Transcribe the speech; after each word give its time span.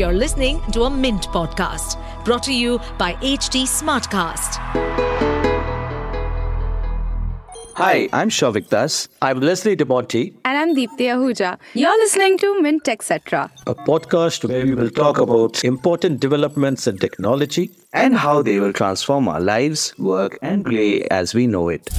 You're 0.00 0.14
listening 0.14 0.62
to 0.72 0.84
a 0.84 0.90
Mint 0.90 1.24
podcast 1.28 1.96
brought 2.24 2.42
to 2.44 2.54
you 2.54 2.78
by 2.96 3.12
HT 3.16 3.64
Smartcast. 3.70 4.54
Hi, 7.74 8.08
I'm 8.14 8.30
Shouvik 8.30 8.70
Das. 8.70 9.08
I'm 9.20 9.40
Leslie 9.40 9.76
D'Monte. 9.76 10.32
And 10.46 10.56
I'm 10.56 10.74
Deepti 10.74 11.08
Ahuja. 11.14 11.58
You're 11.74 11.98
listening 11.98 12.38
to 12.38 12.62
Mint 12.62 12.82
Techcetra. 12.82 13.50
A 13.66 13.74
podcast 13.74 14.48
where 14.48 14.64
we 14.64 14.74
will 14.74 14.88
talk 14.88 15.18
about 15.18 15.62
important 15.64 16.18
developments 16.18 16.86
in 16.86 16.96
technology 16.96 17.70
and 17.92 18.16
how 18.16 18.40
they 18.40 18.58
will 18.58 18.72
transform 18.72 19.28
our 19.28 19.40
lives, 19.40 19.92
work, 19.98 20.38
and 20.40 20.64
play 20.64 21.02
as 21.10 21.34
we 21.34 21.46
know 21.46 21.68
it. 21.68 21.90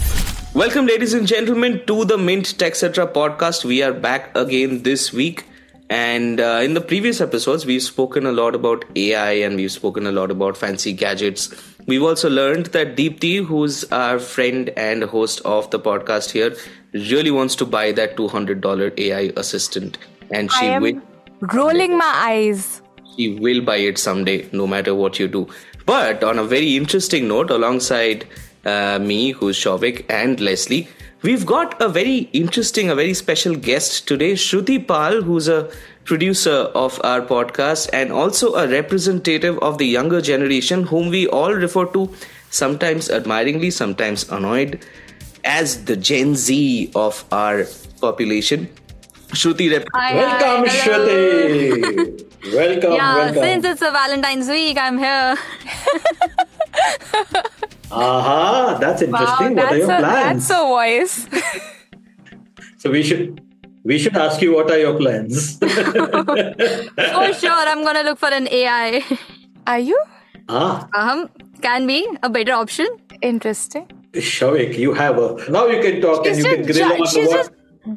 Welcome, 0.56 0.88
ladies 0.88 1.14
and 1.14 1.28
gentlemen, 1.28 1.84
to 1.86 2.04
the 2.06 2.18
Mint 2.18 2.58
TechCetra 2.58 3.14
podcast. 3.14 3.64
We 3.64 3.84
are 3.84 3.94
back 3.94 4.36
again 4.36 4.82
this 4.82 5.14
week. 5.14 5.46
And 5.92 6.40
uh, 6.40 6.62
in 6.64 6.74
the 6.74 6.80
previous 6.80 7.20
episodes, 7.20 7.66
we've 7.66 7.84
spoken 7.84 8.26
a 8.26 8.32
lot 8.32 8.56
about 8.56 8.86
AI 8.96 9.32
and 9.46 9.58
we've 9.58 9.74
spoken 9.74 10.08
a 10.08 10.12
lot 10.14 10.32
about 10.32 10.56
fancy 10.56 10.94
gadgets. 10.94 11.54
We've 11.86 12.02
also 12.02 12.30
learned 12.30 12.68
that 12.68 12.96
Deepti, 12.96 13.44
who's 13.46 13.84
our 13.92 14.18
friend 14.18 14.70
and 14.78 15.04
host 15.04 15.42
of 15.44 15.70
the 15.72 15.82
podcast 15.82 16.32
here, 16.32 16.56
really 16.94 17.30
wants 17.30 17.56
to 17.56 17.66
buy 17.66 17.92
that 17.92 18.16
$200 18.16 18.98
AI 18.98 19.34
assistant. 19.36 19.98
And 20.30 20.50
she 20.50 20.80
will. 20.80 21.02
Rolling 21.42 21.98
my 21.98 22.14
eyes. 22.30 22.82
She 23.18 23.38
will 23.38 23.60
buy 23.60 23.76
it 23.76 23.98
someday, 23.98 24.48
no 24.54 24.66
matter 24.66 24.96
what 24.96 25.20
you 25.20 25.28
do. 25.28 25.50
But 25.86 26.24
on 26.24 26.40
a 26.40 26.46
very 26.46 26.78
interesting 26.78 27.28
note, 27.28 27.52
alongside 27.52 28.26
uh, 28.64 28.98
me, 29.00 29.32
who's 29.32 29.58
Shouvik, 29.58 30.06
and 30.08 30.40
Leslie, 30.40 30.88
We've 31.24 31.46
got 31.46 31.80
a 31.80 31.88
very 31.88 32.30
interesting, 32.34 32.90
a 32.90 32.96
very 32.96 33.14
special 33.14 33.56
guest 33.56 34.08
today, 34.08 34.34
Shruti 34.34 34.86
Pal, 34.88 35.22
who's 35.22 35.48
a 35.48 35.70
producer 36.04 36.72
of 36.84 37.00
our 37.04 37.22
podcast 37.22 37.90
and 37.94 38.12
also 38.12 38.56
a 38.56 38.68
representative 38.68 39.60
of 39.60 39.78
the 39.78 39.86
younger 39.86 40.20
generation, 40.20 40.84
whom 40.84 41.10
we 41.10 41.28
all 41.28 41.54
refer 41.54 41.86
to 41.94 42.12
sometimes 42.50 43.12
admiringly, 43.12 43.70
sometimes 43.70 44.28
annoyed, 44.32 44.84
as 45.44 45.86
the 45.86 45.96
Gen 45.96 46.36
Z 46.36 46.92
of 46.96 47.24
our 47.32 47.66
population. 48.00 48.68
Shruti, 49.30 49.72
rep- 49.72 49.88
Hi, 49.94 50.16
welcome, 50.16 50.68
hi, 50.68 50.76
Shruti. 50.76 52.54
welcome, 52.56 52.94
yeah, 52.94 53.16
welcome. 53.16 53.44
since 53.44 53.66
it's 53.66 53.82
a 53.84 53.92
Valentine's 53.92 54.48
week, 54.50 54.78
I'm 54.80 54.98
here. 54.98 55.36
Aha, 57.92 58.78
that's 58.80 59.02
interesting. 59.02 59.56
what 59.56 59.72
are 59.72 59.78
your 59.78 59.92
a, 59.92 60.00
plans? 60.00 60.48
that's 60.48 60.60
a 60.60 60.64
voice. 60.66 61.28
so 62.78 62.90
we 62.92 63.04
should 63.04 63.42
we 63.84 63.98
should 64.00 64.16
ask 64.16 64.42
you 64.42 64.54
what 64.56 64.70
are 64.72 64.78
your 64.78 64.98
plans. 64.98 65.58
For 65.60 67.34
sure, 67.34 67.64
I'm 67.74 67.84
gonna 67.84 68.04
look 68.04 68.20
for 68.20 68.30
an 68.30 68.48
AI. 68.50 69.04
Are 69.68 69.80
you? 69.80 70.00
ah, 70.50 70.88
Um, 70.94 71.30
can 71.62 71.86
be 71.88 72.08
a 72.24 72.30
better 72.30 72.54
option. 72.54 72.88
Interesting. 73.22 73.88
Shouvik, 74.14 74.78
you 74.78 74.94
have 74.94 75.18
a 75.18 75.28
now 75.52 75.68
you 75.68 75.82
can 75.82 76.02
talk 76.02 76.26
She's 76.26 76.38
and 76.38 76.46
you 76.46 76.56
can 76.56 76.66
grill 76.66 76.90
ju- 76.90 77.02
on 77.02 77.08
she's 77.08 77.28
what 77.28 77.38
just 77.38 77.52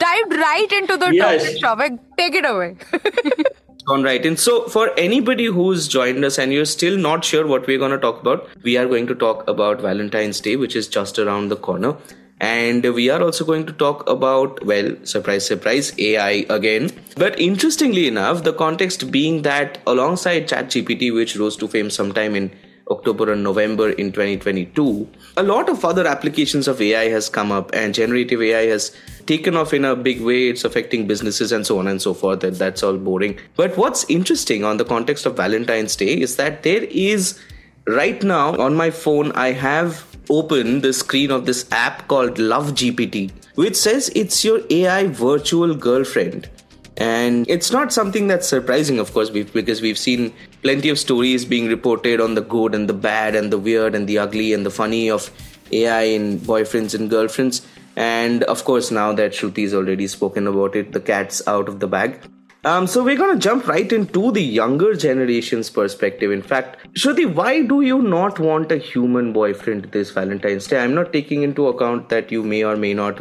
dived 0.04 0.32
right 0.34 0.72
into 0.80 0.96
the 0.96 1.10
Yes. 1.14 1.58
topic, 1.60 1.98
Shouvik. 1.98 1.98
Take 2.18 2.34
it 2.36 2.44
away. 2.46 2.76
gone 3.84 4.02
right 4.02 4.24
in. 4.24 4.36
So, 4.36 4.66
for 4.68 4.90
anybody 4.98 5.46
who's 5.46 5.88
joined 5.88 6.24
us 6.24 6.38
and 6.38 6.52
you're 6.52 6.64
still 6.64 6.96
not 6.96 7.24
sure 7.24 7.46
what 7.46 7.66
we're 7.66 7.78
going 7.78 7.90
to 7.90 7.98
talk 7.98 8.20
about, 8.20 8.48
we 8.62 8.76
are 8.76 8.86
going 8.86 9.06
to 9.06 9.14
talk 9.14 9.46
about 9.48 9.80
Valentine's 9.80 10.40
Day, 10.40 10.56
which 10.56 10.76
is 10.76 10.88
just 10.88 11.18
around 11.18 11.48
the 11.48 11.56
corner. 11.56 11.96
And 12.40 12.82
we 12.94 13.10
are 13.10 13.22
also 13.22 13.44
going 13.44 13.64
to 13.66 13.72
talk 13.72 14.08
about, 14.08 14.64
well, 14.66 14.96
surprise, 15.04 15.46
surprise, 15.46 15.92
AI 15.98 16.44
again. 16.50 16.90
But 17.16 17.38
interestingly 17.38 18.08
enough, 18.08 18.42
the 18.42 18.52
context 18.52 19.10
being 19.10 19.42
that 19.42 19.78
alongside 19.86 20.48
ChatGPT, 20.48 21.14
which 21.14 21.36
rose 21.36 21.56
to 21.58 21.68
fame 21.68 21.90
sometime 21.90 22.34
in 22.34 22.50
October 22.90 23.32
and 23.32 23.42
November 23.42 23.90
in 23.90 24.12
2022, 24.12 25.08
a 25.36 25.42
lot 25.42 25.68
of 25.68 25.84
other 25.84 26.06
applications 26.06 26.68
of 26.68 26.80
AI 26.80 27.08
has 27.08 27.28
come 27.28 27.50
up 27.50 27.70
and 27.72 27.94
generative 27.94 28.42
AI 28.42 28.66
has 28.66 28.94
taken 29.26 29.56
off 29.56 29.72
in 29.72 29.84
a 29.84 29.96
big 29.96 30.20
way. 30.20 30.48
It's 30.48 30.64
affecting 30.64 31.06
businesses 31.06 31.50
and 31.50 31.66
so 31.66 31.78
on 31.78 31.86
and 31.86 32.00
so 32.02 32.12
forth. 32.12 32.40
That 32.40 32.58
that's 32.58 32.82
all 32.82 32.98
boring. 32.98 33.38
But 33.56 33.76
what's 33.76 34.04
interesting 34.10 34.64
on 34.64 34.76
the 34.76 34.84
context 34.84 35.24
of 35.24 35.36
Valentine's 35.36 35.96
Day 35.96 36.20
is 36.20 36.36
that 36.36 36.62
there 36.62 36.84
is 36.84 37.40
right 37.86 38.22
now 38.22 38.56
on 38.56 38.74
my 38.74 38.90
phone 38.90 39.32
I 39.32 39.52
have 39.52 40.06
open 40.30 40.80
the 40.80 40.92
screen 40.92 41.30
of 41.30 41.46
this 41.46 41.66
app 41.70 42.08
called 42.08 42.38
Love 42.38 42.72
GPT, 42.72 43.30
which 43.54 43.76
says 43.76 44.10
it's 44.14 44.44
your 44.44 44.60
AI 44.70 45.06
virtual 45.06 45.74
girlfriend. 45.74 46.48
And 46.96 47.48
it's 47.48 47.72
not 47.72 47.92
something 47.92 48.28
that's 48.28 48.46
surprising, 48.46 48.98
of 49.00 49.12
course, 49.12 49.30
because 49.30 49.82
we've 49.82 49.98
seen 49.98 50.32
plenty 50.62 50.88
of 50.88 50.98
stories 50.98 51.44
being 51.44 51.66
reported 51.66 52.20
on 52.20 52.34
the 52.34 52.40
good 52.40 52.74
and 52.74 52.88
the 52.88 52.94
bad 52.94 53.34
and 53.34 53.52
the 53.52 53.58
weird 53.58 53.94
and 53.94 54.08
the 54.08 54.18
ugly 54.18 54.52
and 54.52 54.64
the 54.64 54.70
funny 54.70 55.10
of 55.10 55.30
AI 55.72 56.02
in 56.02 56.38
boyfriends 56.38 56.94
and 56.94 57.10
girlfriends. 57.10 57.66
And 57.96 58.44
of 58.44 58.64
course, 58.64 58.90
now 58.90 59.12
that 59.12 59.32
Shruti's 59.32 59.74
already 59.74 60.06
spoken 60.06 60.46
about 60.46 60.76
it, 60.76 60.92
the 60.92 61.00
cat's 61.00 61.46
out 61.48 61.68
of 61.68 61.80
the 61.80 61.88
bag. 61.88 62.20
Um, 62.64 62.86
so 62.86 63.04
we're 63.04 63.16
gonna 63.16 63.38
jump 63.38 63.66
right 63.66 63.92
into 63.92 64.32
the 64.32 64.40
younger 64.40 64.94
generation's 64.94 65.68
perspective. 65.68 66.32
In 66.32 66.40
fact, 66.40 66.78
Shruti, 66.94 67.32
why 67.32 67.60
do 67.60 67.82
you 67.82 68.00
not 68.00 68.38
want 68.38 68.72
a 68.72 68.78
human 68.78 69.34
boyfriend 69.34 69.84
this 69.92 70.12
Valentine's 70.12 70.66
Day? 70.66 70.78
I'm 70.78 70.94
not 70.94 71.12
taking 71.12 71.42
into 71.42 71.68
account 71.68 72.08
that 72.08 72.32
you 72.32 72.42
may 72.42 72.64
or 72.64 72.76
may 72.76 72.94
not 72.94 73.20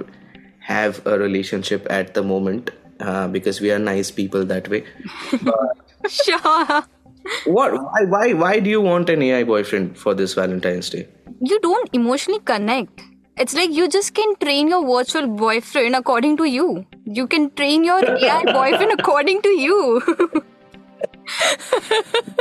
have 0.60 1.06
a 1.06 1.20
relationship 1.20 1.86
at 1.90 2.14
the 2.14 2.24
moment, 2.24 2.72
uh, 3.00 3.28
because 3.28 3.62
we 3.62 3.72
are 3.72 3.80
nice 3.80 4.12
people 4.12 4.46
that 4.46 4.70
way. 4.70 4.86
Sure. 6.10 6.84
What? 7.46 7.74
Why? 7.74 8.04
Why? 8.04 8.34
Why 8.34 8.60
do 8.60 8.70
you 8.70 8.82
want 8.82 9.10
an 9.10 9.22
AI 9.22 9.44
boyfriend 9.46 9.98
for 9.98 10.14
this 10.14 10.34
Valentine's 10.34 10.90
Day? 10.90 11.08
You 11.40 11.60
don't 11.62 11.90
emotionally 11.94 12.42
connect. 12.42 13.02
It's 13.38 13.54
like 13.54 13.72
you 13.72 13.88
just 13.88 14.14
can 14.14 14.36
train 14.36 14.68
your 14.68 14.86
virtual 14.86 15.28
boyfriend 15.28 15.96
according 15.96 16.38
to 16.38 16.44
you. 16.44 16.86
You 17.06 17.26
can 17.28 17.50
train 17.52 17.84
your 17.84 18.04
AI 18.04 18.44
boyfriend 18.54 19.00
according 19.00 19.42
to 19.44 19.50
you. 19.50 20.02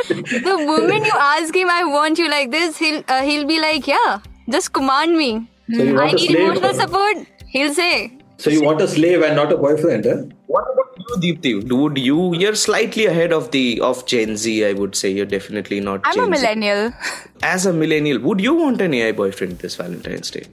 the 0.08 0.64
moment 0.66 1.06
you 1.06 1.12
ask 1.18 1.54
him, 1.54 1.70
"I 1.70 1.84
want 1.84 2.18
you 2.18 2.28
like 2.28 2.50
this," 2.50 2.76
he'll 2.78 3.02
uh, 3.08 3.22
he'll 3.22 3.46
be 3.46 3.60
like, 3.60 3.86
"Yeah, 3.86 4.18
just 4.50 4.72
command 4.72 5.16
me." 5.16 5.30
So 5.72 5.96
I 5.98 6.12
need 6.12 6.30
emotional 6.36 6.74
support. 6.74 7.26
He'll 7.46 7.72
say, 7.74 8.18
So 8.42 8.50
you 8.50 8.62
want 8.62 8.80
a 8.80 8.88
slave 8.88 9.22
and 9.22 9.36
not 9.36 9.52
a 9.52 9.56
boyfriend, 9.56 10.04
huh? 10.04 10.16
What 10.46 10.64
about 10.72 10.96
you, 11.24 11.34
Deepti? 11.34 11.72
Would 11.80 11.98
you? 11.98 12.34
You're 12.34 12.56
slightly 12.56 13.06
ahead 13.06 13.32
of 13.32 13.50
the 13.52 13.80
of 13.80 14.04
Gen 14.12 14.36
Z. 14.36 14.54
I 14.68 14.72
would 14.72 14.96
say 15.00 15.10
you're 15.18 15.30
definitely 15.34 15.78
not. 15.88 16.00
I'm 16.04 16.14
Gen 16.14 16.24
a 16.24 16.30
millennial. 16.30 16.90
Z. 16.90 16.96
As 17.42 17.66
a 17.66 17.72
millennial, 17.72 18.18
would 18.20 18.40
you 18.40 18.54
want 18.54 18.80
an 18.86 18.94
AI 18.94 19.12
boyfriend 19.12 19.58
this 19.66 19.76
Valentine's 19.76 20.30
Day? 20.30 20.44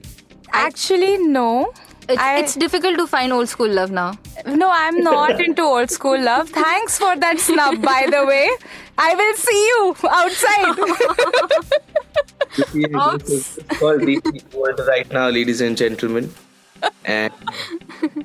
Actually, 0.52 1.18
no. 1.18 1.72
it's, 2.08 2.20
I- 2.26 2.38
"It's 2.42 2.54
difficult 2.64 2.96
to 3.00 3.06
find 3.14 3.32
old 3.38 3.48
school 3.54 3.68
love 3.80 3.90
now." 3.90 4.06
No, 4.60 4.68
I'm 4.72 5.00
not 5.08 5.40
into 5.48 5.62
old 5.62 5.90
school 5.96 6.20
love. 6.28 6.48
Thanks 6.50 6.98
for 6.98 7.10
that 7.24 7.40
snub, 7.40 7.82
by 7.82 7.98
the 8.14 8.22
way. 8.30 8.44
I 8.98 9.14
will 9.22 9.34
see 9.42 9.60
you 9.72 9.96
outside. 10.20 10.76
Call 13.80 13.98
Deepti 13.98 14.42
Gold 14.52 14.80
right 14.88 15.10
now, 15.12 15.28
ladies 15.28 15.60
and 15.60 15.76
gentlemen. 15.76 16.32
And 17.04 17.32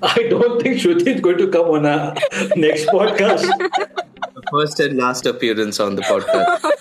I 0.01 0.27
don't 0.29 0.61
think 0.61 0.77
Shruti 0.77 1.07
is 1.15 1.21
going 1.21 1.37
to 1.37 1.47
come 1.47 1.67
on 1.67 1.85
a 1.85 2.13
next 2.55 2.87
podcast. 2.87 3.41
the 3.41 4.43
first 4.51 4.79
and 4.79 4.97
last 4.97 5.25
appearance 5.25 5.79
on 5.79 5.95
the 5.95 6.01
podcast. 6.03 6.71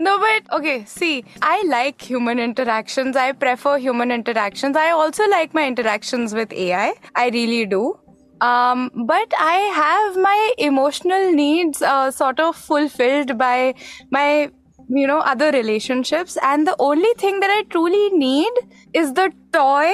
No, 0.00 0.16
but 0.18 0.58
okay, 0.58 0.84
see, 0.84 1.24
I 1.42 1.62
like 1.66 2.00
human 2.00 2.38
interactions. 2.38 3.16
I 3.16 3.32
prefer 3.32 3.78
human 3.78 4.12
interactions. 4.12 4.76
I 4.76 4.90
also 4.90 5.26
like 5.28 5.54
my 5.54 5.66
interactions 5.66 6.32
with 6.34 6.52
AI. 6.52 6.94
I 7.16 7.30
really 7.30 7.66
do. 7.66 7.98
Um, 8.40 8.92
but 8.94 9.32
I 9.36 9.56
have 9.74 10.16
my 10.16 10.52
emotional 10.58 11.32
needs 11.32 11.82
uh, 11.82 12.12
sort 12.12 12.38
of 12.38 12.54
fulfilled 12.54 13.36
by 13.36 13.74
my, 14.12 14.52
you 14.88 15.06
know, 15.06 15.18
other 15.18 15.50
relationships. 15.50 16.36
And 16.42 16.66
the 16.66 16.76
only 16.78 17.12
thing 17.18 17.40
that 17.40 17.50
I 17.50 17.62
truly 17.70 18.10
need 18.10 18.50
is 18.94 19.12
the 19.14 19.32
toy, 19.52 19.92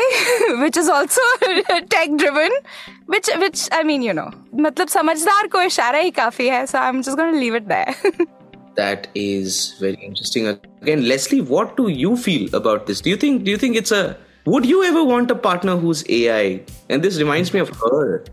which 0.60 0.76
is 0.76 0.88
also 0.88 1.20
tech 1.90 2.16
driven, 2.16 2.50
which, 3.06 3.28
which, 3.38 3.68
I 3.72 3.82
mean, 3.82 4.02
you 4.02 4.12
know, 4.12 4.30
matlab 4.54 4.90
samajhdar 4.96 5.50
ko 5.50 5.66
ishara 5.66 6.02
hi 6.02 6.10
kafi 6.10 6.50
hai. 6.50 6.64
So 6.66 6.78
I'm 6.78 7.02
just 7.02 7.16
going 7.16 7.32
to 7.32 7.38
leave 7.38 7.54
it 7.54 7.68
there. 7.68 7.94
that 8.76 9.08
is 9.14 9.74
very 9.78 9.94
interesting. 9.94 10.46
Again, 10.46 11.08
Leslie, 11.08 11.40
what 11.40 11.76
do 11.76 11.88
you 11.88 12.16
feel 12.16 12.54
about 12.54 12.86
this? 12.86 13.00
Do 13.00 13.10
you 13.10 13.16
think, 13.16 13.44
do 13.44 13.50
you 13.50 13.56
think 13.56 13.76
it's 13.76 13.92
a, 13.92 14.16
would 14.46 14.66
you 14.66 14.84
ever 14.84 15.02
want 15.02 15.30
a 15.30 15.34
partner 15.34 15.76
who's 15.76 16.04
AI? 16.08 16.62
And 16.88 17.02
this 17.02 17.18
reminds 17.18 17.52
me 17.52 17.60
of 17.60 17.70
her. 17.80 18.24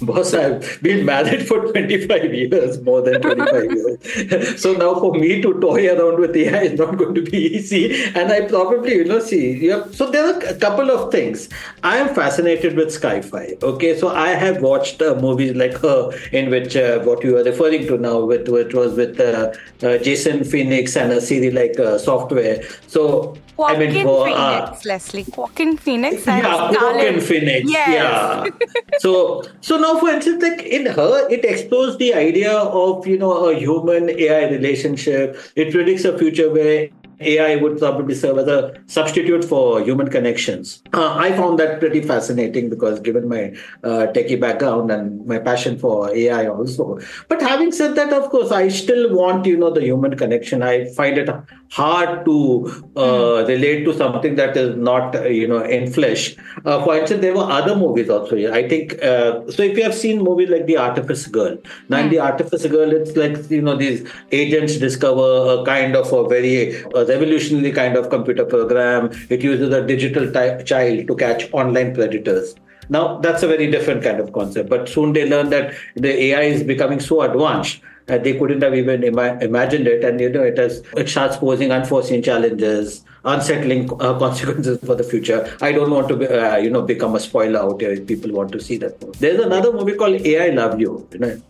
Boss, 0.00 0.32
I've 0.32 0.80
been 0.82 1.04
married 1.04 1.46
for 1.46 1.60
25 1.72 2.32
years, 2.32 2.80
more 2.82 3.02
than 3.02 3.20
25 3.20 3.72
years. 3.72 4.62
so 4.62 4.72
now 4.72 4.94
for 4.94 5.12
me 5.12 5.42
to 5.42 5.60
toy 5.60 5.88
around 5.88 6.20
with 6.20 6.36
AI 6.36 6.62
is 6.62 6.78
not 6.78 6.96
going 6.96 7.14
to 7.14 7.22
be 7.22 7.56
easy. 7.56 8.04
And 8.14 8.30
I 8.30 8.42
probably, 8.42 8.94
you 8.94 9.04
know, 9.04 9.18
see, 9.18 9.58
yeah. 9.66 9.86
So 9.90 10.10
there 10.10 10.24
are 10.24 10.38
a 10.38 10.54
couple 10.54 10.90
of 10.90 11.10
things. 11.10 11.48
I 11.82 11.96
am 11.96 12.14
fascinated 12.14 12.76
with 12.76 12.88
sci-fi. 12.88 13.56
Okay, 13.62 13.98
so 13.98 14.08
I 14.08 14.28
have 14.28 14.62
watched 14.62 15.02
uh, 15.02 15.16
movies 15.16 15.54
like 15.56 15.76
her, 15.78 16.10
in 16.32 16.50
which 16.50 16.76
uh, 16.76 17.00
what 17.00 17.24
you 17.24 17.36
are 17.36 17.44
referring 17.44 17.86
to 17.88 17.98
now, 17.98 18.20
with 18.20 18.48
which 18.48 18.74
was 18.74 18.94
with 18.94 19.18
uh, 19.20 19.52
uh 19.82 19.98
Jason 19.98 20.44
Phoenix 20.44 20.96
and 20.96 21.12
a 21.12 21.20
series 21.20 21.54
like 21.54 21.78
uh, 21.78 21.98
Software. 21.98 22.62
So 22.86 23.36
Joaquin 23.58 23.90
I 23.90 23.92
mean, 23.92 24.04
for, 24.04 24.28
uh, 24.28 24.66
Phoenix, 24.66 24.84
Leslie. 24.84 25.26
Joaquin 25.36 25.76
Phoenix. 25.76 26.24
yeah, 26.24 26.70
Joaquin 26.70 27.20
Phoenix. 27.20 27.68
Yes. 27.68 27.88
Yeah. 27.88 28.68
so, 29.00 29.42
so 29.60 29.76
now, 29.88 29.98
for 29.98 30.10
instance, 30.10 30.42
like 30.42 30.62
in 30.62 30.86
her, 30.86 31.28
it 31.30 31.44
explores 31.44 31.96
the 31.96 32.12
idea 32.14 32.52
of 32.52 33.06
you 33.06 33.18
know 33.18 33.46
a 33.46 33.54
human 33.54 34.10
AI 34.10 34.50
relationship. 34.50 35.38
It 35.56 35.72
predicts 35.72 36.04
a 36.04 36.18
future 36.18 36.50
where 36.50 36.88
AI 37.20 37.56
would 37.56 37.78
probably 37.78 38.14
serve 38.14 38.38
as 38.38 38.48
a 38.48 38.74
substitute 38.86 39.44
for 39.44 39.82
human 39.82 40.08
connections. 40.08 40.82
Uh, 40.92 41.14
I 41.14 41.32
found 41.32 41.58
that 41.58 41.80
pretty 41.80 42.02
fascinating 42.02 42.70
because 42.70 43.00
given 43.00 43.28
my 43.28 43.54
uh, 43.82 44.06
techie 44.14 44.40
background 44.40 44.90
and 44.90 45.26
my 45.26 45.38
passion 45.38 45.78
for 45.78 46.14
AI 46.14 46.46
also. 46.46 46.98
But 47.28 47.40
having 47.40 47.72
said 47.72 47.94
that, 47.96 48.12
of 48.12 48.30
course, 48.30 48.52
I 48.52 48.68
still 48.68 49.14
want, 49.14 49.46
you 49.46 49.56
know, 49.56 49.70
the 49.70 49.82
human 49.82 50.16
connection. 50.16 50.62
I 50.62 50.86
find 50.94 51.18
it 51.18 51.28
hard 51.70 52.24
to 52.24 52.66
uh, 52.96 53.00
mm. 53.00 53.48
relate 53.48 53.84
to 53.84 53.94
something 53.94 54.36
that 54.36 54.56
is 54.56 54.76
not, 54.76 55.14
uh, 55.14 55.24
you 55.24 55.46
know, 55.46 55.62
in 55.62 55.90
flesh. 55.90 56.36
Uh, 56.64 56.82
for 56.84 56.96
instance, 56.96 57.20
there 57.20 57.34
were 57.34 57.44
other 57.44 57.74
movies 57.76 58.08
also. 58.08 58.36
I 58.52 58.68
think, 58.68 59.02
uh, 59.02 59.50
so 59.50 59.62
if 59.62 59.76
you 59.76 59.82
have 59.82 59.94
seen 59.94 60.22
movies 60.22 60.48
like 60.48 60.66
The 60.66 60.76
Artifice 60.76 61.26
Girl, 61.26 61.58
now 61.88 61.98
mm. 61.98 62.00
in 62.00 62.06
hmm. 62.06 62.10
The 62.12 62.18
Artifice 62.20 62.66
Girl, 62.66 62.92
it's 62.92 63.16
like, 63.16 63.50
you 63.50 63.62
know, 63.62 63.76
these 63.76 64.08
agents 64.32 64.76
discover 64.76 65.60
a 65.60 65.64
kind 65.64 65.96
of 65.96 66.12
a 66.12 66.28
very 66.28 66.82
revolutionary 67.08 67.72
kind 67.72 67.96
of 67.96 68.10
computer 68.10 68.44
program. 68.44 69.10
It 69.28 69.42
uses 69.42 69.72
a 69.72 69.86
digital 69.86 70.30
ty- 70.30 70.62
child 70.62 71.06
to 71.08 71.16
catch 71.16 71.52
online 71.52 71.94
predators. 71.94 72.54
Now, 72.88 73.18
that's 73.18 73.42
a 73.42 73.48
very 73.48 73.70
different 73.70 74.02
kind 74.02 74.20
of 74.20 74.32
concept. 74.32 74.70
But 74.70 74.88
soon 74.88 75.12
they 75.12 75.28
learn 75.28 75.50
that 75.50 75.74
the 75.94 76.10
AI 76.24 76.42
is 76.42 76.62
becoming 76.62 77.00
so 77.00 77.22
advanced 77.22 77.80
that 78.06 78.24
they 78.24 78.38
couldn't 78.38 78.62
have 78.62 78.74
even 78.74 79.04
ima- 79.04 79.38
imagined 79.40 79.86
it. 79.86 80.02
And, 80.02 80.18
you 80.20 80.30
know, 80.30 80.42
it, 80.42 80.56
has, 80.58 80.82
it 80.96 81.08
starts 81.08 81.36
posing 81.36 81.70
unforeseen 81.70 82.22
challenges, 82.22 83.04
unsettling 83.24 83.90
uh, 84.00 84.18
consequences 84.24 84.78
for 84.84 84.94
the 84.94 85.04
future. 85.04 85.54
I 85.60 85.72
don't 85.72 85.90
want 85.90 86.08
to, 86.08 86.16
be, 86.16 86.26
uh, 86.26 86.56
you 86.56 86.70
know, 86.70 86.82
become 86.82 87.14
a 87.14 87.20
spoiler 87.20 87.60
out 87.60 87.80
here 87.80 87.92
if 87.92 88.06
people 88.06 88.32
want 88.32 88.50
to 88.52 88.60
see 88.60 88.78
that. 88.78 88.98
There's 89.18 89.40
another 89.40 89.72
movie 89.72 89.94
called 89.94 90.22
AI 90.22 90.48
Love 90.48 90.80
You. 90.80 91.06
You 91.12 91.18
know, 91.18 91.42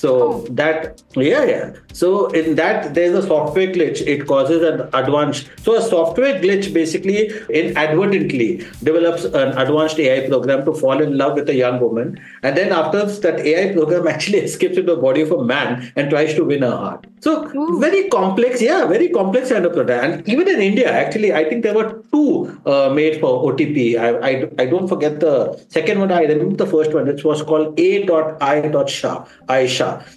so 0.00 0.10
oh. 0.18 0.46
that, 0.52 1.02
yeah, 1.14 1.44
yeah. 1.44 1.72
So 1.92 2.28
in 2.28 2.54
that, 2.54 2.94
there's 2.94 3.22
a 3.22 3.26
software 3.26 3.66
glitch. 3.66 4.00
It 4.06 4.26
causes 4.26 4.62
an 4.62 4.88
advanced. 4.94 5.50
So 5.58 5.76
a 5.76 5.82
software 5.82 6.40
glitch 6.40 6.72
basically 6.72 7.30
inadvertently 7.50 8.66
develops 8.82 9.24
an 9.24 9.48
advanced 9.58 9.98
AI 9.98 10.26
program 10.26 10.64
to 10.64 10.72
fall 10.72 11.02
in 11.02 11.18
love 11.18 11.34
with 11.34 11.50
a 11.50 11.54
young 11.54 11.80
woman, 11.80 12.18
and 12.42 12.56
then 12.56 12.72
after 12.72 13.04
that 13.04 13.40
AI 13.40 13.74
program 13.74 14.08
actually 14.14 14.38
escapes 14.38 14.78
into 14.78 14.94
the 14.94 15.00
body 15.00 15.20
of 15.20 15.32
a 15.32 15.44
man 15.44 15.92
and 15.96 16.08
tries 16.08 16.32
to 16.34 16.44
win 16.44 16.62
her 16.62 16.76
heart. 16.76 17.06
So 17.20 17.54
Ooh. 17.54 17.78
very 17.78 18.08
complex, 18.08 18.62
yeah, 18.62 18.86
very 18.86 19.10
complex 19.10 19.50
kind 19.50 19.66
of 19.66 19.74
product. 19.74 20.04
And 20.04 20.28
even 20.28 20.48
in 20.48 20.62
India, 20.62 20.90
actually, 20.90 21.34
I 21.34 21.44
think 21.44 21.62
there 21.62 21.74
were 21.74 22.02
two 22.10 22.58
uh, 22.64 22.88
made 22.88 23.20
for 23.20 23.52
OTT. 23.52 23.98
I, 24.06 24.08
I, 24.30 24.50
I 24.58 24.64
don't 24.64 24.88
forget 24.88 25.20
the 25.20 25.62
second 25.68 25.98
one. 25.98 26.10
I 26.10 26.22
remember 26.22 26.56
the 26.56 26.66
first 26.66 26.94
one. 26.94 27.06
It 27.08 27.22
was 27.22 27.42
called 27.42 27.78
A.I.Sha, 27.78 29.26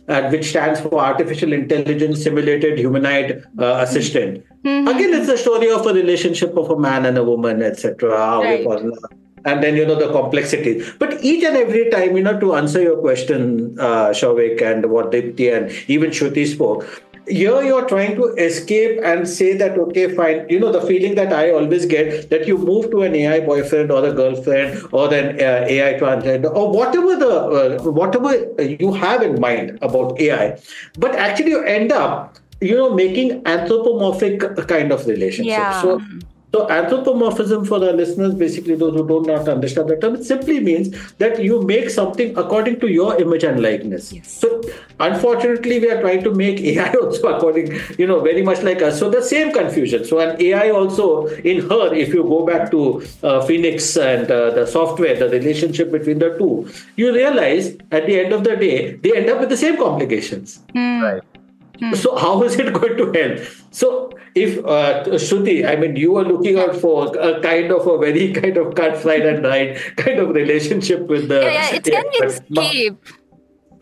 Uh, 0.08 0.30
which 0.30 0.46
stands 0.50 0.80
for 0.80 1.00
Artificial 1.00 1.54
Intelligence 1.54 2.24
Simulated 2.24 2.78
Humanoid 2.78 3.46
uh, 3.60 3.86
Assistant. 3.86 4.44
Mm-hmm. 4.64 4.88
Again, 4.88 5.14
it's 5.14 5.30
a 5.30 5.38
story 5.38 5.70
of 5.72 5.86
a 5.86 5.94
relationship 5.94 6.58
of 6.58 6.70
a 6.70 6.80
man 6.80 7.06
and 7.06 7.18
a 7.18 7.24
woman, 7.24 7.62
etc. 7.62 8.10
Right. 8.40 8.66
And 9.46 9.62
then, 9.62 9.75
you 9.75 9.86
know, 9.86 9.96
the 9.96 10.10
complexity. 10.10 10.81
But 11.00 11.22
each 11.22 11.44
and 11.44 11.58
every 11.58 11.90
time, 11.90 12.16
you 12.16 12.24
know, 12.24 12.40
to 12.40 12.56
answer 12.56 12.81
your 12.81 12.98
question, 12.98 13.78
uh, 13.78 14.10
Shouvik, 14.10 14.62
and 14.62 14.90
what 14.90 15.12
Deepti 15.12 15.52
and 15.56 15.70
even 15.90 16.12
Shruti 16.12 16.48
spoke, 16.48 17.04
here 17.28 17.62
you're 17.62 17.88
trying 17.88 18.16
to 18.16 18.25
escape 18.36 19.00
and 19.04 19.28
say 19.28 19.56
that 19.58 19.78
okay 19.78 20.14
fine. 20.16 20.46
You 20.50 20.60
know 20.60 20.72
the 20.72 20.81
feeling 20.81 21.16
that 21.16 21.31
i 21.34 21.52
always 21.52 21.86
get 21.86 22.30
that 22.30 22.48
you 22.48 22.58
move 22.58 22.92
to 22.92 23.02
an 23.04 23.16
ai 23.16 23.40
boyfriend 23.40 23.92
or 23.92 24.06
a 24.06 24.14
girlfriend 24.14 24.88
or 24.92 25.14
an 25.14 25.40
uh, 25.40 25.66
ai 25.68 25.94
transgender 26.00 26.54
or 26.54 26.72
whatever 26.72 27.16
the 27.16 27.31
uh, 27.31 27.92
whatever 27.92 28.31
you 28.62 28.94
have 28.94 29.22
in 29.22 29.40
mind 29.40 29.78
about 29.81 30.20
ai 30.20 30.60
but 30.98 31.16
actually 31.16 31.52
you 31.52 31.64
end 31.64 31.92
up 31.92 32.38
you 32.62 32.75
know 32.75 32.94
making 32.94 33.42
anthropomorphic 33.46 34.40
kind 34.68 34.92
of 34.92 35.06
relationship. 35.06 35.52
Yeah. 35.52 35.81
so 35.81 36.02
so 36.54 36.70
anthropomorphism 36.70 37.66
for 37.66 37.84
our 37.84 37.94
listeners, 37.94 38.36
basically 38.36 38.76
those 38.76 38.94
who 38.94 39.08
don't 39.08 39.26
not 39.26 39.48
understand 39.50 39.90
the 39.90 39.98
term, 39.98 40.14
it 40.14 40.24
simply 40.24 40.60
means 40.60 40.96
that 41.16 41.44
you 41.44 41.64
make 41.64 41.90
something 41.90 42.38
according 42.38 42.80
to 42.82 42.92
your 42.92 43.20
image 43.20 43.44
and 43.44 43.60
likeness. 43.60 44.14
Yes. 44.14 44.32
So 44.32 44.62
unfortunately, 45.00 45.80
we 45.80 45.90
are 45.90 46.00
trying 46.00 46.24
to 46.24 46.32
make 46.32 46.60
AI 46.74 46.94
also 46.94 47.36
according, 47.36 47.80
you 47.98 48.06
know, 48.06 48.20
very 48.20 48.44
much 48.44 48.62
like 48.62 48.84
us. 48.84 49.00
So 49.00 49.10
the 49.10 49.24
same 49.24 49.52
confusion. 49.52 50.06
So 50.06 50.20
an 50.20 50.40
AI 50.40 50.70
also 50.70 51.26
in 51.26 51.68
her, 51.70 51.92
if 51.92 52.14
you 52.14 52.22
go 52.22 52.46
back 52.46 52.70
to 52.70 53.04
uh, 53.24 53.44
Phoenix 53.48 53.98
and 53.98 54.30
uh, 54.30 54.52
the 54.52 54.68
software, 54.68 55.18
the 55.18 55.30
relationship 55.30 55.92
between 55.92 56.20
the 56.20 56.38
two, 56.38 56.70
you 56.98 57.12
realize 57.16 57.76
at 57.92 58.06
the 58.06 58.20
end 58.20 58.32
of 58.32 58.44
the 58.44 58.56
day, 58.56 58.98
they 58.98 59.18
end 59.18 59.28
up 59.28 59.40
with 59.40 59.50
the 59.50 59.58
same 59.58 59.76
complications. 59.76 60.60
Mm. 60.76 61.02
Right. 61.02 61.32
Hmm. 61.80 61.94
So 61.96 62.16
how 62.16 62.44
is 62.44 62.56
it 62.56 62.74
going 62.74 62.98
to 62.98 63.12
help? 63.12 63.40
So 63.72 64.12
if 64.36 64.60
uh, 64.60 65.04
Shruti, 65.06 65.68
I 65.68 65.75
mean, 65.75 65.96
you 65.96 66.16
are 66.18 66.24
looking 66.24 66.60
out 66.60 66.75
for 66.75 67.16
a 67.18 67.42
kind 67.42 67.72
of 67.72 67.88
a 67.88 67.98
very 67.98 68.31
kind 68.42 68.58
of 68.58 68.75
cut, 68.75 69.02
slide, 69.02 69.25
and 69.25 69.44
ride 69.44 69.78
kind 69.98 70.20
of 70.20 70.30
relationship 70.30 71.08
with 71.08 71.30
the. 71.30 71.42
Yeah, 71.42 71.70
yeah 71.72 71.75
it 71.75 71.84
can 71.84 72.06
escape. 72.24 73.06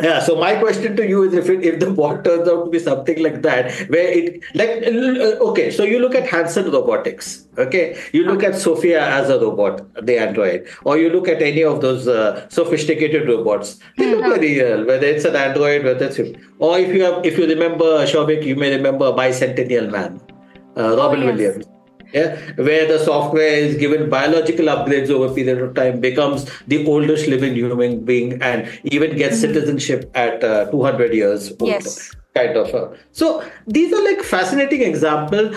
Yeah. 0.01 0.19
So 0.19 0.35
my 0.35 0.55
question 0.55 0.95
to 0.95 1.07
you 1.07 1.23
is, 1.23 1.33
if 1.33 1.49
it, 1.49 1.63
if 1.63 1.79
the 1.79 1.91
bot 1.91 2.23
turns 2.23 2.47
out 2.47 2.65
to 2.65 2.71
be 2.71 2.79
something 2.79 3.21
like 3.21 3.41
that, 3.43 3.71
where 3.89 4.07
it 4.07 4.43
like 4.55 4.69
uh, 4.69 5.49
okay, 5.49 5.71
so 5.71 5.83
you 5.83 5.99
look 5.99 6.15
at 6.15 6.27
Hanson 6.27 6.71
Robotics, 6.71 7.47
okay, 7.57 7.99
you 8.11 8.23
look 8.25 8.43
at 8.43 8.55
Sophia 8.55 9.01
as 9.07 9.29
a 9.29 9.39
robot, 9.39 9.81
the 10.05 10.17
android, 10.17 10.67
or 10.83 10.97
you 10.97 11.09
look 11.09 11.27
at 11.27 11.41
any 11.41 11.63
of 11.63 11.81
those 11.81 12.07
uh, 12.07 12.47
sophisticated 12.49 13.27
robots. 13.27 13.79
They 13.97 14.09
look 14.11 14.21
mm-hmm. 14.21 14.29
very 14.29 14.59
real, 14.59 14.85
whether 14.85 15.07
it's 15.07 15.25
an 15.25 15.35
android, 15.35 15.83
whether 15.83 16.05
it's 16.05 16.19
or 16.59 16.79
if 16.79 16.93
you 16.93 17.03
have, 17.03 17.25
if 17.25 17.37
you 17.37 17.47
remember 17.47 18.05
Shouvik, 18.05 18.43
you 18.43 18.55
may 18.55 18.75
remember 18.75 19.11
Bicentennial 19.11 19.91
Man, 19.91 20.19
uh, 20.77 20.95
Robin 20.97 21.23
oh, 21.23 21.27
yes. 21.27 21.37
Williams 21.37 21.70
yeah, 22.13 22.37
where 22.55 22.87
the 22.87 22.99
software 23.03 23.53
is 23.67 23.75
given 23.77 24.09
biological 24.09 24.65
upgrades 24.65 25.09
over 25.09 25.31
a 25.31 25.35
period 25.35 25.61
of 25.61 25.73
time, 25.75 25.99
becomes 25.99 26.49
the 26.67 26.85
oldest 26.85 27.27
living 27.27 27.53
human 27.55 28.03
being, 28.03 28.41
and 28.41 28.67
even 28.83 29.17
gets 29.17 29.37
mm-hmm. 29.37 29.53
citizenship 29.53 30.11
at 30.15 30.43
uh, 30.43 30.69
200 30.71 31.13
years 31.13 31.51
old. 31.59 31.69
Yes. 31.69 32.15
Kind 32.33 32.55
of. 32.55 32.73
A, 32.73 32.97
so 33.11 33.43
these 33.67 33.91
are 33.91 34.03
like 34.03 34.21
fascinating 34.23 34.81
examples 34.81 35.53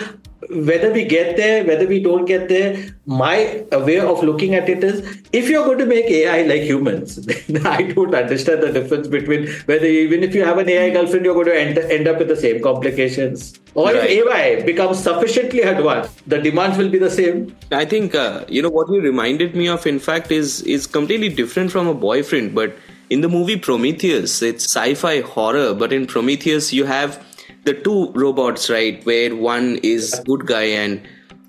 whether 0.49 0.91
we 0.91 1.05
get 1.05 1.37
there, 1.37 1.63
whether 1.65 1.87
we 1.87 2.01
don't 2.01 2.25
get 2.25 2.49
there, 2.49 2.95
my 3.05 3.63
way 3.71 3.99
of 3.99 4.23
looking 4.23 4.55
at 4.55 4.69
it 4.69 4.83
is 4.83 5.23
if 5.31 5.49
you're 5.49 5.65
going 5.65 5.77
to 5.77 5.85
make 5.85 6.05
AI 6.05 6.43
like 6.43 6.61
humans, 6.61 7.15
then 7.47 7.65
I 7.65 7.83
don't 7.83 8.13
understand 8.13 8.63
the 8.63 8.71
difference 8.71 9.07
between 9.07 9.47
whether 9.65 9.85
even 9.85 10.23
if 10.23 10.35
you 10.35 10.43
have 10.43 10.57
an 10.57 10.69
AI 10.69 10.89
girlfriend, 10.91 11.25
you're 11.25 11.33
going 11.33 11.47
to 11.47 11.59
end, 11.59 11.77
end 11.77 12.07
up 12.07 12.19
with 12.19 12.27
the 12.27 12.35
same 12.35 12.61
complications. 12.61 13.59
Or 13.73 13.87
right. 13.87 14.09
if 14.09 14.27
AI 14.27 14.63
becomes 14.63 14.99
sufficiently 14.99 15.61
advanced, 15.61 16.27
the 16.29 16.39
demands 16.39 16.77
will 16.77 16.89
be 16.89 16.99
the 16.99 17.09
same. 17.09 17.55
I 17.71 17.85
think, 17.85 18.15
uh, 18.15 18.45
you 18.47 18.61
know, 18.61 18.69
what 18.69 18.89
you 18.89 19.01
reminded 19.01 19.55
me 19.55 19.67
of, 19.67 19.85
in 19.85 19.99
fact, 19.99 20.31
is, 20.31 20.61
is 20.61 20.87
completely 20.87 21.29
different 21.29 21.71
from 21.71 21.87
a 21.87 21.93
boyfriend. 21.93 22.55
But 22.55 22.77
in 23.09 23.21
the 23.21 23.29
movie 23.29 23.57
Prometheus, 23.57 24.41
it's 24.41 24.65
sci 24.65 24.95
fi 24.95 25.21
horror, 25.21 25.73
but 25.73 25.91
in 25.91 26.07
Prometheus, 26.07 26.71
you 26.71 26.85
have 26.85 27.23
the 27.65 27.73
two 27.73 28.11
robots, 28.13 28.69
right, 28.69 29.03
where 29.05 29.35
one 29.35 29.77
is 29.83 30.21
good 30.25 30.45
guy 30.45 30.63
and 30.63 31.01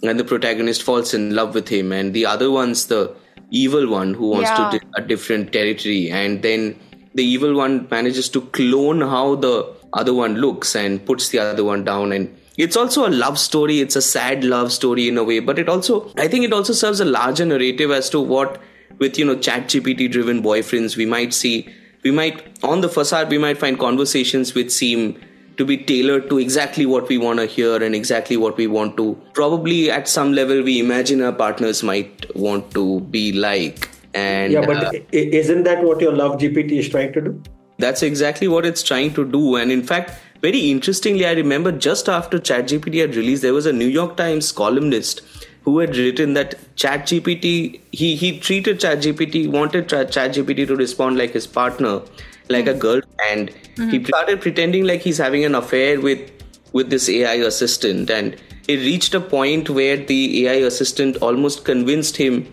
and 0.02 0.20
the 0.20 0.24
protagonist 0.24 0.82
falls 0.82 1.14
in 1.14 1.34
love 1.34 1.54
with 1.54 1.68
him, 1.68 1.92
and 1.92 2.12
the 2.14 2.26
other 2.26 2.50
one's 2.50 2.86
the 2.86 3.14
evil 3.50 3.88
one 3.88 4.14
who 4.14 4.28
wants 4.28 4.50
yeah. 4.50 4.70
to 4.70 4.80
a 4.96 5.02
different 5.02 5.52
territory, 5.52 6.10
and 6.10 6.42
then 6.42 6.78
the 7.14 7.24
evil 7.24 7.54
one 7.54 7.88
manages 7.90 8.28
to 8.28 8.42
clone 8.58 9.00
how 9.00 9.34
the 9.36 9.54
other 9.92 10.12
one 10.12 10.34
looks 10.34 10.74
and 10.76 11.04
puts 11.06 11.30
the 11.30 11.38
other 11.38 11.64
one 11.64 11.84
down 11.84 12.12
and 12.12 12.38
it's 12.58 12.76
also 12.76 13.06
a 13.06 13.12
love 13.22 13.38
story 13.38 13.80
it's 13.80 13.96
a 13.96 14.02
sad 14.02 14.44
love 14.44 14.70
story 14.72 15.08
in 15.08 15.16
a 15.16 15.24
way 15.24 15.38
but 15.40 15.58
it 15.58 15.68
also 15.68 16.10
i 16.18 16.28
think 16.28 16.44
it 16.44 16.52
also 16.52 16.72
serves 16.72 17.00
a 17.00 17.04
larger 17.04 17.46
narrative 17.46 17.90
as 17.90 18.10
to 18.10 18.20
what 18.20 18.60
with 18.98 19.18
you 19.18 19.24
know 19.24 19.36
chat 19.36 19.66
gpt 19.68 20.10
driven 20.10 20.42
boyfriends 20.42 20.96
we 20.96 21.06
might 21.06 21.32
see 21.32 21.68
we 22.02 22.10
might 22.10 22.62
on 22.62 22.82
the 22.82 22.88
facade 22.88 23.30
we 23.30 23.38
might 23.38 23.58
find 23.58 23.78
conversations 23.78 24.54
which 24.54 24.70
seem 24.70 25.18
to 25.56 25.64
be 25.64 25.76
tailored 25.78 26.28
to 26.30 26.38
exactly 26.38 26.86
what 26.86 27.08
we 27.08 27.18
want 27.18 27.38
to 27.38 27.46
hear 27.46 27.82
and 27.82 27.94
exactly 27.94 28.36
what 28.36 28.56
we 28.56 28.66
want 28.66 28.96
to. 28.96 29.20
Probably 29.32 29.90
at 29.90 30.08
some 30.08 30.32
level, 30.32 30.62
we 30.62 30.78
imagine 30.80 31.22
our 31.22 31.32
partners 31.32 31.82
might 31.82 32.34
want 32.36 32.72
to 32.72 33.00
be 33.00 33.32
like. 33.32 33.88
And 34.14 34.52
yeah, 34.52 34.64
but 34.64 34.84
uh, 34.84 35.00
isn't 35.12 35.64
that 35.64 35.82
what 35.82 36.00
your 36.00 36.12
Love 36.12 36.38
GPT 36.38 36.72
is 36.72 36.88
trying 36.88 37.12
to 37.14 37.20
do? 37.20 37.42
that's 37.78 38.02
exactly 38.02 38.48
what 38.48 38.64
it's 38.66 38.82
trying 38.82 39.12
to 39.14 39.24
do. 39.24 39.56
And 39.56 39.70
in 39.70 39.82
fact, 39.82 40.12
very 40.42 40.70
interestingly, 40.70 41.26
I 41.26 41.32
remember 41.32 41.72
just 41.72 42.08
after 42.08 42.38
ChatGPT 42.38 43.00
had 43.00 43.16
released, 43.16 43.42
there 43.42 43.54
was 43.54 43.66
a 43.66 43.72
New 43.72 43.86
York 43.86 44.16
Times 44.16 44.52
columnist 44.52 45.22
who 45.62 45.78
had 45.80 45.96
written 45.96 46.34
that 46.34 46.54
ChatGPT, 46.76 47.80
he, 47.90 48.16
he 48.16 48.38
treated 48.38 48.80
ChatGPT, 48.80 49.50
wanted 49.50 49.88
Chat- 49.88 50.10
ChatGPT 50.10 50.66
to 50.68 50.76
respond 50.76 51.18
like 51.18 51.32
his 51.32 51.46
partner, 51.46 52.02
like 52.48 52.66
a 52.66 52.72
hmm. 52.72 52.78
girl. 52.78 53.00
And 53.28 53.50
he 53.76 53.98
hmm. 53.98 54.04
started 54.04 54.40
pretending 54.40 54.84
like 54.84 55.00
he's 55.00 55.18
having 55.18 55.44
an 55.44 55.54
affair 55.54 56.00
with, 56.00 56.30
with 56.72 56.90
this 56.90 57.08
AI 57.08 57.34
assistant. 57.34 58.10
And 58.10 58.36
it 58.68 58.76
reached 58.78 59.14
a 59.14 59.20
point 59.20 59.70
where 59.70 59.96
the 59.96 60.46
AI 60.46 60.66
assistant 60.66 61.16
almost 61.18 61.64
convinced 61.64 62.16
him 62.16 62.52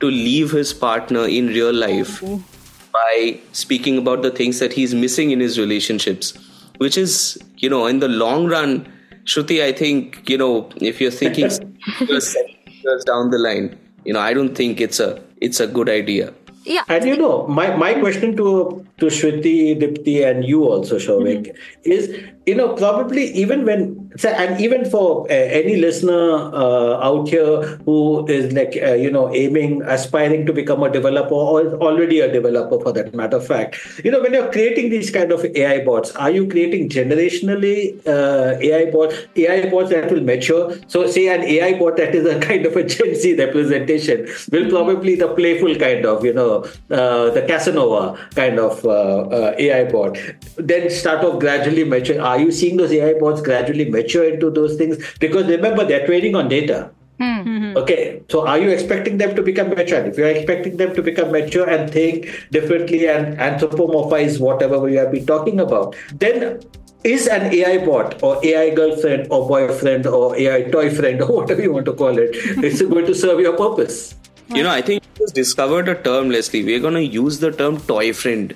to 0.00 0.06
leave 0.06 0.52
his 0.52 0.72
partner 0.72 1.26
in 1.26 1.48
real 1.48 1.72
life 1.72 2.22
oh, 2.22 2.34
oh. 2.34 2.44
by 2.92 3.38
speaking 3.52 3.98
about 3.98 4.22
the 4.22 4.30
things 4.30 4.58
that 4.60 4.72
he's 4.72 4.94
missing 4.94 5.30
in 5.30 5.40
his 5.40 5.58
relationships 5.58 6.38
which 6.78 6.96
is 6.96 7.38
you 7.56 7.68
know 7.68 7.86
in 7.86 7.98
the 7.98 8.08
long 8.08 8.46
run 8.46 8.86
shruti 9.24 9.62
i 9.62 9.72
think 9.72 10.28
you 10.28 10.38
know 10.38 10.68
if 10.80 11.00
you're 11.00 11.16
thinking 11.22 11.50
years 12.08 13.04
down 13.04 13.30
the 13.30 13.38
line 13.38 13.76
you 14.04 14.12
know 14.12 14.20
i 14.20 14.32
don't 14.32 14.54
think 14.54 14.80
it's 14.80 15.00
a 15.00 15.10
it's 15.40 15.60
a 15.60 15.66
good 15.66 15.88
idea 15.88 16.32
Yeah. 16.68 16.84
And 16.88 17.04
you 17.06 17.16
know, 17.16 17.46
my, 17.46 17.74
my 17.76 17.94
question 17.94 18.36
to 18.36 18.84
to 18.98 19.06
Shruti, 19.06 19.80
Deepti, 19.80 20.28
and 20.28 20.44
you 20.44 20.64
also, 20.64 20.96
Shouvik, 20.98 21.56
is 21.84 22.14
you 22.46 22.54
know 22.54 22.74
probably 22.74 23.24
even 23.32 23.64
when 23.64 24.08
and 24.24 24.60
even 24.60 24.84
for 24.90 25.26
uh, 25.30 25.34
any 25.34 25.76
listener 25.76 26.50
uh, 26.52 27.06
out 27.08 27.28
here 27.28 27.62
who 27.84 28.26
is 28.26 28.52
like 28.52 28.76
uh, 28.82 28.94
you 28.94 29.10
know 29.10 29.32
aiming, 29.34 29.82
aspiring 29.82 30.44
to 30.46 30.52
become 30.52 30.82
a 30.82 30.90
developer 30.90 31.34
or 31.34 31.62
is 31.62 31.72
already 31.74 32.20
a 32.20 32.30
developer 32.32 32.80
for 32.80 32.92
that 32.92 33.14
matter 33.14 33.36
of 33.36 33.46
fact, 33.46 33.78
you 34.04 34.10
know 34.10 34.20
when 34.20 34.34
you're 34.34 34.50
creating 34.50 34.90
these 34.90 35.10
kind 35.10 35.32
of 35.32 35.44
AI 35.44 35.84
bots, 35.84 36.10
are 36.16 36.30
you 36.30 36.48
creating 36.48 36.88
generationally 36.88 38.06
uh, 38.06 38.58
AI 38.60 38.90
bots, 38.90 39.14
AI 39.36 39.70
bots 39.70 39.90
that 39.90 40.10
will 40.10 40.22
mature? 40.22 40.74
So 40.88 41.06
say 41.06 41.28
an 41.28 41.42
AI 41.42 41.78
bot 41.78 41.96
that 41.96 42.14
is 42.14 42.26
a 42.26 42.38
kind 42.48 42.66
of 42.66 42.76
a 42.76 42.84
Gen 42.84 43.14
Z 43.14 43.36
representation 43.36 44.26
will 44.52 44.68
probably 44.68 45.14
the 45.14 45.28
playful 45.28 45.74
kind 45.76 46.04
of 46.04 46.24
you 46.24 46.32
know 46.32 46.57
uh, 46.90 47.30
the 47.30 47.44
Casanova 47.46 48.18
kind 48.34 48.58
of 48.58 48.84
uh, 48.84 49.20
uh, 49.38 49.54
AI 49.58 49.90
bot. 49.90 50.18
Then 50.56 50.90
start 50.90 51.24
off 51.24 51.40
gradually 51.40 51.84
mature. 51.84 52.20
Are 52.20 52.38
you 52.38 52.52
seeing 52.52 52.76
those 52.76 52.92
AI 52.92 53.14
bots 53.18 53.40
gradually 53.40 53.90
mature 53.90 54.24
into 54.24 54.50
those 54.50 54.76
things? 54.76 54.98
Because 55.20 55.46
remember, 55.46 55.84
they're 55.84 56.06
trading 56.06 56.34
on 56.34 56.48
data. 56.48 56.90
Okay, 57.20 58.22
so 58.30 58.46
are 58.46 58.58
you 58.58 58.70
expecting 58.70 59.18
them 59.18 59.34
to 59.34 59.42
become 59.42 59.70
mature? 59.70 59.98
If 60.04 60.16
you're 60.16 60.28
expecting 60.28 60.76
them 60.76 60.94
to 60.94 61.02
become 61.02 61.32
mature 61.32 61.68
and 61.68 61.90
think 61.90 62.46
differently 62.52 63.08
and 63.08 63.36
anthropomorphize 63.38 64.38
whatever 64.38 64.78
we 64.78 64.94
have 64.94 65.10
been 65.10 65.26
talking 65.26 65.58
about, 65.58 65.96
then 66.14 66.60
is 67.04 67.26
an 67.26 67.52
AI 67.52 67.84
bot 67.84 68.22
or 68.22 68.44
AI 68.44 68.70
girlfriend 68.70 69.28
or 69.30 69.48
boyfriend 69.48 70.06
or 70.06 70.36
AI 70.36 70.62
toy 70.70 70.94
friend 70.94 71.20
or 71.22 71.36
whatever 71.38 71.62
you 71.62 71.72
want 71.72 71.86
to 71.86 71.92
call 71.92 72.16
it, 72.18 72.36
is 72.62 72.82
going 72.82 73.06
to 73.06 73.14
serve 73.14 73.40
your 73.40 73.56
purpose? 73.56 74.14
you 74.54 74.62
know 74.62 74.70
i 74.70 74.80
think 74.80 74.97
we 74.97 74.97
just 75.18 75.34
discovered 75.34 75.88
a 75.88 75.94
term 76.08 76.30
leslie 76.30 76.64
we're 76.64 76.80
going 76.86 76.94
to 76.94 77.04
use 77.04 77.38
the 77.40 77.50
term 77.50 77.78
toy 77.92 78.12
friend 78.12 78.54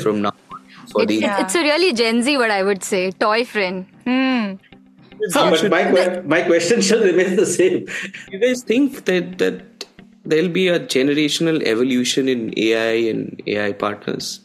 from 0.00 0.22
now 0.22 0.32
on 0.50 0.60
for 0.92 1.02
It's, 1.02 1.08
the 1.08 1.18
it's, 1.24 1.40
it's 1.42 1.54
a 1.54 1.62
really 1.62 1.92
Gen 1.92 2.22
Z, 2.22 2.36
what 2.38 2.50
I 2.50 2.62
would 2.62 2.82
say. 2.82 3.10
Toy 3.12 3.44
friend. 3.44 3.86
Huh, 4.06 5.50
but 5.50 5.70
my, 5.70 5.84
que- 5.90 6.22
my 6.22 6.42
question 6.42 6.80
shall 6.80 7.00
remain 7.00 7.36
the 7.36 7.46
same. 7.46 7.86
you 8.30 8.38
guys 8.38 8.62
think 8.62 9.04
that 9.04 9.38
that 9.38 9.84
there'll 10.24 10.48
be 10.48 10.68
a 10.68 10.80
generational 10.80 11.62
evolution 11.62 12.28
in 12.28 12.40
ai 12.56 12.96
and 13.12 13.40
ai 13.46 13.72
partners 13.72 14.40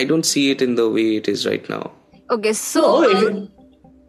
i 0.00 0.02
don't 0.04 0.26
see 0.32 0.50
it 0.50 0.60
in 0.66 0.74
the 0.80 0.88
way 0.96 1.16
it 1.16 1.28
is 1.28 1.46
right 1.46 1.68
now 1.68 1.84
Okay, 2.28 2.52
so. 2.52 3.02
No, 3.02 3.48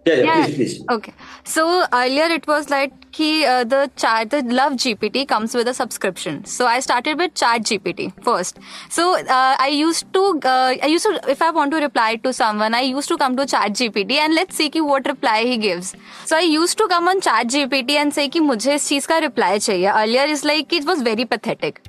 uh, 0.07 0.15
yeah, 0.15 0.23
yeah, 0.23 0.45
please, 0.45 0.55
please. 0.55 0.85
Okay. 0.89 1.13
So 1.43 1.85
earlier 1.93 2.25
it 2.25 2.47
was 2.47 2.69
like 2.69 3.11
ki, 3.11 3.45
uh, 3.45 3.63
the 3.63 3.89
chat, 3.95 4.29
the 4.29 4.41
Love 4.43 4.73
GPT 4.73 5.27
comes 5.27 5.53
with 5.53 5.67
a 5.67 5.73
subscription. 5.73 6.45
So 6.45 6.65
I 6.65 6.79
started 6.79 7.17
with 7.17 7.33
Chat 7.33 7.63
GPT 7.63 8.11
first. 8.23 8.59
So 8.89 9.17
uh, 9.17 9.55
I 9.59 9.69
used 9.69 10.11
to, 10.13 10.39
uh, 10.43 10.75
I 10.81 10.87
used 10.87 11.05
to, 11.05 11.19
if 11.27 11.41
I 11.41 11.51
want 11.51 11.71
to 11.71 11.77
reply 11.77 12.15
to 12.17 12.33
someone, 12.33 12.73
I 12.73 12.81
used 12.81 13.09
to 13.09 13.17
come 13.17 13.35
to 13.37 13.45
Chat 13.45 13.73
GPT 13.73 14.13
and 14.13 14.33
let's 14.33 14.55
see 14.55 14.69
ki 14.69 14.81
what 14.81 15.07
reply 15.07 15.43
he 15.43 15.57
gives. 15.57 15.95
So 16.25 16.37
I 16.37 16.41
used 16.41 16.77
to 16.77 16.87
come 16.87 17.07
on 17.07 17.21
Chat 17.21 17.47
GPT 17.47 17.91
and 17.91 18.13
say 18.13 18.29
कि 18.29 18.39
मुझे 18.39 18.73
इस 18.75 18.87
चीज़ 18.89 19.07
का 19.07 19.19
reply 19.27 19.57
चाहिए. 19.59 19.91
Earlier 19.91 20.25
is 20.37 20.43
like 20.43 20.73
it 20.73 20.85
was 20.85 21.01
very 21.01 21.25
pathetic. 21.25 21.81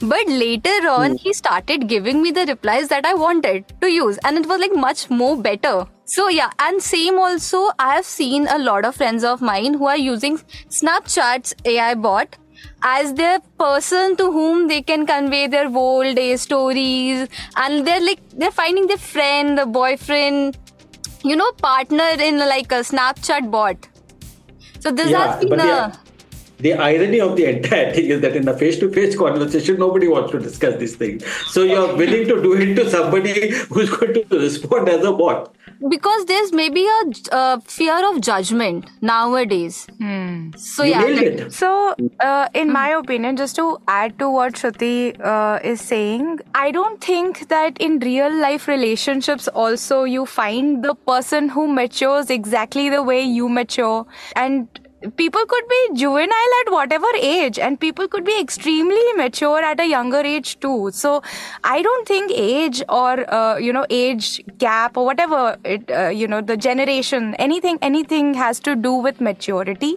But 0.00 0.26
later 0.28 0.88
on, 0.88 1.16
he 1.18 1.32
started 1.34 1.86
giving 1.86 2.22
me 2.22 2.30
the 2.30 2.46
replies 2.46 2.88
that 2.88 3.04
I 3.04 3.14
wanted 3.14 3.66
to 3.82 3.88
use, 3.88 4.18
and 4.24 4.38
it 4.38 4.46
was 4.46 4.58
like 4.60 4.74
much 4.74 5.10
more 5.10 5.36
better. 5.36 5.86
So, 6.06 6.28
yeah, 6.28 6.50
and 6.58 6.82
same 6.82 7.18
also, 7.18 7.70
I 7.78 7.96
have 7.96 8.06
seen 8.06 8.48
a 8.48 8.58
lot 8.58 8.84
of 8.84 8.96
friends 8.96 9.24
of 9.24 9.42
mine 9.42 9.74
who 9.74 9.86
are 9.86 9.98
using 9.98 10.38
Snapchat's 10.68 11.54
AI 11.64 11.94
bot 11.94 12.36
as 12.82 13.12
their 13.14 13.40
person 13.58 14.16
to 14.16 14.32
whom 14.32 14.68
they 14.68 14.80
can 14.82 15.06
convey 15.06 15.46
their 15.46 15.68
old 15.68 16.16
day 16.16 16.36
stories, 16.36 17.28
and 17.56 17.86
they're 17.86 18.00
like, 18.00 18.20
they're 18.30 18.50
finding 18.50 18.86
their 18.86 18.96
friend, 18.96 19.58
the 19.58 19.66
boyfriend, 19.66 20.56
you 21.22 21.36
know, 21.36 21.52
partner 21.52 22.08
in 22.18 22.38
like 22.38 22.72
a 22.72 22.80
Snapchat 22.80 23.50
bot. 23.50 23.86
So, 24.80 24.90
this 24.90 25.10
Yeah, 25.10 25.32
has 25.36 25.44
been 25.44 25.60
a. 25.60 25.66
yeah. 25.66 25.92
The 26.60 26.74
irony 26.74 27.20
of 27.20 27.36
the 27.36 27.44
entire 27.46 27.92
thing 27.92 28.06
is 28.06 28.20
that 28.20 28.36
in 28.36 28.48
a 28.48 28.56
face-to-face 28.56 29.16
conversation, 29.16 29.78
nobody 29.78 30.08
wants 30.08 30.30
to 30.32 30.38
discuss 30.38 30.76
these 30.76 30.96
things. 30.96 31.24
So 31.48 31.62
you're 31.62 31.94
willing 32.02 32.26
to 32.28 32.42
do 32.42 32.52
it 32.54 32.74
to 32.76 32.90
somebody 32.90 33.50
who's 33.50 33.90
going 33.90 34.14
to 34.14 34.38
respond 34.38 34.88
as 34.88 35.04
a 35.04 35.12
bot. 35.12 35.54
because 35.88 36.24
there's 36.26 36.52
maybe 36.52 36.84
a 36.86 37.34
uh, 37.36 37.60
fear 37.60 37.94
of 38.08 38.20
judgment 38.20 38.90
nowadays. 39.00 39.86
So 40.56 40.82
You 40.82 40.90
yeah, 40.90 41.06
it. 41.06 41.52
So, 41.52 41.94
uh, 42.20 42.48
in 42.54 42.72
my 42.72 42.88
opinion, 42.90 43.36
just 43.36 43.56
to 43.56 43.78
add 43.88 44.18
to 44.18 44.30
what 44.30 44.54
Shruti 44.54 45.18
uh, 45.20 45.58
is 45.62 45.80
saying, 45.80 46.40
I 46.54 46.70
don't 46.70 47.02
think 47.02 47.48
that 47.48 47.78
in 47.78 47.98
real 48.00 48.32
life 48.40 48.68
relationships 48.68 49.48
also 49.48 50.04
you 50.04 50.26
find 50.26 50.84
the 50.84 50.94
person 50.94 51.48
who 51.48 51.66
matures 51.68 52.30
exactly 52.30 52.90
the 52.90 53.02
way 53.02 53.22
you 53.22 53.48
mature. 53.48 54.06
And 54.36 54.68
people 55.16 55.44
could 55.46 55.68
be 55.68 55.88
juvenile 55.94 56.54
at 56.60 56.72
whatever 56.72 57.06
age, 57.20 57.58
and 57.58 57.80
people 57.80 58.06
could 58.08 58.24
be 58.24 58.38
extremely 58.40 59.12
mature 59.14 59.60
at 59.62 59.80
a 59.80 59.86
younger 59.86 60.18
age 60.18 60.58
too. 60.60 60.90
So, 60.92 61.22
I 61.64 61.82
don't 61.82 62.06
think 62.06 62.30
age 62.34 62.82
or, 62.88 63.32
uh, 63.32 63.56
you 63.56 63.72
know, 63.72 63.86
age 63.88 64.42
gap 64.58 64.96
or 64.96 65.04
whatever 65.04 65.56
it, 65.64 65.90
uh, 65.90 66.08
you 66.08 66.26
know, 66.28 66.40
the 66.40 66.56
generation, 66.56 67.34
anything, 67.36 67.78
anything 67.82 68.34
has 68.34 68.60
to 68.60 68.76
do 68.76 68.92
with 68.92 69.20
maturity 69.20 69.96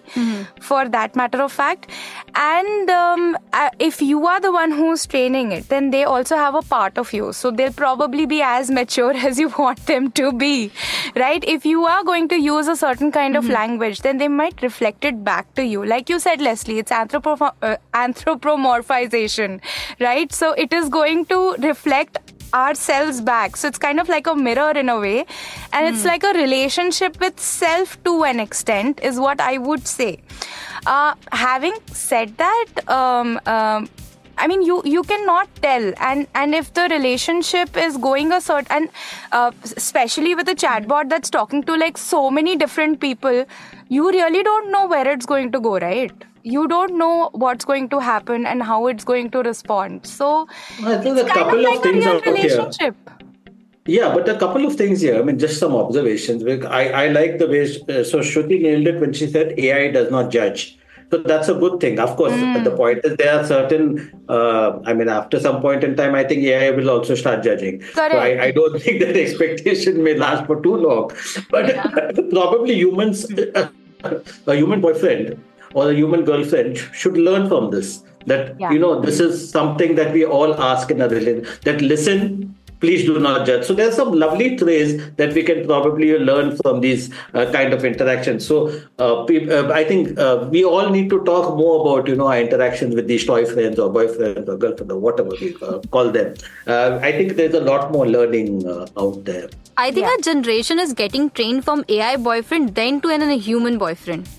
for 0.62 0.88
that 0.90 1.16
matter 1.16 1.42
of 1.42 1.52
fact. 1.52 1.90
And 2.36 2.90
um, 2.90 3.38
uh, 3.52 3.70
if 3.80 4.02
you 4.02 4.26
are 4.26 4.40
the 4.40 4.52
one 4.52 4.72
who's 4.72 5.06
training 5.06 5.52
it, 5.52 5.70
then 5.70 5.92
they 5.92 6.04
also 6.04 6.36
have 6.38 6.56
a 6.56 6.62
part 6.62 6.98
of 6.98 7.14
you. 7.14 7.34
So 7.34 7.52
they'll 7.52 7.74
probably 7.74 8.26
be 8.26 8.42
as 8.42 8.72
mature 8.72 9.14
as 9.28 9.40
you 9.40 9.50
want 9.50 9.86
them 9.86 10.12
to 10.12 10.32
be, 10.32 10.72
right? 11.16 11.44
If 11.46 11.66
you 11.66 11.86
are 11.86 12.04
going 12.04 12.28
to 12.30 12.38
use 12.40 12.68
a 12.68 12.76
certain 12.76 13.12
kind 13.12 13.36
of 13.36 13.50
language, 13.50 14.02
then 14.02 14.18
they 14.18 14.28
might 14.28 14.62
reflect 14.62 14.93
it 15.02 15.24
back 15.24 15.54
to 15.56 15.66
you. 15.66 15.86
Like 15.86 16.10
you 16.10 16.20
said, 16.20 16.42
Leslie, 16.42 16.80
it's 16.80 16.92
anthropo- 16.92 17.54
uh, 17.62 17.78
anthropomorphization, 17.94 19.62
right? 20.00 20.32
So 20.34 20.54
it 20.54 20.74
is 20.74 20.90
going 20.90 21.26
to 21.26 21.54
reflect 21.60 22.18
ourselves 22.54 23.20
back. 23.22 23.56
So 23.58 23.68
it's 23.68 23.80
kind 23.80 24.00
of 24.00 24.10
like 24.10 24.28
a 24.28 24.36
mirror 24.36 24.72
in 24.72 24.90
a 24.90 25.00
way. 25.00 25.26
And 25.72 25.88
it's 25.88 26.06
like 26.06 26.24
a 26.24 26.34
relationship 26.34 27.20
with 27.20 27.40
self 27.40 28.02
to 28.04 28.24
an 28.24 28.40
extent, 28.40 29.00
is 29.02 29.20
what 29.20 29.42
I 29.42 29.58
would 29.58 29.88
say. 29.88 30.20
Uh, 30.86 31.16
having 31.32 31.74
said 31.88 32.38
that, 32.38 32.66
um, 32.88 33.40
um, 33.46 33.90
I 34.36 34.48
mean, 34.48 34.64
you 34.64 34.82
you 34.84 35.04
cannot 35.04 35.48
tell, 35.62 35.94
and 36.00 36.28
and 36.34 36.56
if 36.56 36.74
the 36.74 36.88
relationship 36.90 37.78
is 37.78 37.98
going 37.98 38.32
a 38.32 38.42
certain, 38.42 38.66
and 38.76 38.90
uh, 39.32 39.52
especially 39.64 40.34
with 40.34 40.50
a 40.50 40.56
chatbot 40.56 41.10
that's 41.10 41.30
talking 41.30 41.62
to 41.64 41.76
like 41.78 42.00
so 42.00 42.32
many 42.32 42.56
different 42.56 43.00
people, 43.00 43.46
you 43.90 44.10
really 44.10 44.44
don't 44.44 44.72
know 44.72 44.88
where 44.88 45.08
it's 45.08 45.26
going 45.26 45.52
to 45.52 45.60
go, 45.60 45.78
right? 45.78 46.12
You 46.44 46.68
don't 46.68 46.98
know 46.98 47.30
what's 47.34 47.66
going 47.66 47.90
to 47.90 48.00
happen 48.00 48.46
and 48.46 48.62
how 48.64 48.88
it's 48.88 49.04
going 49.04 49.30
to 49.32 49.42
respond. 49.44 50.06
So 50.06 50.48
I 50.84 50.98
think 50.98 51.18
a 51.18 51.24
kind 51.24 51.34
couple 51.34 51.60
of 51.60 51.66
of 51.66 51.72
like 51.72 51.80
a 51.80 51.82
things 51.82 52.06
real 52.54 52.62
out 52.62 52.82
here. 52.82 52.96
Yeah, 53.86 54.14
but 54.14 54.30
a 54.30 54.38
couple 54.38 54.66
of 54.66 54.76
things 54.76 55.02
here. 55.02 55.20
I 55.20 55.24
mean, 55.24 55.38
just 55.38 55.60
some 55.60 55.76
observations. 55.76 56.44
I, 56.66 56.90
I 56.90 57.08
like 57.10 57.38
the 57.38 57.48
way, 57.48 57.64
uh, 57.64 58.04
so 58.04 58.20
Shruti 58.20 58.62
nailed 58.62 58.88
it 58.88 59.02
when 59.02 59.12
she 59.12 59.28
said 59.28 59.58
AI 59.60 59.92
does 59.92 60.10
not 60.10 60.32
judge. 60.32 60.78
So 61.14 61.20
that's 61.22 61.48
a 61.48 61.54
good 61.54 61.80
thing. 61.80 62.00
Of 62.04 62.16
course, 62.20 62.34
Hmm. 62.34 62.64
the 62.68 62.72
point 62.78 63.02
is 63.08 63.16
there 63.18 63.34
are 63.40 63.44
certain, 63.50 63.84
uh, 64.36 64.80
I 64.92 64.94
mean, 65.00 65.10
after 65.16 65.40
some 65.40 65.58
point 65.66 65.84
in 65.88 65.96
time, 66.00 66.16
I 66.16 66.24
think 66.30 66.44
AI 66.52 66.72
will 66.78 66.90
also 66.94 67.14
start 67.24 67.44
judging. 67.48 67.76
So 67.84 68.00
Correct. 68.00 68.16
I, 68.16 68.46
I 68.46 68.52
don't 68.52 68.80
think 68.86 69.00
that 69.04 69.16
expectation 69.24 70.02
may 70.08 70.16
last 70.24 70.48
for 70.48 70.60
too 70.64 70.76
long. 70.86 71.12
But 71.52 71.70
probably 72.32 72.74
humans, 72.80 73.28
a 74.48 74.56
human 74.56 74.82
boyfriend 74.82 75.38
or 75.76 75.92
a 75.92 75.94
human 75.94 76.26
girlfriend 76.32 76.82
should 77.04 77.16
learn 77.30 77.48
from 77.54 77.70
this 77.76 77.94
that 78.32 78.60
Yeah. 78.60 78.72
you 78.74 78.80
know 78.80 78.92
this 79.06 79.20
is 79.20 79.38
something 79.54 79.96
that 80.02 80.14
we 80.18 80.26
all 80.26 80.52
ask 80.72 80.92
in 80.96 81.02
a 81.06 81.08
relationship 81.14 81.64
that 81.70 81.82
listen 81.94 82.22
please 82.84 83.06
do 83.06 83.20
not 83.20 83.46
judge. 83.48 83.66
So 83.66 83.74
there's 83.74 83.96
some 83.96 84.12
lovely 84.12 84.56
traits 84.58 85.02
that 85.18 85.34
we 85.34 85.44
can 85.50 85.66
probably 85.66 86.18
learn 86.30 86.58
from 86.58 86.82
these 86.82 87.10
uh, 87.34 87.46
kind 87.52 87.74
of 87.74 87.86
interactions. 87.86 88.46
So 88.46 88.58
uh, 89.00 89.24
pe- 89.30 89.48
uh, 89.58 89.72
i 89.80 89.84
think 89.90 90.20
uh, 90.26 90.48
we 90.56 90.64
all 90.72 90.90
need 90.96 91.10
to 91.14 91.20
talk 91.30 91.56
more 91.62 91.76
about 91.82 92.12
you 92.12 92.16
know 92.22 92.28
our 92.34 92.40
interactions 92.46 92.96
with 93.00 93.08
these 93.14 93.26
toy 93.32 93.42
friends 93.54 93.80
or 93.80 93.90
boyfriends 93.98 94.48
or 94.54 94.58
girlfriends 94.64 94.94
or 94.98 95.00
whatever 95.08 95.36
we 95.42 95.56
uh, 95.70 95.80
call 95.98 96.12
them. 96.20 96.34
Uh, 96.68 97.00
i 97.10 97.12
think 97.18 97.36
there's 97.42 97.60
a 97.62 97.66
lot 97.72 97.92
more 97.98 98.08
learning 98.16 98.50
uh, 98.76 99.04
out 99.06 99.24
there. 99.32 99.50
I 99.78 99.92
think 99.92 100.08
our 100.08 100.22
generation 100.30 100.80
is 100.80 100.94
getting 100.94 101.30
trained 101.32 101.66
from 101.66 101.84
AI 101.90 102.16
boyfriend 102.18 102.76
then 102.76 103.02
to 103.02 103.10
an, 103.10 103.24
a 103.24 103.38
human 103.50 103.78
boyfriend. 103.78 104.30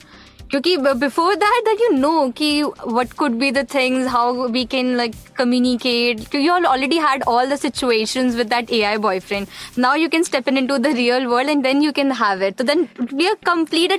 Because 0.54 0.98
before 0.98 1.36
that, 1.36 1.62
that 1.64 1.78
you 1.80 1.94
know 1.94 2.30
ki 2.30 2.62
what 2.62 3.16
could 3.16 3.38
be 3.40 3.50
the 3.50 3.64
things, 3.64 4.06
how 4.06 4.46
we 4.48 4.64
can 4.66 4.96
like 4.96 5.14
communicate. 5.34 6.32
You 6.32 6.52
all 6.52 6.66
already 6.66 6.98
had 6.98 7.22
all 7.26 7.48
the 7.48 7.56
situations 7.56 8.36
with 8.36 8.50
that 8.50 8.70
AI 8.70 8.96
boyfriend. 8.98 9.48
Now 9.76 9.94
you 9.94 10.08
can 10.08 10.22
step 10.22 10.46
in 10.46 10.56
into 10.56 10.78
the 10.78 10.92
real 10.92 11.28
world 11.28 11.48
and 11.48 11.64
then 11.64 11.82
you 11.82 11.92
can 11.92 12.10
have 12.10 12.40
it. 12.40 12.58
So 12.58 12.64
then 12.64 12.88
we 13.12 13.28
are 13.28 13.36
complete 13.36 13.90
a 13.90 13.98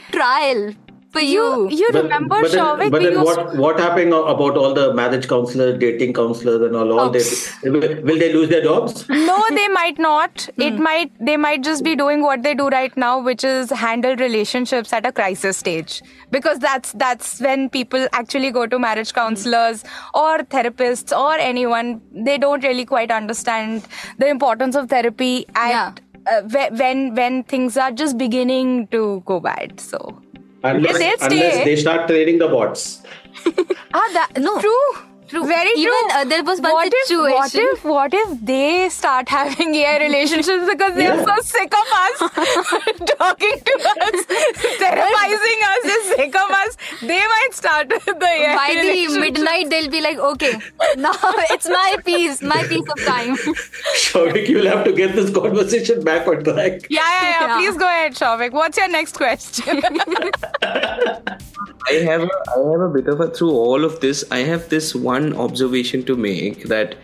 trial 1.15 1.25
for 1.25 1.31
You 1.31 1.69
you. 1.71 1.77
you 1.81 1.89
But- 1.91 2.03
remember 2.03 2.41
but 2.41 2.51
then, 2.51 2.89
but 2.91 3.01
then 3.01 3.13
used 3.13 3.25
what 3.25 3.55
what 3.65 3.79
happened 3.79 4.13
about 4.13 4.57
all 4.63 4.73
the 4.73 4.85
marriage 4.93 5.27
counselors, 5.33 5.79
dating 5.79 6.13
counselors, 6.13 6.61
and 6.67 6.75
all? 6.75 6.93
All 6.99 7.09
they 7.09 7.23
will, 7.63 8.01
will 8.09 8.19
they 8.23 8.31
lose 8.33 8.49
their 8.49 8.63
jobs? 8.63 9.05
no 9.31 9.37
they 9.59 9.67
might 9.75 9.99
not 9.99 10.47
it 10.69 10.77
might 10.87 11.11
they 11.31 11.37
might 11.47 11.63
just 11.69 11.83
be 11.89 11.95
doing 12.03 12.21
what 12.29 12.43
they 12.43 12.53
do 12.63 12.67
right 12.75 12.95
now 13.05 13.13
which 13.29 13.43
is 13.43 13.69
handle 13.85 14.15
relationships 14.23 14.93
at 14.93 15.05
a 15.05 15.11
crisis 15.11 15.57
stage 15.65 16.01
because 16.31 16.59
that's 16.59 16.91
that's 16.93 17.39
when 17.47 17.69
people 17.69 18.07
actually 18.21 18.51
go 18.51 18.65
to 18.73 18.79
marriage 18.79 19.13
counselors 19.13 19.83
or 20.13 20.31
therapists 20.55 21.17
or 21.25 21.33
anyone 21.49 22.01
they 22.29 22.37
don't 22.37 22.63
really 22.63 22.85
quite 22.85 23.11
understand 23.11 23.87
the 24.17 24.27
importance 24.27 24.75
of 24.75 24.89
therapy 24.89 25.45
at 25.55 25.69
Yeah. 25.75 25.91
uh, 26.33 26.69
when 26.83 27.03
when 27.21 27.43
things 27.55 27.77
are 27.77 27.91
just 28.03 28.17
beginning 28.17 28.87
to 28.95 29.01
go 29.31 29.39
bad 29.39 29.79
so 29.79 29.99
Unless, 30.65 30.97
they 30.97 31.13
unless 31.21 31.57
they 31.65 31.75
start 31.75 32.07
training 32.07 32.39
the 32.39 32.47
bots. 32.47 33.01
ah 33.93 34.09
that 34.13 34.31
No. 34.37 34.59
true 34.59 34.85
True. 35.27 35.45
Very 35.47 35.71
Even, 35.71 35.91
true. 35.91 36.09
uh, 36.19 36.23
there 36.25 36.43
was 36.43 36.61
one 36.61 36.71
what 36.73 36.93
situation- 36.93 37.61
If, 37.73 37.83
what 37.83 38.13
if 38.13 38.23
what 38.23 38.33
if 38.33 38.45
they 38.49 38.89
start 38.89 39.27
having 39.29 39.73
AI 39.75 39.97
relationships 40.03 40.65
because 40.71 40.93
they're 40.93 41.15
Yeah. 41.15 41.25
so 41.29 41.35
sick 41.41 41.73
of 41.81 41.93
us 42.01 42.19
talking 43.13 43.55
to 43.69 43.75
us, 43.93 44.25
therapizing 44.83 45.63
us, 45.69 45.79
they're 45.89 46.03
sick 46.15 46.35
of 46.43 46.51
us. 46.59 46.77
They 47.01 47.19
might 47.33 47.53
start 47.61 47.89
with 47.89 48.05
the 48.05 48.29
AI 48.35 48.55
By 48.55 48.81
the 48.83 49.19
midnight, 49.25 49.69
they'll 49.71 49.89
be 49.89 50.01
like, 50.01 50.17
okay, 50.33 50.53
now 50.97 51.13
it's 51.55 51.67
my 51.69 51.95
piece, 52.05 52.41
my 52.43 52.61
piece 52.63 52.87
of 52.97 53.03
time. 53.05 53.35
Shouvik, 54.03 54.47
you'll 54.47 54.67
have 54.67 54.83
to 54.85 54.93
get 54.93 55.15
this 55.15 55.33
conversation 55.33 56.03
back 56.03 56.27
on 56.27 56.43
track. 56.43 56.87
Yeah, 56.89 56.99
yeah, 56.99 57.29
yeah, 57.29 57.47
Yeah. 57.47 57.57
Please 57.57 57.77
go 57.77 57.87
ahead, 57.87 58.13
Shouvik. 58.13 58.51
What's 58.51 58.77
your 58.77 58.89
next 58.89 59.17
question? 59.17 59.81
I 61.87 61.93
have 62.09 62.21
a, 62.23 62.29
I 62.55 62.71
have 62.71 62.81
a 62.81 62.89
bit 62.93 63.07
of 63.07 63.19
a 63.21 63.29
through 63.29 63.51
all 63.51 63.83
of 63.85 63.99
this. 63.99 64.23
I 64.31 64.39
have 64.39 64.69
this 64.69 64.95
one 64.95 65.14
observation 65.23 66.03
to 66.05 66.15
make 66.15 66.63
that 66.65 66.95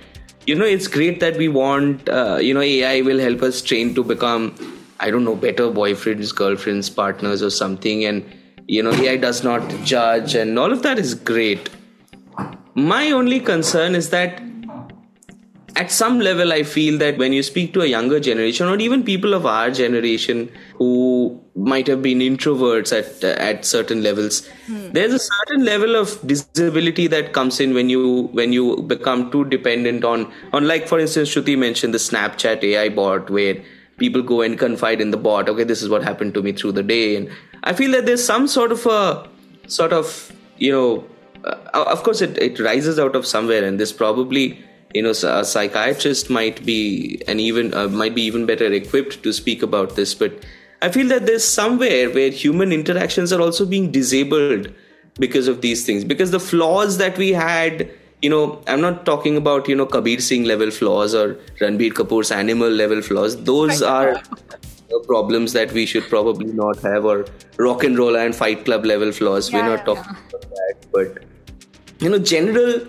you 0.46 0.56
know 0.56 0.65
it's 0.65 0.88
great 0.88 1.20
that 1.20 1.38
we 1.38 1.48
want 1.48 2.10
uh, 2.10 2.38
you 2.41 2.53
know 2.53 2.62
AI 2.62 3.01
will 3.01 3.20
help 3.20 3.41
us 3.41 3.62
train 3.62 3.94
to 3.96 4.03
become 4.03 4.53
I 5.00 5.10
don't 5.10 5.24
know 5.24 5.36
better 5.36 5.63
boyfriends, 5.63 6.34
girlfriends, 6.36 6.89
partners, 6.89 7.41
or 7.41 7.50
something, 7.50 8.06
and 8.06 8.24
you 8.68 8.84
know 8.84 8.91
AI 8.91 9.18
does 9.18 9.44
not 9.44 9.68
judge, 9.84 10.36
and 10.36 10.60
all 10.60 10.72
of 10.72 10.84
that 10.84 11.00
is 11.00 11.15
great. 11.15 11.70
My 12.75 13.12
only 13.12 13.39
concern 13.39 13.96
is 13.96 14.12
that 14.12 14.41
at 15.75 15.91
some 15.91 16.19
level 16.19 16.51
i 16.51 16.63
feel 16.63 16.97
that 16.97 17.17
when 17.17 17.33
you 17.33 17.41
speak 17.41 17.73
to 17.73 17.81
a 17.81 17.85
younger 17.85 18.19
generation 18.19 18.67
or 18.67 18.77
even 18.77 19.03
people 19.03 19.33
of 19.33 19.45
our 19.45 19.71
generation 19.71 20.49
who 20.75 21.39
might 21.55 21.87
have 21.87 22.01
been 22.01 22.19
introverts 22.19 22.91
at 22.97 23.23
at 23.23 23.65
certain 23.65 24.01
levels 24.03 24.49
there's 24.67 25.13
a 25.13 25.19
certain 25.19 25.63
level 25.63 25.95
of 25.95 26.15
disability 26.27 27.07
that 27.07 27.33
comes 27.33 27.59
in 27.59 27.73
when 27.73 27.89
you 27.89 28.23
when 28.39 28.51
you 28.53 28.77
become 28.93 29.29
too 29.31 29.45
dependent 29.45 30.03
on 30.03 30.31
on 30.53 30.67
like 30.67 30.87
for 30.87 30.99
instance 30.99 31.33
shruti 31.33 31.57
mentioned 31.57 31.93
the 31.93 32.03
snapchat 32.07 32.63
ai 32.63 32.89
bot 32.89 33.29
where 33.29 33.61
people 33.97 34.21
go 34.21 34.41
and 34.41 34.57
confide 34.57 34.99
in 34.99 35.11
the 35.11 35.17
bot 35.17 35.47
okay 35.47 35.63
this 35.63 35.81
is 35.81 35.89
what 35.89 36.03
happened 36.03 36.33
to 36.33 36.41
me 36.41 36.51
through 36.51 36.71
the 36.71 36.83
day. 36.83 37.15
And 37.15 37.29
i 37.63 37.73
feel 37.73 37.91
that 37.91 38.05
there's 38.05 38.23
some 38.23 38.47
sort 38.47 38.71
of 38.71 38.85
a 38.85 39.27
sort 39.67 39.93
of 39.93 40.31
you 40.57 40.71
know 40.71 41.05
uh, 41.43 41.86
of 41.95 42.03
course 42.03 42.21
it, 42.21 42.38
it 42.38 42.60
rises 42.60 42.99
out 42.99 43.15
of 43.15 43.25
somewhere 43.25 43.63
and 43.63 43.79
this 43.79 43.91
probably 43.91 44.63
you 44.93 45.01
know 45.01 45.12
a 45.12 45.45
psychiatrist 45.45 46.30
might 46.30 46.65
be 46.65 47.21
and 47.27 47.39
even 47.39 47.73
uh, 47.73 47.88
might 47.88 48.15
be 48.15 48.21
even 48.21 48.45
better 48.45 48.71
equipped 48.71 49.23
to 49.23 49.34
speak 49.34 49.62
about 49.62 49.95
this 49.95 50.13
but 50.13 50.34
i 50.82 50.89
feel 50.89 51.08
that 51.08 51.25
there's 51.25 51.43
somewhere 51.43 52.10
where 52.10 52.30
human 52.30 52.71
interactions 52.71 53.32
are 53.32 53.41
also 53.41 53.65
being 53.65 53.91
disabled 53.91 54.69
because 55.19 55.47
of 55.47 55.62
these 55.62 55.86
things. 55.86 56.04
Because 56.04 56.32
the 56.32 56.39
flaws 56.39 56.97
that 56.97 57.17
we 57.17 57.32
had 57.32 57.89
you 58.21 58.30
know 58.30 58.62
i'm 58.67 58.82
not 58.82 59.06
talking 59.06 59.36
about 59.36 59.67
you 59.67 59.75
know 59.75 59.86
kabir 59.86 60.19
singh 60.19 60.43
level 60.43 60.69
flaws 60.69 61.15
or 61.15 61.36
ranbir 61.60 61.91
kapoor's 61.91 62.32
animal 62.32 62.69
level 62.69 63.01
flaws. 63.01 63.43
Those 63.43 63.82
are 63.82 64.21
problems 65.08 65.54
that 65.54 65.71
we 65.71 65.86
should 65.86 66.04
probably 66.10 66.51
not 66.54 66.80
have 66.82 67.06
or 67.06 67.25
rock 67.58 67.84
and 67.84 67.97
roll 67.97 68.15
and 68.15 68.36
fight 68.36 68.65
club 68.65 68.86
level 68.86 69.12
flaws. 69.12 69.51
We're 69.51 69.60
Yeah, 69.60 69.69
not 69.75 69.80
yeah, 69.80 69.86
talking 69.86 70.15
about 70.30 70.41
that 70.41 70.75
but 70.91 71.23
you 71.99 72.10
know 72.10 72.19
general 72.19 72.86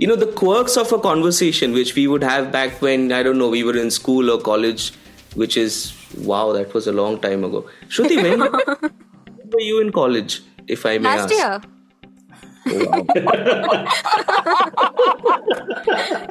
you 0.00 0.06
know 0.06 0.16
the 0.16 0.30
quirks 0.40 0.76
of 0.76 0.92
a 0.92 0.98
conversation 0.98 1.72
which 1.72 1.94
we 1.94 2.06
would 2.10 2.22
have 2.22 2.50
back 2.52 2.80
when 2.86 3.10
i 3.12 3.22
don't 3.22 3.38
know 3.38 3.48
we 3.48 3.62
were 3.68 3.76
in 3.76 3.90
school 3.90 4.30
or 4.34 4.40
college 4.40 4.92
which 5.34 5.56
is 5.56 5.78
wow 6.32 6.52
that 6.52 6.72
was 6.74 6.86
a 6.86 6.92
long 6.92 7.18
time 7.24 7.42
ago 7.48 7.64
shruti 7.88 8.22
when, 8.26 8.40
were 8.40 9.60
you 9.70 9.80
in 9.80 9.90
college 9.90 10.40
if 10.66 10.86
i 10.86 10.96
may 10.98 11.08
Last 11.08 11.32
ask 11.32 11.42
year. 11.42 11.77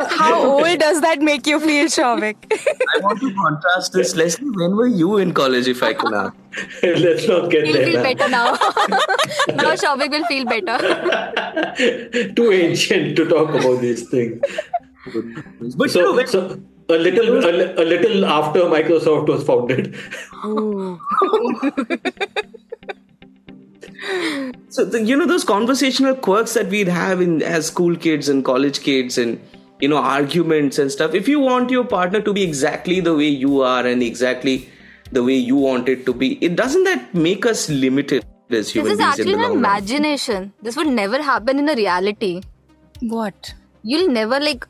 How 0.10 0.42
old 0.44 0.80
does 0.80 1.02
that 1.02 1.22
make 1.22 1.48
you 1.48 1.60
feel, 1.60 1.86
Shouvik? 1.88 2.36
i 2.96 3.00
want 3.00 3.20
to 3.22 3.34
contrast 3.34 3.94
this 3.94 4.16
leslie 4.16 4.50
when 4.62 4.76
were 4.76 4.88
you 4.88 5.18
in 5.18 5.34
college 5.34 5.68
if 5.68 5.82
i 5.84 5.94
can 5.94 6.14
ask 6.14 6.34
Let's 6.84 7.28
not 7.28 7.50
get 7.52 7.66
He'll 7.66 7.74
there. 7.74 7.86
feel 7.86 7.98
now. 7.98 8.04
better 8.04 8.30
now. 8.30 8.52
now 9.62 9.76
Shouvik 9.84 10.10
will 10.10 10.26
feel 10.26 10.46
better. 10.46 12.34
Too 12.40 12.52
ancient 12.52 13.16
to 13.18 13.28
talk 13.30 13.50
about 13.50 13.80
these 13.82 14.10
things. 14.10 14.42
but 15.76 15.92
So, 15.92 16.00
you 16.00 16.06
know, 16.06 16.16
when- 16.16 16.28
so 16.28 16.60
a 16.90 16.94
little, 16.98 17.44
a, 17.46 17.84
a 17.84 17.86
little 17.86 18.26
after 18.26 18.62
Microsoft 18.62 19.28
was 19.28 19.44
founded. 19.44 19.94
Oh. 20.36 20.98
So 24.70 24.86
the, 24.86 25.02
you 25.04 25.16
know 25.18 25.26
those 25.26 25.44
conversational 25.44 26.16
quirks 26.16 26.54
that 26.54 26.68
we'd 26.68 26.88
have 26.88 27.22
in 27.22 27.42
as 27.42 27.68
school 27.68 27.96
kids 27.96 28.30
and 28.30 28.44
college 28.46 28.80
kids 28.82 29.18
and 29.18 29.40
you 29.80 29.88
know 29.88 29.98
arguments 29.98 30.80
and 30.80 30.92
stuff 30.92 31.14
if 31.14 31.28
you 31.28 31.40
want 31.40 31.70
your 31.70 31.84
partner 31.86 32.22
to 32.22 32.34
be 32.34 32.44
exactly 32.44 33.00
the 33.00 33.16
way 33.16 33.28
you 33.28 33.62
are 33.62 33.86
and 33.86 34.04
exactly 34.04 34.56
the 35.12 35.24
way 35.24 35.36
you 35.36 35.56
want 35.56 35.90
it 35.90 36.06
to 36.06 36.14
be 36.14 36.34
it 36.50 36.56
doesn't 36.56 36.84
that 36.84 37.14
make 37.14 37.46
us 37.46 37.70
limited 37.70 38.26
as 38.50 38.70
human 38.70 38.90
This 38.90 38.94
is 38.94 38.98
beings 38.98 39.20
actually 39.20 39.34
in 39.34 39.40
an 39.40 39.42
the 39.42 39.48
long 39.48 39.62
run? 39.64 39.66
imagination. 39.66 40.54
This 40.62 40.76
would 40.78 40.88
never 40.88 41.22
happen 41.22 41.60
in 41.60 41.70
a 41.70 41.76
reality. 41.76 42.42
what? 43.02 43.54
you'll 43.84 44.12
never 44.12 44.40
like 44.40 44.66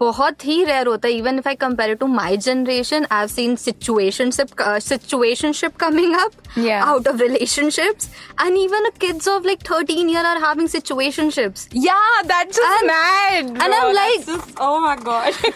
बहुत 0.00 0.44
ही 0.46 0.64
rare 0.64 0.86
होता 0.86 1.08
है 1.08 1.14
even 1.14 1.38
if 1.38 1.46
I 1.48 1.54
compare 1.60 1.94
to 2.00 2.06
my 2.06 2.36
generation 2.36 3.06
I 3.10 3.18
have 3.18 3.28
seen 3.28 3.56
situationship 3.56 4.62
situationship 4.82 5.76
coming 5.80 6.14
up 6.16 6.58
out 6.74 7.08
of 7.08 7.20
relationships 7.20 8.08
and 8.44 8.56
even 8.58 8.88
kids 9.00 9.28
of 9.28 9.46
like 9.46 9.62
13 9.70 10.10
year 10.10 10.26
are 10.26 10.42
having 10.44 10.68
situationships 10.68 11.68
या 11.76 12.22
that's 12.22 12.58
just 12.58 12.84
mad 12.84 13.62
and 13.62 13.74
I 13.74 13.80
am 13.80 13.92
like 13.94 14.60
oh 14.62 14.78
my 14.80 14.96
God 15.04 15.46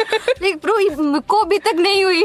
like 0.42 0.56
bro 0.62 0.78
मुझको 1.02 1.40
अभी 1.44 1.58
तक 1.68 1.84
नहीं 1.88 2.04
हुई 2.04 2.24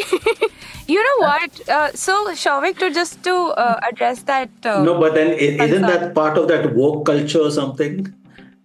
You 0.90 1.02
know 1.04 1.20
what? 1.20 1.60
Uh, 1.70 1.90
so, 1.94 2.14
Shouvik, 2.40 2.78
to 2.80 2.88
just 2.96 3.24
to 3.24 3.34
uh, 3.34 3.80
address 3.90 4.24
that. 4.24 4.50
Uh, 4.66 4.84
no, 4.84 4.96
but 5.00 5.14
then 5.14 5.30
isn't 5.34 5.60
concern. 5.60 5.82
that 5.84 6.14
part 6.16 6.40
of 6.42 6.48
that 6.50 6.76
woke 6.76 7.06
culture 7.06 7.40
or 7.40 7.52
something? 7.52 8.02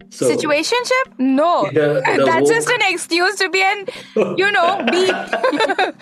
So, 0.09 0.29
situationship, 0.29 1.17
no, 1.19 1.69
The- 1.73 2.01
the 2.05 2.23
that's 2.25 2.41
woke- 2.41 2.49
just 2.53 2.69
an 2.69 2.79
excuse 2.83 3.35
to 3.37 3.49
be 3.49 3.61
an, 3.61 3.85
you 4.37 4.51
know, 4.51 4.83
beep. 4.91 5.13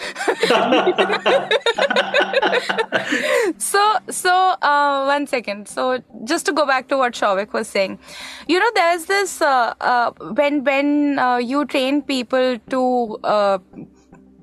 so, 3.58 3.98
so 4.10 4.32
uh, 4.62 5.06
one 5.06 5.28
second. 5.28 5.68
So, 5.68 6.02
just 6.24 6.46
to 6.48 6.54
go 6.54 6.66
back 6.66 6.88
to 6.90 6.98
what 6.98 7.14
Shouvik 7.14 7.54
was 7.54 7.68
saying, 7.68 8.00
you 8.48 8.60
know, 8.60 8.70
there's 8.76 9.06
this 9.06 9.42
uh, 9.42 9.74
uh, 9.82 10.12
when 10.34 10.64
when 10.64 11.20
uh, 11.20 11.38
you 11.38 11.66
train 11.66 12.02
people 12.02 12.58
to. 12.70 13.20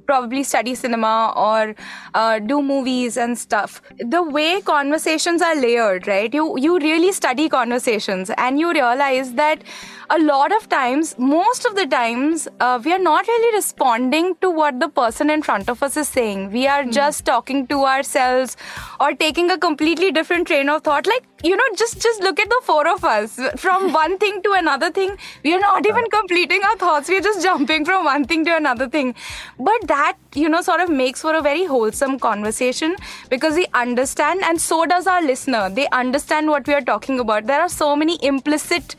Probably 0.06 0.42
study 0.42 0.74
cinema 0.74 1.32
or 1.36 1.74
uh, 2.14 2.38
do 2.38 2.62
movies 2.62 3.16
and 3.16 3.38
stuff. 3.38 3.80
The 3.98 4.22
way 4.22 4.60
conversations 4.60 5.42
are 5.42 5.54
layered 5.54 6.06
right? 6.06 6.32
You 6.32 6.56
you 6.58 6.78
really 6.78 7.12
study 7.12 7.48
conversations 7.48 8.30
and 8.36 8.58
you 8.58 8.72
realize 8.72 9.34
that 9.34 9.62
a 10.14 10.18
lot 10.18 10.52
of 10.54 10.68
times 10.68 11.14
most 11.18 11.64
of 11.64 11.74
the 11.74 11.86
times 11.86 12.46
uh, 12.60 12.78
we 12.84 12.92
are 12.92 12.98
not 12.98 13.26
really 13.26 13.56
responding 13.56 14.34
to 14.42 14.50
what 14.50 14.78
the 14.78 14.88
person 14.88 15.30
in 15.30 15.42
front 15.42 15.70
of 15.70 15.82
us 15.82 15.96
is 15.96 16.06
saying. 16.06 16.50
We 16.52 16.66
are 16.66 16.84
just 16.84 17.24
talking 17.24 17.66
to 17.68 17.84
ourselves 17.84 18.58
or 19.00 19.14
taking 19.14 19.50
a 19.50 19.56
completely 19.56 20.12
different 20.12 20.46
train 20.48 20.68
of 20.68 20.82
thought. 20.82 21.06
Like 21.06 21.24
you 21.42 21.56
know 21.56 21.64
just 21.76 22.02
just 22.02 22.20
look 22.20 22.38
at 22.38 22.50
the 22.50 22.60
four 22.64 22.86
of 22.88 23.04
us. 23.04 23.40
From 23.56 23.92
one 24.00 24.18
thing 24.18 24.42
to 24.42 24.52
another 24.52 24.90
thing 24.90 25.16
we 25.44 25.54
are 25.54 25.60
not 25.60 25.86
even 25.86 26.04
completing 26.10 26.62
our 26.62 26.76
thoughts. 26.76 27.08
We're 27.08 27.22
just 27.22 27.42
jumping 27.42 27.86
from 27.86 28.04
one 28.04 28.26
thing 28.26 28.44
to 28.44 28.56
another 28.56 28.90
thing. 28.90 29.14
But 29.58 29.88
that 29.88 30.18
you 30.34 30.50
know 30.50 30.60
sort 30.60 30.80
of 30.82 30.90
makes 30.90 31.22
for 31.22 31.34
a 31.34 31.40
very 31.40 31.64
wholesome 31.64 32.18
conversation 32.18 32.96
because 33.30 33.54
we 33.54 33.66
understand 33.72 34.42
and 34.44 34.60
so 34.60 34.84
does 34.84 35.06
our 35.06 35.22
listener. 35.22 35.70
They 35.70 35.88
understand 35.88 36.48
what 36.48 36.66
we 36.66 36.74
are 36.74 36.82
talking 36.82 37.18
about. 37.18 37.46
There 37.46 37.62
are 37.62 37.70
so 37.70 37.96
many 37.96 38.18
implicit 38.22 38.94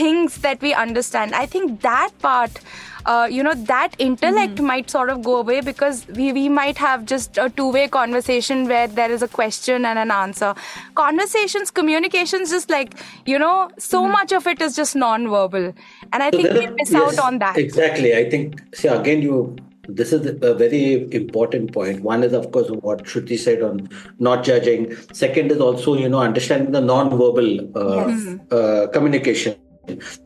things 0.00 0.38
that 0.38 0.60
we 0.60 0.74
understand 0.74 1.34
i 1.34 1.46
think 1.46 1.80
that 1.80 2.10
part 2.20 2.60
uh, 3.06 3.26
you 3.30 3.42
know 3.42 3.54
that 3.54 3.94
intellect 3.98 4.56
mm-hmm. 4.56 4.66
might 4.66 4.90
sort 4.90 5.10
of 5.10 5.22
go 5.22 5.36
away 5.36 5.60
because 5.60 6.06
we, 6.08 6.32
we 6.32 6.48
might 6.48 6.76
have 6.76 7.04
just 7.04 7.38
a 7.38 7.48
two-way 7.50 7.86
conversation 7.88 8.66
where 8.68 8.88
there 8.88 9.10
is 9.10 9.22
a 9.22 9.28
question 9.28 9.84
and 9.84 9.98
an 9.98 10.10
answer 10.10 10.54
conversations 10.94 11.70
communications 11.70 12.50
just 12.50 12.68
like 12.68 12.94
you 13.24 13.38
know 13.38 13.70
so 13.78 14.02
mm-hmm. 14.02 14.12
much 14.12 14.32
of 14.32 14.46
it 14.46 14.60
is 14.60 14.74
just 14.74 14.96
non-verbal 14.96 15.72
and 16.12 16.22
i 16.22 16.30
so 16.30 16.38
think 16.38 16.52
we 16.52 16.66
miss 16.74 16.90
yes, 16.90 17.02
out 17.02 17.24
on 17.26 17.38
that 17.38 17.56
exactly 17.56 18.14
i 18.16 18.28
think 18.28 18.60
see 18.74 18.88
again 18.88 19.22
you 19.22 19.56
this 19.88 20.12
is 20.12 20.26
a 20.42 20.52
very 20.54 21.08
important 21.14 21.72
point. 21.72 22.02
One 22.02 22.24
is, 22.24 22.32
of 22.32 22.50
course, 22.50 22.68
what 22.70 23.04
Shruti 23.04 23.38
said 23.38 23.62
on 23.62 23.88
not 24.18 24.42
judging. 24.42 24.96
Second 25.12 25.52
is 25.52 25.60
also, 25.60 25.94
you 25.94 26.08
know, 26.08 26.18
understanding 26.18 26.72
the 26.72 26.80
non-verbal 26.80 27.78
uh, 27.78 28.08
yes. 28.08 28.38
uh, 28.50 28.88
communication 28.92 29.54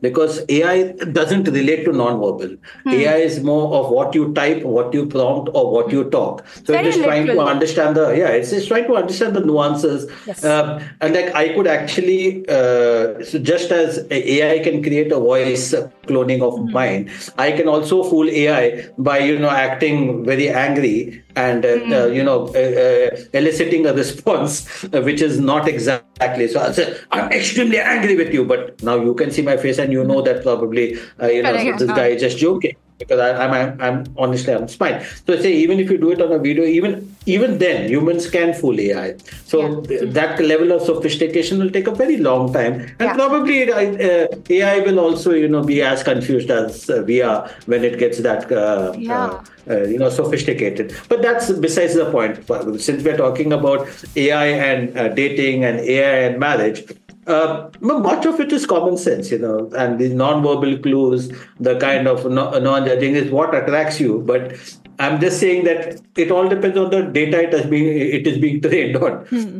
because 0.01 0.41
AI 0.49 0.91
doesn't 1.19 1.47
relate 1.47 1.85
to 1.85 1.91
non-verbal. 1.91 2.55
Hmm. 2.83 2.89
AI 2.89 3.15
is 3.17 3.43
more 3.43 3.73
of 3.75 3.91
what 3.91 4.15
you 4.15 4.33
type, 4.33 4.63
what 4.63 4.93
you 4.93 5.05
prompt, 5.05 5.49
or 5.53 5.71
what 5.71 5.91
you 5.91 6.09
talk. 6.09 6.45
So 6.63 6.73
it's 6.73 6.95
just 6.95 7.03
trying 7.03 7.25
to 7.27 7.39
understand 7.39 7.95
the 7.95 8.11
yeah, 8.11 8.29
it's 8.29 8.51
just 8.51 8.67
trying 8.67 8.87
to 8.87 8.95
understand 8.95 9.35
the 9.35 9.41
nuances. 9.41 10.09
Yes. 10.25 10.43
Uh, 10.43 10.83
and 11.01 11.13
like 11.13 11.33
I 11.35 11.53
could 11.53 11.67
actually, 11.67 12.47
uh, 12.47 13.23
so 13.23 13.39
just 13.39 13.71
as 13.71 14.05
AI 14.09 14.59
can 14.59 14.81
create 14.83 15.11
a 15.11 15.19
voice 15.19 15.73
cloning 16.07 16.41
of 16.41 16.57
hmm. 16.57 16.71
mine, 16.71 17.11
I 17.37 17.51
can 17.51 17.67
also 17.67 18.03
fool 18.03 18.29
AI 18.29 18.89
by 18.97 19.19
you 19.19 19.39
know 19.39 19.49
acting 19.49 20.25
very 20.25 20.49
angry 20.49 21.23
and 21.35 21.65
uh, 21.65 21.77
mm. 21.77 22.15
you 22.15 22.23
know 22.23 22.47
uh, 22.47 23.17
eliciting 23.33 23.85
a 23.85 23.93
response 23.93 24.83
which 25.07 25.21
is 25.21 25.39
not 25.39 25.67
exactly 25.67 26.47
so 26.47 26.59
I 26.59 26.71
say 26.73 26.97
I'm 27.11 27.31
extremely 27.31 27.79
angry 27.79 28.15
with 28.17 28.33
you, 28.33 28.45
but 28.45 28.81
now 28.83 28.95
you 28.95 29.13
can 29.13 29.31
see 29.31 29.41
my 29.41 29.57
face 29.57 29.77
and 29.77 29.91
you 29.91 30.03
know 30.03 30.21
that 30.21 30.43
probably 30.43 30.97
you 31.21 31.43
know 31.43 31.53
this 31.77 31.91
guy 31.91 32.07
is 32.07 32.21
just 32.21 32.37
joking 32.37 32.75
because 33.01 33.19
I, 33.19 33.45
am 33.45 33.51
I'm, 33.51 33.81
I'm 33.81 34.15
honestly 34.17 34.53
I'm 34.53 34.67
fine. 34.67 35.03
So 35.25 35.33
I 35.33 35.37
say 35.37 35.53
even 35.53 35.79
if 35.79 35.89
you 35.89 35.97
do 35.97 36.11
it 36.11 36.21
on 36.21 36.31
a 36.31 36.39
video, 36.39 36.63
even 36.63 37.15
even 37.25 37.57
then 37.57 37.89
humans 37.89 38.29
can 38.29 38.53
fool 38.53 38.79
AI. 38.79 39.15
So 39.45 39.57
yeah. 39.61 39.87
th- 39.87 40.13
that 40.13 40.39
level 40.39 40.71
of 40.71 40.81
sophistication 40.83 41.59
will 41.59 41.69
take 41.69 41.87
a 41.87 41.95
very 41.95 42.17
long 42.17 42.53
time, 42.53 42.73
and 42.99 43.07
yeah. 43.09 43.13
probably 43.13 43.71
uh, 43.71 44.27
AI 44.49 44.79
will 44.79 44.99
also 44.99 45.31
you 45.31 45.47
know 45.47 45.63
be 45.63 45.81
as 45.81 46.03
confused 46.03 46.49
as 46.49 46.89
uh, 46.89 47.03
we 47.05 47.21
are 47.21 47.49
when 47.65 47.83
it 47.83 47.97
gets 47.99 48.19
that 48.19 48.51
uh, 48.51 48.93
yeah. 48.97 49.41
Uh, 49.69 49.83
you 49.83 49.99
know 49.99 50.09
sophisticated. 50.09 50.93
But 51.07 51.21
that's 51.21 51.51
besides 51.51 51.93
the 51.93 52.09
point. 52.11 52.33
Since 52.81 53.03
we're 53.03 53.17
talking 53.17 53.53
about 53.53 53.87
AI 54.15 54.47
and 54.47 54.97
uh, 54.97 55.09
dating 55.09 55.63
and 55.63 55.79
AI 55.79 56.17
and 56.27 56.39
marriage 56.39 56.83
uh, 57.27 57.69
much 57.81 58.25
of 58.25 58.39
it 58.39 58.51
is 58.51 58.65
common 58.65 58.97
sense, 58.97 59.31
you 59.31 59.37
know, 59.37 59.69
and 59.77 59.99
the 59.99 60.09
non-verbal 60.09 60.79
clues, 60.79 61.31
the 61.59 61.77
kind 61.79 62.07
of 62.07 62.29
non-judging 62.29 63.15
is 63.15 63.31
what 63.31 63.53
attracts 63.53 63.99
you. 63.99 64.19
But 64.25 64.57
I'm 64.99 65.19
just 65.19 65.39
saying 65.39 65.65
that 65.65 66.01
it 66.15 66.31
all 66.31 66.47
depends 66.47 66.77
on 66.77 66.89
the 66.89 67.03
data 67.03 67.41
it 67.41 67.53
is 67.53 67.65
being 67.65 67.87
it 67.87 68.27
is 68.27 68.37
being 68.37 68.61
trained 68.67 68.97
on. 68.97 69.25
Hmm. 69.25 69.59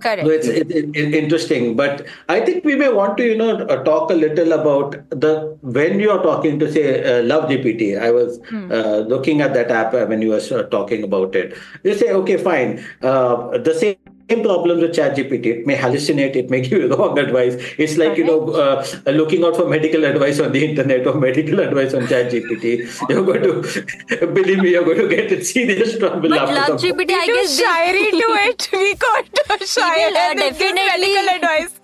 Correct. 0.00 0.24
So 0.24 0.30
it's, 0.30 0.46
it's, 0.46 0.70
it's, 0.70 1.16
interesting, 1.16 1.74
but 1.74 2.06
I 2.28 2.40
think 2.40 2.66
we 2.66 2.76
may 2.76 2.92
want 2.92 3.16
to, 3.16 3.24
you 3.24 3.36
know, 3.36 3.56
uh, 3.56 3.82
talk 3.82 4.10
a 4.10 4.14
little 4.14 4.52
about 4.52 4.92
the 5.08 5.56
when 5.62 5.98
you 6.00 6.10
are 6.10 6.22
talking 6.22 6.58
to 6.58 6.70
say 6.70 7.02
uh, 7.02 7.22
Love 7.22 7.48
GPT. 7.48 7.98
I 7.98 8.10
was 8.10 8.38
hmm. 8.50 8.70
uh, 8.70 8.98
looking 8.98 9.40
at 9.40 9.54
that 9.54 9.70
app 9.70 9.94
when 9.94 10.20
you 10.20 10.30
were 10.30 10.42
uh, 10.52 10.64
talking 10.64 11.02
about 11.02 11.34
it. 11.34 11.56
You 11.82 11.94
say, 11.94 12.12
okay, 12.12 12.36
fine. 12.36 12.84
Uh, 13.00 13.56
the 13.56 13.74
same 13.74 13.96
same 14.28 14.42
problems 14.42 14.82
with 14.82 14.92
ChatGPT. 14.94 15.46
It 15.46 15.66
may 15.66 15.76
hallucinate. 15.76 16.36
It 16.36 16.50
may 16.50 16.60
give 16.66 16.72
you 16.72 16.94
wrong 16.94 17.18
advice. 17.18 17.54
It's 17.78 17.96
like 17.96 18.10
okay. 18.10 18.22
you 18.22 18.26
know, 18.26 18.50
uh, 18.50 18.84
looking 19.06 19.44
out 19.44 19.56
for 19.56 19.68
medical 19.68 20.04
advice 20.04 20.40
on 20.40 20.52
the 20.52 20.64
internet 20.64 21.06
or 21.06 21.14
medical 21.14 21.60
advice 21.66 21.94
on 21.94 22.02
ChatGPT. 22.02 22.86
You're 23.08 23.24
going 23.24 23.42
to 23.42 24.26
believe 24.26 24.58
me. 24.58 24.70
You're 24.70 24.84
going 24.84 24.98
to 24.98 25.08
get 25.08 25.32
in 25.32 25.44
serious 25.44 25.98
trouble. 25.98 26.28
But 26.28 26.30
love 26.30 26.80
GPT, 26.80 27.10
I 27.12 27.26
guess 27.26 27.60
Shayari 27.60 28.10
to 28.10 28.28
it. 28.48 28.68
We 28.72 28.94
got 28.94 29.24
Shayari. 29.60 30.16
Uh, 30.16 30.34
definitely 30.34 31.14
medical 31.14 31.34
advice. 31.36 31.80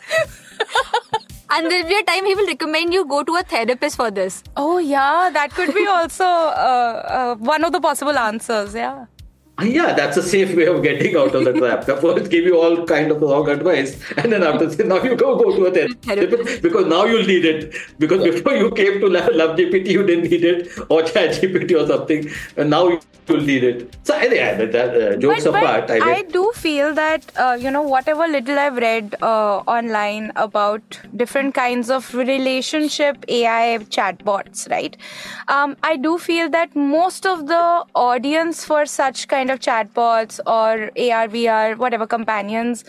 and 1.50 1.70
there'll 1.70 1.88
be 1.88 1.96
a 1.96 2.02
time 2.02 2.24
he 2.24 2.34
will 2.34 2.46
recommend 2.46 2.92
you 2.92 3.04
go 3.04 3.22
to 3.22 3.36
a 3.36 3.42
therapist 3.42 3.96
for 3.96 4.10
this. 4.10 4.42
Oh 4.56 4.78
yeah, 4.78 5.30
that 5.32 5.50
could 5.52 5.74
be 5.74 5.86
also 5.86 6.24
uh, 6.24 7.02
uh, 7.08 7.34
one 7.36 7.64
of 7.64 7.72
the 7.72 7.80
possible 7.80 8.18
answers. 8.18 8.74
Yeah. 8.74 9.06
Yeah, 9.60 9.92
that's 9.92 10.16
a 10.16 10.22
safe 10.22 10.56
way 10.56 10.66
of 10.66 10.82
getting 10.82 11.14
out 11.14 11.34
of 11.34 11.44
the 11.44 11.52
trap. 11.52 11.84
First, 11.84 12.30
give 12.30 12.44
you 12.44 12.58
all 12.58 12.84
kind 12.86 13.10
of 13.10 13.20
wrong 13.20 13.48
advice, 13.48 14.00
and 14.16 14.32
then 14.32 14.42
after 14.42 14.68
say, 14.70 14.84
now 14.84 15.00
you 15.02 15.14
go 15.14 15.36
go 15.36 15.54
to 15.54 15.66
a 15.66 15.70
therapist 15.70 16.62
because 16.62 16.86
now 16.86 17.04
you'll 17.04 17.26
need 17.26 17.44
it. 17.44 17.74
Because 17.98 18.24
before 18.24 18.54
you 18.54 18.70
came 18.70 18.98
to 19.00 19.08
Love 19.08 19.56
GPT, 19.56 19.88
you 19.88 20.06
didn't 20.06 20.30
need 20.30 20.44
it, 20.44 20.68
or 20.88 21.02
Chat 21.02 21.36
GPT 21.36 21.78
or 21.80 21.86
something, 21.86 22.28
and 22.56 22.70
now 22.70 22.98
you'll 23.28 23.40
need 23.40 23.62
it. 23.62 23.94
So 24.04 24.16
yeah, 24.16 24.64
that, 24.64 24.74
uh, 24.74 25.16
jokes 25.16 25.44
but, 25.44 25.62
apart, 25.62 25.88
but 25.88 26.02
I, 26.02 26.14
I, 26.14 26.22
do 26.22 26.50
feel 26.54 26.94
that 26.94 27.30
uh, 27.36 27.56
you 27.60 27.70
know 27.70 27.82
whatever 27.82 28.26
little 28.26 28.58
I've 28.58 28.76
read 28.76 29.14
uh, 29.22 29.58
online 29.66 30.32
about 30.34 30.98
different 31.14 31.54
kinds 31.54 31.90
of 31.90 32.12
relationship 32.14 33.24
AI 33.28 33.78
chatbots, 33.90 34.68
right? 34.70 34.96
Um, 35.48 35.76
I 35.82 35.96
do 35.96 36.18
feel 36.18 36.48
that 36.50 36.74
most 36.74 37.26
of 37.26 37.46
the 37.46 37.84
audience 37.94 38.64
for 38.64 38.86
such 38.86 39.28
kind 39.28 39.41
of 39.50 39.60
chatbots 39.60 40.40
or 40.46 40.90
AR, 40.96 41.28
VR, 41.28 41.76
whatever 41.76 42.06
companions 42.06 42.84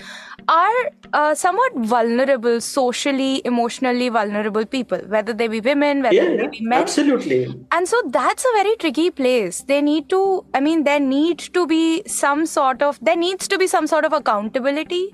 are 0.48 0.92
uh, 1.14 1.34
somewhat 1.36 1.74
vulnerable, 1.76 2.60
socially, 2.60 3.42
emotionally 3.46 4.10
vulnerable 4.10 4.66
people, 4.66 5.00
whether 5.08 5.34
they 5.34 5.48
be 5.48 5.60
women, 5.62 6.02
whether 6.02 6.16
yeah, 6.16 6.36
they 6.38 6.48
be 6.48 6.62
men. 6.62 6.82
Absolutely. 6.82 7.54
And 7.72 7.88
so 7.88 8.02
that's 8.08 8.44
a 8.44 8.64
very 8.64 8.76
tricky 8.78 9.10
place. 9.12 9.62
They 9.62 9.82
need 9.82 10.10
to, 10.10 10.46
I 10.54 10.60
mean, 10.60 10.84
there 10.84 11.00
need 11.00 11.40
to 11.40 11.66
be 11.68 12.04
some 12.08 12.46
sort 12.46 12.82
of, 12.82 13.00
there 13.02 13.16
needs 13.16 13.48
to 13.48 13.58
be 13.58 13.68
some 13.68 13.88
sort 13.88 14.06
of 14.06 14.14
accountability 14.14 15.14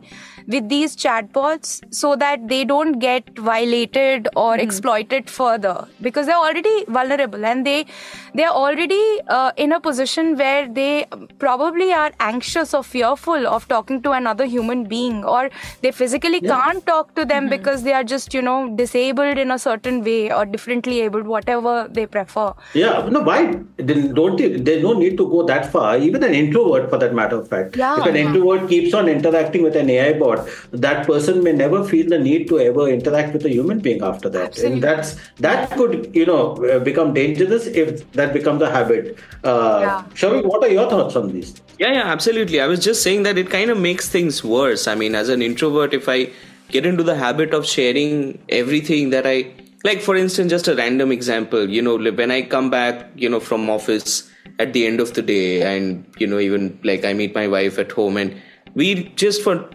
with 0.49 0.67
these 0.67 0.95
chatbots 0.95 1.71
so 1.93 2.15
that 2.15 2.47
they 2.47 2.63
don't 2.65 2.99
get 2.99 3.29
violated 3.37 4.27
or 4.35 4.57
mm. 4.57 4.63
exploited 4.63 5.29
further 5.29 5.87
because 6.01 6.25
they're 6.25 6.43
already 6.49 6.85
vulnerable 6.87 7.45
and 7.45 7.65
they 7.65 7.85
they're 8.33 8.55
already 8.61 9.03
uh, 9.27 9.51
in 9.57 9.71
a 9.71 9.79
position 9.79 10.35
where 10.37 10.67
they 10.67 11.05
probably 11.37 11.91
are 11.91 12.11
anxious 12.19 12.73
or 12.73 12.83
fearful 12.83 13.47
of 13.47 13.67
talking 13.67 14.01
to 14.01 14.11
another 14.11 14.45
human 14.45 14.83
being 14.85 15.23
or 15.23 15.49
they 15.81 15.91
physically 15.91 16.39
yeah. 16.41 16.55
can't 16.55 16.85
talk 16.85 17.13
to 17.15 17.25
them 17.25 17.43
mm-hmm. 17.43 17.55
because 17.57 17.83
they 17.83 17.93
are 17.93 18.03
just 18.03 18.33
you 18.33 18.41
know 18.41 18.59
disabled 18.75 19.37
in 19.37 19.51
a 19.51 19.59
certain 19.59 20.03
way 20.03 20.31
or 20.31 20.45
differently 20.45 21.01
abled 21.01 21.27
whatever 21.27 21.87
they 21.91 22.07
prefer 22.17 22.51
yeah 22.73 23.07
no 23.17 23.21
why 23.21 23.39
then 23.77 24.13
don't 24.13 24.37
there's 24.65 24.83
no 24.83 24.93
need 24.93 25.17
to 25.17 25.29
go 25.35 25.45
that 25.53 25.71
far 25.71 25.97
even 25.97 26.23
an 26.23 26.33
introvert 26.33 26.89
for 26.89 26.97
that 26.97 27.13
matter 27.13 27.37
of 27.37 27.47
fact 27.47 27.75
yeah, 27.75 27.99
if 27.99 28.05
an 28.07 28.15
introvert 28.15 28.67
keeps 28.69 28.93
on 28.93 29.07
interacting 29.07 29.61
with 29.61 29.75
an 29.75 29.89
ai 29.89 30.13
bot 30.13 30.38
that 30.71 31.05
person 31.05 31.43
may 31.43 31.53
never 31.53 31.83
feel 31.83 32.09
the 32.09 32.19
need 32.19 32.47
to 32.49 32.59
ever 32.59 32.87
interact 32.87 33.33
with 33.33 33.45
a 33.45 33.49
human 33.49 33.79
being 33.79 34.03
after 34.03 34.29
that. 34.29 34.49
Absolutely. 34.49 34.73
and 34.73 34.83
that's 34.83 35.15
that 35.37 35.71
could 35.71 36.11
you 36.15 36.25
know 36.25 36.43
uh, 36.65 36.79
become 36.79 37.13
dangerous 37.13 37.67
if 37.67 38.11
that 38.13 38.33
becomes 38.33 38.61
a 38.61 38.71
habit. 38.71 39.17
Uh 39.43 39.79
yeah. 39.81 40.03
Shavi, 40.13 40.45
what 40.45 40.63
are 40.63 40.69
your 40.69 40.89
thoughts 40.89 41.15
on 41.15 41.31
this? 41.31 41.55
Yeah 41.77 41.93
yeah 41.93 42.05
absolutely. 42.05 42.61
I 42.61 42.67
was 42.67 42.79
just 42.79 43.03
saying 43.03 43.23
that 43.23 43.37
it 43.37 43.49
kind 43.49 43.69
of 43.69 43.79
makes 43.79 44.09
things 44.09 44.43
worse. 44.43 44.87
I 44.87 44.95
mean 44.95 45.15
as 45.15 45.29
an 45.29 45.41
introvert 45.41 45.93
if 45.93 46.07
i 46.09 46.29
get 46.69 46.85
into 46.85 47.03
the 47.03 47.15
habit 47.15 47.53
of 47.53 47.65
sharing 47.65 48.11
everything 48.49 49.09
that 49.09 49.25
i 49.25 49.51
like 49.83 50.01
for 50.01 50.15
instance 50.15 50.49
just 50.49 50.67
a 50.67 50.75
random 50.75 51.11
example 51.11 51.69
you 51.69 51.81
know 51.81 51.97
when 51.97 52.31
i 52.31 52.41
come 52.41 52.69
back 52.69 53.07
you 53.15 53.29
know 53.29 53.39
from 53.39 53.69
office 53.69 54.29
at 54.59 54.73
the 54.73 54.85
end 54.85 54.99
of 54.99 55.13
the 55.13 55.21
day 55.21 55.61
and 55.61 56.05
you 56.17 56.27
know 56.27 56.39
even 56.39 56.79
like 56.83 57.05
i 57.05 57.13
meet 57.13 57.33
my 57.33 57.47
wife 57.47 57.79
at 57.79 57.91
home 57.91 58.17
and 58.17 58.39
we 58.75 59.05
just 59.15 59.41
for 59.41 59.69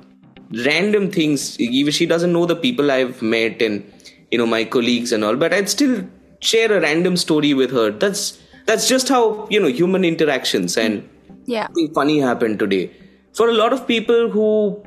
random 0.51 1.11
things. 1.11 1.59
Even 1.61 1.93
she 1.93 2.07
doesn't 2.07 2.33
know 2.33 2.47
the 2.47 2.57
people 2.57 2.91
I've 2.91 3.23
met 3.23 3.63
and 3.63 3.85
you 4.31 4.39
know 4.39 4.47
my 4.47 4.65
colleagues 4.65 5.13
and 5.13 5.25
all, 5.25 5.37
but 5.37 5.53
I'd 5.53 5.69
still 5.69 6.05
share 6.41 6.73
a 6.73 6.81
random 6.81 7.17
story 7.17 7.55
with 7.55 7.71
her. 7.71 7.91
That's 7.91 8.39
that's 8.67 8.89
just 8.89 9.09
how 9.09 9.47
you 9.51 9.61
know 9.61 9.69
human 9.69 10.05
interactions 10.05 10.77
and 10.77 11.09
Yeah. 11.47 11.69
funny 11.95 12.21
happened 12.21 12.59
today 12.59 12.91
for 13.39 13.49
a 13.49 13.53
lot 13.53 13.73
of 13.73 13.87
people 13.87 14.31
who 14.31 14.47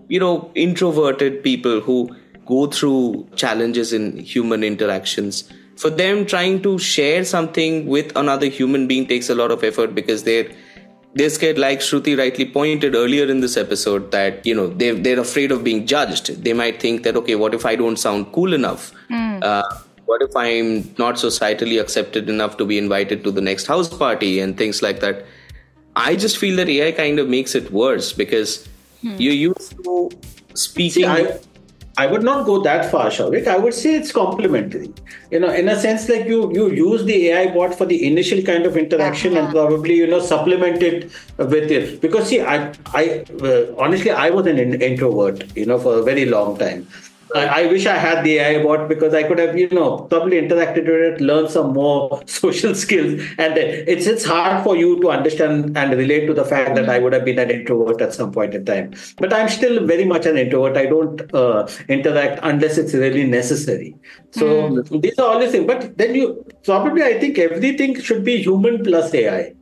you 0.09 0.19
know 0.19 0.51
introverted 0.55 1.43
people 1.43 1.81
who 1.81 1.97
go 2.45 2.65
through 2.67 3.27
challenges 3.35 3.93
in 3.93 4.17
human 4.17 4.63
interactions 4.63 5.43
for 5.75 5.89
them 5.89 6.25
trying 6.25 6.61
to 6.63 6.79
share 6.79 7.23
something 7.23 7.85
with 7.85 8.15
another 8.15 8.47
human 8.47 8.87
being 8.87 9.05
takes 9.05 9.29
a 9.29 9.35
lot 9.35 9.51
of 9.51 9.63
effort 9.63 9.93
because 9.93 10.23
they're 10.23 10.49
they're 11.13 11.29
scared 11.29 11.57
like 11.57 11.79
shruti 11.79 12.17
rightly 12.17 12.45
pointed 12.45 12.95
earlier 12.95 13.25
in 13.25 13.39
this 13.39 13.57
episode 13.57 14.11
that 14.11 14.45
you 14.45 14.53
know 14.53 14.67
they're, 14.67 14.95
they're 14.95 15.19
afraid 15.19 15.51
of 15.51 15.63
being 15.63 15.85
judged. 15.85 16.43
They 16.43 16.53
might 16.53 16.79
think 16.81 17.03
that 17.03 17.15
okay 17.17 17.35
what 17.35 17.53
if 17.53 17.65
i 17.65 17.75
don't 17.75 17.97
sound 17.97 18.31
cool 18.33 18.53
enough? 18.53 18.91
Uh, 19.43 19.63
what 20.05 20.21
if 20.21 20.35
i'm 20.35 20.93
not 20.97 21.15
societally 21.15 21.81
accepted 21.81 22.29
enough 22.29 22.57
to 22.57 22.65
be 22.65 22.77
invited 22.77 23.23
to 23.23 23.31
the 23.31 23.41
next 23.41 23.67
house 23.67 23.89
party 23.89 24.39
and 24.39 24.57
things 24.57 24.81
like 24.81 24.99
that? 24.99 25.25
I 25.95 26.15
just 26.15 26.37
feel 26.37 26.55
that 26.57 26.69
AI 26.69 26.91
kind 26.91 27.17
of 27.19 27.27
makes 27.27 27.55
it 27.55 27.71
worse 27.71 28.13
because 28.13 28.67
you're 29.01 29.33
used 29.33 29.83
to 29.83 30.11
speaking. 30.53 30.91
See, 30.91 31.05
I, 31.05 31.39
I 31.97 32.05
would 32.05 32.21
not 32.23 32.45
go 32.45 32.61
that 32.61 32.91
far, 32.91 33.07
Shouvik. 33.07 33.47
I 33.47 33.57
would 33.57 33.73
say 33.73 33.95
it's 33.95 34.11
complementary. 34.11 34.93
You 35.31 35.39
know, 35.39 35.51
in 35.51 35.67
a 35.67 35.75
sense, 35.79 36.07
like 36.07 36.27
you 36.27 36.53
you 36.53 36.69
use 36.71 37.03
the 37.05 37.15
AI 37.29 37.47
bot 37.55 37.73
for 37.79 37.87
the 37.87 37.97
initial 38.09 38.43
kind 38.49 38.67
of 38.67 38.77
interaction 38.77 39.35
and 39.35 39.49
probably 39.49 39.95
you 39.95 40.05
know 40.05 40.19
supplement 40.19 40.83
it 40.83 41.11
with 41.37 41.71
it. 41.79 41.99
Because 42.01 42.27
see, 42.29 42.41
I 42.41 42.57
I 43.01 43.25
uh, 43.41 43.65
honestly 43.85 44.11
I 44.11 44.29
was 44.29 44.45
an 44.45 44.59
in- 44.59 44.79
introvert, 44.89 45.43
you 45.57 45.65
know, 45.65 45.79
for 45.79 45.95
a 45.99 46.03
very 46.03 46.25
long 46.25 46.57
time. 46.59 46.87
I, 47.35 47.63
I 47.63 47.67
wish 47.67 47.85
I 47.85 47.97
had 47.97 48.23
the 48.23 48.37
AI 48.39 48.63
bot 48.63 48.87
because 48.87 49.13
I 49.13 49.23
could 49.23 49.39
have, 49.39 49.57
you 49.57 49.69
know, 49.69 49.99
probably 49.99 50.37
interacted 50.41 50.85
with 50.85 51.01
it, 51.13 51.21
learned 51.21 51.49
some 51.49 51.73
more 51.73 52.21
social 52.25 52.73
skills. 52.75 53.21
And 53.37 53.57
it's 53.57 54.07
it's 54.07 54.25
hard 54.25 54.63
for 54.63 54.75
you 54.75 54.99
to 55.01 55.09
understand 55.09 55.77
and 55.77 55.97
relate 55.97 56.27
to 56.27 56.33
the 56.33 56.45
fact 56.45 56.75
that 56.75 56.89
I 56.89 56.99
would 56.99 57.13
have 57.13 57.25
been 57.25 57.39
an 57.39 57.51
introvert 57.51 58.01
at 58.01 58.13
some 58.13 58.31
point 58.31 58.53
in 58.53 58.65
time. 58.65 58.93
But 59.17 59.33
I'm 59.33 59.49
still 59.49 59.85
very 59.85 60.05
much 60.05 60.25
an 60.25 60.37
introvert. 60.37 60.77
I 60.77 60.85
don't 60.85 61.33
uh, 61.33 61.67
interact 61.87 62.39
unless 62.43 62.77
it's 62.77 62.93
really 62.93 63.25
necessary. 63.25 63.95
So 64.31 64.81
these 64.81 65.17
are 65.19 65.33
all 65.33 65.39
the 65.39 65.47
things. 65.47 65.67
But 65.67 65.97
then 65.97 66.15
you 66.15 66.45
probably, 66.63 67.03
I 67.03 67.19
think 67.19 67.37
everything 67.37 67.99
should 67.99 68.23
be 68.23 68.37
human 68.37 68.83
plus 68.83 69.13
AI. 69.13 69.53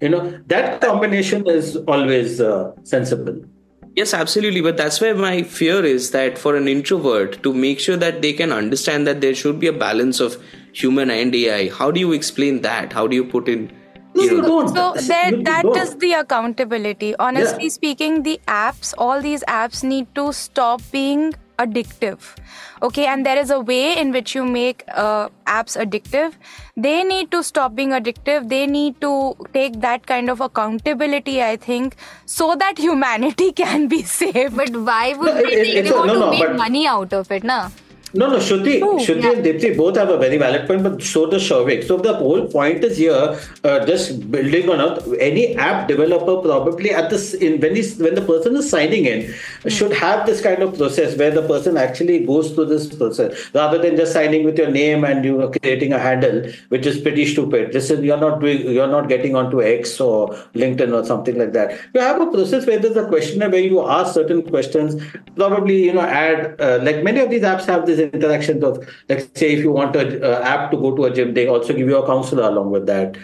You 0.00 0.08
know, 0.10 0.38
that 0.46 0.80
combination 0.80 1.48
is 1.48 1.76
always 1.88 2.40
uh, 2.40 2.72
sensible. 2.82 3.42
Yes, 3.96 4.12
absolutely. 4.12 4.60
But 4.60 4.76
that's 4.76 5.00
where 5.00 5.14
my 5.14 5.42
fear 5.42 5.84
is 5.84 6.10
that 6.10 6.36
for 6.36 6.56
an 6.56 6.66
introvert 6.66 7.42
to 7.44 7.54
make 7.54 7.78
sure 7.78 7.96
that 7.96 8.22
they 8.22 8.32
can 8.32 8.50
understand 8.52 9.06
that 9.06 9.20
there 9.20 9.34
should 9.34 9.60
be 9.60 9.68
a 9.68 9.72
balance 9.72 10.18
of 10.20 10.42
human 10.72 11.10
and 11.10 11.34
AI, 11.34 11.68
how 11.68 11.90
do 11.92 12.00
you 12.00 12.12
explain 12.12 12.62
that? 12.62 12.92
How 12.92 13.06
do 13.06 13.14
you 13.14 13.24
put 13.24 13.48
in? 13.48 13.70
No, 14.16 14.22
you 14.22 14.42
don't. 14.42 14.68
So 14.68 14.92
there, 15.06 15.34
You 15.34 15.42
that 15.44 15.62
don't. 15.62 15.76
is 15.76 15.94
the 15.96 16.12
accountability. 16.14 17.14
Honestly 17.18 17.64
Yeah. 17.64 17.68
speaking, 17.76 18.22
the 18.24 18.40
apps, 18.48 18.94
all 18.98 19.20
these 19.20 19.44
apps 19.48 19.84
need 19.84 20.12
to 20.16 20.32
stop 20.32 20.80
being 20.90 21.32
addictive. 21.58 22.18
Okay, 22.82 23.06
and 23.06 23.24
there 23.24 23.38
is 23.38 23.50
a 23.50 23.60
way 23.60 23.96
in 23.98 24.10
which 24.12 24.34
you 24.34 24.44
make 24.44 24.82
uh, 24.88 25.28
apps 25.46 25.76
addictive. 25.84 26.34
They 26.76 27.04
need 27.04 27.30
to 27.30 27.42
stop 27.42 27.74
being 27.74 27.90
addictive. 27.90 28.48
They 28.48 28.66
need 28.66 29.00
to 29.00 29.36
take 29.52 29.80
that 29.80 30.06
kind 30.06 30.28
of 30.30 30.40
accountability, 30.40 31.42
I 31.42 31.56
think, 31.56 31.96
so 32.26 32.54
that 32.56 32.78
humanity 32.88 33.52
can 33.52 33.88
be 33.88 34.02
saved. 34.02 34.56
But 34.56 34.70
why 34.76 35.14
would 35.14 35.34
No, 35.34 35.42
they? 35.42 35.42
it- 35.42 35.64
They, 35.64 35.70
it's 35.80 35.88
they 35.90 35.94
a- 35.94 35.98
want 35.98 36.06
no, 36.08 36.14
to 36.14 36.20
no, 36.20 36.30
make 36.30 36.46
but- 36.46 36.56
money 36.56 36.86
out 36.86 37.12
of 37.12 37.30
it, 37.30 37.44
na? 37.44 37.70
No, 38.16 38.28
no, 38.28 38.36
Shruti, 38.36 38.80
Shruti 38.80 39.24
and 39.24 39.44
Deepti 39.44 39.76
both 39.76 39.96
have 39.96 40.08
a 40.08 40.16
very 40.16 40.36
valid 40.38 40.68
point, 40.68 40.84
but 40.84 41.02
so 41.02 41.28
does 41.28 41.42
Shouvik. 41.42 41.82
So 41.82 41.96
the 41.96 42.14
whole 42.14 42.46
point 42.46 42.84
is 42.84 42.96
here, 42.96 43.36
uh, 43.64 43.84
just 43.86 44.30
building 44.30 44.68
on 44.70 44.80
it. 44.80 45.20
Any 45.20 45.56
app 45.56 45.88
developer 45.88 46.36
probably 46.40 46.90
at 46.90 47.10
this 47.10 47.34
in 47.34 47.60
when 47.60 47.74
he's, 47.74 47.98
when 47.98 48.14
the 48.14 48.22
person 48.22 48.54
is 48.56 48.70
signing 48.70 49.06
in 49.06 49.34
should 49.66 49.92
have 49.92 50.26
this 50.26 50.40
kind 50.40 50.62
of 50.62 50.78
process 50.78 51.18
where 51.18 51.32
the 51.32 51.42
person 51.42 51.76
actually 51.76 52.20
goes 52.24 52.52
through 52.52 52.66
this 52.66 52.94
process 52.94 53.50
rather 53.52 53.78
than 53.78 53.96
just 53.96 54.12
signing 54.12 54.44
with 54.44 54.58
your 54.58 54.70
name 54.70 55.04
and 55.04 55.24
you 55.24 55.36
know 55.36 55.50
creating 55.50 55.92
a 55.92 55.98
handle, 55.98 56.48
which 56.68 56.86
is 56.86 57.00
pretty 57.00 57.26
stupid. 57.26 57.72
This 57.72 57.90
is 57.90 58.00
you're 58.00 58.16
not 58.16 58.40
doing 58.40 58.70
you're 58.70 58.86
not 58.86 59.08
getting 59.08 59.34
onto 59.34 59.60
X 59.60 60.00
or 60.00 60.28
LinkedIn 60.54 60.94
or 60.94 61.04
something 61.04 61.36
like 61.36 61.52
that. 61.52 61.80
You 61.94 62.00
have 62.00 62.20
a 62.20 62.26
process 62.26 62.64
where 62.64 62.78
there's 62.78 62.96
a 62.96 63.08
questionnaire 63.08 63.50
where 63.50 63.60
you 63.60 63.84
ask 63.84 64.14
certain 64.14 64.42
questions. 64.42 65.02
Probably 65.34 65.84
you 65.84 65.92
know 65.92 66.02
add 66.02 66.60
uh, 66.60 66.78
like 66.80 67.02
many 67.02 67.18
of 67.18 67.28
these 67.30 67.42
apps 67.42 67.64
have 67.64 67.86
this 67.86 68.03
interactions 68.12 68.62
of 68.64 68.86
let's 69.08 69.28
say 69.38 69.52
if 69.52 69.60
you 69.60 69.72
want 69.72 69.96
an 69.96 70.22
uh, 70.22 70.40
app 70.44 70.70
to 70.70 70.76
go 70.76 70.94
to 70.96 71.04
a 71.04 71.10
gym, 71.12 71.34
they 71.34 71.46
also 71.46 71.72
give 71.72 71.88
you 71.88 71.96
a 71.96 72.06
counselor 72.06 72.44
along 72.44 72.70
with 72.70 72.86
that. 72.86 73.16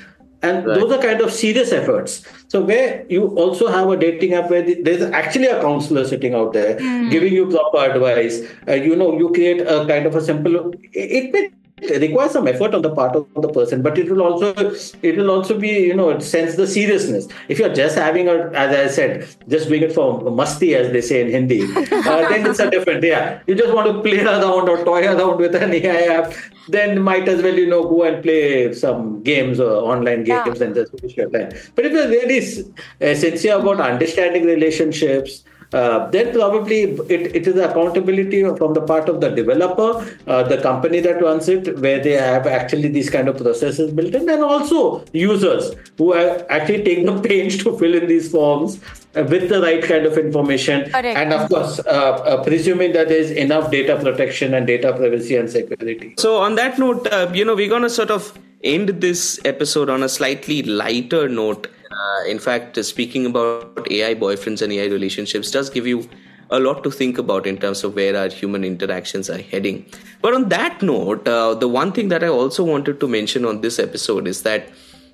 And 0.42 0.66
Right. 0.66 0.80
those 0.80 0.90
are 0.92 1.02
kind 1.02 1.20
of 1.20 1.30
serious 1.32 1.70
efforts. 1.70 2.24
So 2.48 2.62
where 2.62 3.04
you 3.10 3.26
also 3.36 3.68
have 3.68 3.90
a 3.90 3.96
dating 3.96 4.32
app 4.34 4.48
where 4.50 4.62
there's 4.62 5.02
actually 5.02 5.46
a 5.46 5.60
counselor 5.60 6.04
sitting 6.06 6.34
out 6.34 6.54
there 6.54 6.78
giving 7.10 7.32
you 7.34 7.46
proper 7.50 7.78
advice. 7.92 8.40
Uh, 8.66 8.72
you 8.72 8.96
know, 8.96 9.18
you 9.18 9.30
create 9.32 9.60
a 9.60 9.84
kind 9.86 10.06
of 10.06 10.16
a 10.16 10.20
simple. 10.22 10.72
It, 10.92 11.52
it 11.82 12.00
may 12.00 12.28
some 12.28 12.46
effort 12.46 12.74
on 12.74 12.82
the 12.82 12.90
part 12.94 13.16
of 13.16 13.26
the 13.34 13.48
person, 13.48 13.82
but 13.82 13.98
it 13.98 14.10
will 14.10 14.22
also 14.22 14.54
it 15.02 15.16
will 15.16 15.30
also 15.30 15.58
be 15.58 15.68
you 15.68 15.94
know 15.94 16.18
sense 16.18 16.56
the 16.56 16.66
seriousness. 16.66 17.28
If 17.48 17.58
you're 17.58 17.72
just 17.72 17.96
having 17.96 18.28
a, 18.28 18.50
as 18.50 18.74
I 18.76 18.86
said, 18.94 19.28
just 19.48 19.68
doing 19.68 19.82
it 19.82 19.92
for 19.92 20.20
musti 20.20 20.74
as 20.76 20.92
they 20.92 21.00
say 21.00 21.20
in 21.22 21.30
Hindi, 21.30 21.62
uh, 21.64 22.28
then 22.28 22.46
it's 22.46 22.58
a 22.58 22.70
different. 22.70 23.02
Yeah, 23.04 23.40
you 23.46 23.54
just 23.54 23.74
want 23.74 23.86
to 23.88 24.02
play 24.02 24.20
around 24.20 24.68
or 24.68 24.84
toy 24.84 25.06
around 25.06 25.38
with 25.38 25.54
an 25.54 25.72
AI 25.72 26.14
app, 26.18 26.32
then 26.68 27.00
might 27.00 27.28
as 27.28 27.42
well 27.42 27.54
you 27.54 27.66
know 27.66 27.82
go 27.84 28.02
and 28.04 28.22
play 28.22 28.72
some 28.74 29.22
games 29.22 29.58
or 29.60 29.70
online 29.94 30.26
Yeah. 30.26 30.44
games 30.44 30.60
and 30.60 30.74
just 30.74 30.92
waste 31.02 31.16
your 31.16 31.30
time. 31.30 31.50
But 31.74 31.86
if 31.86 31.92
you're 31.92 32.08
really 32.08 32.40
uh, 32.40 33.14
sincere 33.14 33.58
about 33.58 33.80
understanding 33.80 34.44
relationships. 34.44 35.44
Uh, 35.72 36.10
then 36.10 36.32
probably 36.32 36.82
it, 36.82 37.34
it 37.36 37.46
is 37.46 37.56
accountability 37.56 38.42
from 38.56 38.74
the 38.74 38.80
part 38.80 39.08
of 39.08 39.20
the 39.20 39.28
developer, 39.28 40.04
uh, 40.26 40.42
the 40.42 40.60
company 40.60 41.00
that 41.00 41.22
runs 41.22 41.48
it, 41.48 41.78
where 41.78 42.02
they 42.02 42.12
have 42.12 42.46
actually 42.46 42.88
these 42.88 43.08
kind 43.08 43.28
of 43.28 43.36
processes 43.36 43.92
built 43.92 44.14
in, 44.14 44.28
and 44.28 44.42
also 44.42 45.04
users 45.12 45.72
who 45.96 46.12
are 46.12 46.44
actually 46.50 46.82
take 46.82 47.06
the 47.06 47.20
pains 47.20 47.62
to 47.62 47.78
fill 47.78 47.94
in 47.94 48.08
these 48.08 48.30
forms 48.30 48.80
uh, 49.14 49.24
with 49.30 49.48
the 49.48 49.60
right 49.60 49.82
kind 49.82 50.06
of 50.06 50.18
information, 50.18 50.90
Correct. 50.90 51.16
and 51.16 51.32
of 51.32 51.48
course, 51.48 51.78
uh, 51.80 51.82
uh, 51.86 52.42
presuming 52.42 52.92
that 52.92 53.08
there 53.08 53.18
is 53.18 53.30
enough 53.30 53.70
data 53.70 53.96
protection 53.96 54.54
and 54.54 54.66
data 54.66 54.92
privacy 54.92 55.36
and 55.36 55.48
security. 55.48 56.14
So 56.18 56.38
on 56.38 56.56
that 56.56 56.78
note, 56.78 57.06
uh, 57.08 57.30
you 57.32 57.44
know, 57.44 57.54
we're 57.54 57.68
gonna 57.68 57.90
sort 57.90 58.10
of 58.10 58.36
end 58.62 58.88
this 59.00 59.40
episode 59.44 59.88
on 59.88 60.02
a 60.02 60.08
slightly 60.08 60.62
lighter 60.62 61.28
note. 61.28 61.68
Uh, 62.00 62.24
in 62.26 62.38
fact, 62.38 62.82
speaking 62.84 63.26
about 63.26 63.86
AI 63.90 64.14
boyfriends 64.14 64.62
and 64.62 64.72
AI 64.72 64.86
relationships 64.86 65.50
does 65.50 65.70
give 65.70 65.86
you 65.86 66.08
a 66.50 66.58
lot 66.58 66.82
to 66.82 66.90
think 66.90 67.18
about 67.18 67.46
in 67.46 67.56
terms 67.58 67.84
of 67.84 67.94
where 67.94 68.16
our 68.16 68.28
human 68.28 68.64
interactions 68.64 69.30
are 69.30 69.40
heading. 69.40 69.86
But 70.20 70.34
on 70.34 70.48
that 70.48 70.82
note, 70.82 71.26
uh, 71.28 71.54
the 71.54 71.68
one 71.68 71.92
thing 71.92 72.08
that 72.08 72.24
I 72.24 72.28
also 72.28 72.64
wanted 72.64 73.00
to 73.00 73.08
mention 73.08 73.44
on 73.44 73.60
this 73.60 73.78
episode 73.78 74.26
is 74.26 74.42
that 74.42 74.68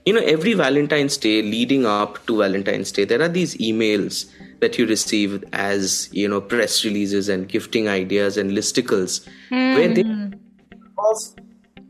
you 0.06 0.12
know 0.12 0.20
every 0.20 0.54
valentine's 0.54 1.16
day 1.16 1.42
leading 1.42 1.84
up 1.84 2.24
to 2.26 2.38
valentine's 2.38 2.92
day 2.92 3.04
there 3.04 3.20
are 3.20 3.28
these 3.28 3.56
emails 3.56 4.30
that 4.60 4.78
you 4.78 4.86
receive 4.86 5.44
as 5.52 6.08
you 6.12 6.28
know 6.28 6.40
press 6.40 6.84
releases 6.84 7.28
and 7.28 7.48
gifting 7.48 7.88
ideas 7.88 8.36
and 8.36 8.52
listicles 8.52 9.26
where 9.50 9.92
they 9.92 10.04
of 10.98 11.34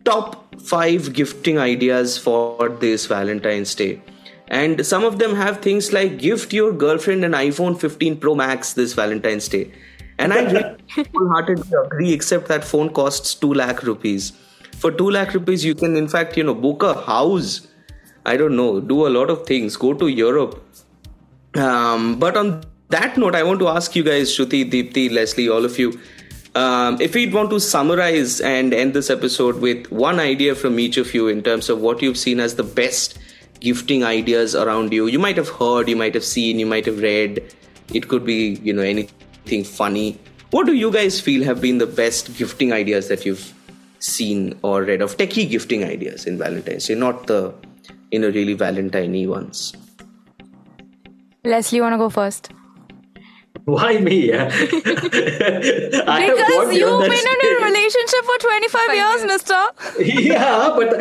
top 0.04 0.58
5 0.60 1.12
gifting 1.12 1.58
ideas 1.58 2.16
for 2.16 2.70
this 2.80 3.04
valentine's 3.04 3.74
day 3.74 4.00
and 4.48 4.84
some 4.86 5.04
of 5.04 5.18
them 5.18 5.34
have 5.34 5.60
things 5.60 5.92
like 5.92 6.18
gift 6.18 6.52
your 6.52 6.72
girlfriend 6.72 7.24
an 7.24 7.32
iphone 7.32 7.78
15 7.78 8.18
pro 8.18 8.34
max 8.34 8.72
this 8.74 8.92
valentine's 8.94 9.48
day. 9.48 9.70
And 10.18 10.32
i 10.32 10.40
really 10.42 10.76
wholeheartedly 11.14 11.70
agree 11.84 12.12
except 12.12 12.48
that 12.48 12.64
phone 12.64 12.92
costs 12.92 13.34
2 13.34 13.54
lakh 13.54 13.82
rupees. 13.82 14.32
For 14.76 14.90
2 14.90 15.10
lakh 15.10 15.34
rupees 15.34 15.64
you 15.64 15.74
can 15.74 15.96
in 15.96 16.08
fact 16.08 16.36
you 16.36 16.44
know 16.44 16.54
book 16.54 16.82
a 16.82 16.94
house. 16.94 17.66
I 18.24 18.36
don't 18.36 18.56
know, 18.56 18.80
do 18.80 19.06
a 19.06 19.10
lot 19.10 19.30
of 19.30 19.46
things, 19.46 19.76
go 19.76 19.94
to 19.94 20.08
Europe. 20.08 20.60
Um, 21.54 22.18
but 22.18 22.36
on 22.36 22.64
that 22.88 23.16
note, 23.16 23.36
I 23.36 23.44
want 23.44 23.60
to 23.60 23.68
ask 23.68 23.94
you 23.94 24.02
guys, 24.02 24.30
Shruti, 24.30 24.68
Deepti, 24.68 25.12
Leslie, 25.12 25.48
all 25.48 25.64
of 25.64 25.78
you, 25.78 25.98
um, 26.56 27.00
if 27.00 27.14
we'd 27.14 27.34
want 27.34 27.50
to 27.50 27.60
summarize 27.60 28.40
and 28.40 28.72
end 28.72 28.94
this 28.94 29.10
episode 29.10 29.60
with 29.60 29.90
one 29.92 30.18
idea 30.18 30.54
from 30.54 30.78
each 30.80 30.96
of 30.96 31.14
you 31.14 31.28
in 31.28 31.42
terms 31.42 31.68
of 31.68 31.80
what 31.80 32.00
you've 32.00 32.16
seen 32.16 32.40
as 32.40 32.54
the 32.56 32.62
best 32.62 33.18
gifting 33.60 34.04
ideas 34.04 34.54
around 34.54 34.92
you. 34.92 35.06
You 35.06 35.18
might 35.18 35.36
have 35.36 35.48
heard, 35.48 35.88
you 35.88 35.96
might 35.96 36.14
have 36.14 36.24
seen, 36.24 36.58
you 36.58 36.66
might 36.66 36.86
have 36.86 37.00
read. 37.00 37.54
It 37.92 38.08
could 38.08 38.24
be, 38.24 38.58
you 38.62 38.72
know, 38.72 38.82
anything 38.82 39.64
funny. 39.64 40.18
What 40.50 40.66
do 40.66 40.74
you 40.74 40.90
guys 40.90 41.20
feel 41.20 41.44
have 41.44 41.60
been 41.60 41.78
the 41.78 41.86
best 41.86 42.36
gifting 42.36 42.72
ideas 42.72 43.08
that 43.08 43.26
you've 43.26 43.52
seen 43.98 44.58
or 44.62 44.82
read 44.82 45.02
of 45.02 45.16
techie 45.16 45.48
gifting 45.48 45.84
ideas 45.84 46.26
in 46.26 46.38
Valentine's 46.38 46.86
Day, 46.86 46.94
not 46.94 47.26
the 47.26 47.54
you 48.10 48.18
know 48.18 48.28
really 48.28 48.54
Valentine 48.54 49.28
ones. 49.28 49.74
Leslie, 51.44 51.76
you 51.76 51.82
want 51.82 51.94
to 51.94 51.98
go 51.98 52.08
first? 52.08 52.50
Why 53.66 53.98
me? 53.98 54.28
Yeah? 54.28 54.44
because 54.60 54.78
you've 56.72 57.00
been 57.00 57.26
in 57.32 57.38
a 57.42 57.64
relationship 57.64 58.22
for 58.24 58.38
25 58.38 58.94
years, 58.94 59.24
mister. 59.24 59.60
yeah, 59.98 60.72
but 60.76 60.94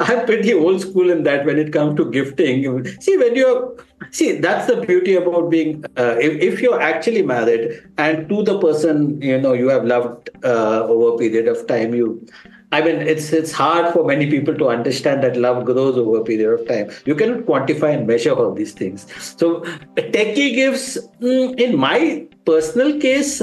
I'm 0.10 0.24
pretty 0.24 0.54
old 0.54 0.80
school 0.80 1.10
in 1.10 1.24
that 1.24 1.44
when 1.44 1.58
it 1.58 1.74
comes 1.74 1.98
to 1.98 2.10
gifting. 2.10 2.86
See, 3.02 3.18
when 3.18 3.36
you're, 3.36 3.76
see, 4.10 4.38
that's 4.38 4.68
the 4.68 4.76
beauty 4.86 5.16
about 5.16 5.50
being, 5.50 5.84
uh, 5.98 6.16
if, 6.18 6.40
if, 6.40 6.62
you're 6.62 6.80
actually 6.80 7.20
married 7.20 7.82
and 7.98 8.26
to 8.30 8.42
the 8.42 8.58
person, 8.58 9.20
you 9.20 9.38
know, 9.38 9.52
you 9.52 9.68
have 9.68 9.84
loved 9.84 10.30
uh, 10.44 10.84
over 10.84 11.16
a 11.16 11.18
period 11.18 11.46
of 11.46 11.66
time, 11.66 11.94
you, 11.94 12.26
I 12.72 12.82
mean, 12.82 12.96
it's 12.96 13.32
it's 13.32 13.52
hard 13.52 13.92
for 13.92 14.04
many 14.04 14.28
people 14.28 14.54
to 14.54 14.68
understand 14.68 15.22
that 15.22 15.36
love 15.36 15.64
grows 15.64 15.96
over 15.96 16.18
a 16.18 16.24
period 16.24 16.52
of 16.52 16.66
time. 16.66 16.90
You 17.04 17.14
cannot 17.14 17.44
quantify 17.46 17.94
and 17.94 18.06
measure 18.06 18.32
all 18.32 18.52
these 18.52 18.72
things. 18.72 19.06
So, 19.36 19.60
techie 19.96 20.54
gifts, 20.54 20.98
mm, 21.20 21.60
in 21.60 21.76
my 21.76 22.26
personal 22.44 22.98
case, 22.98 23.40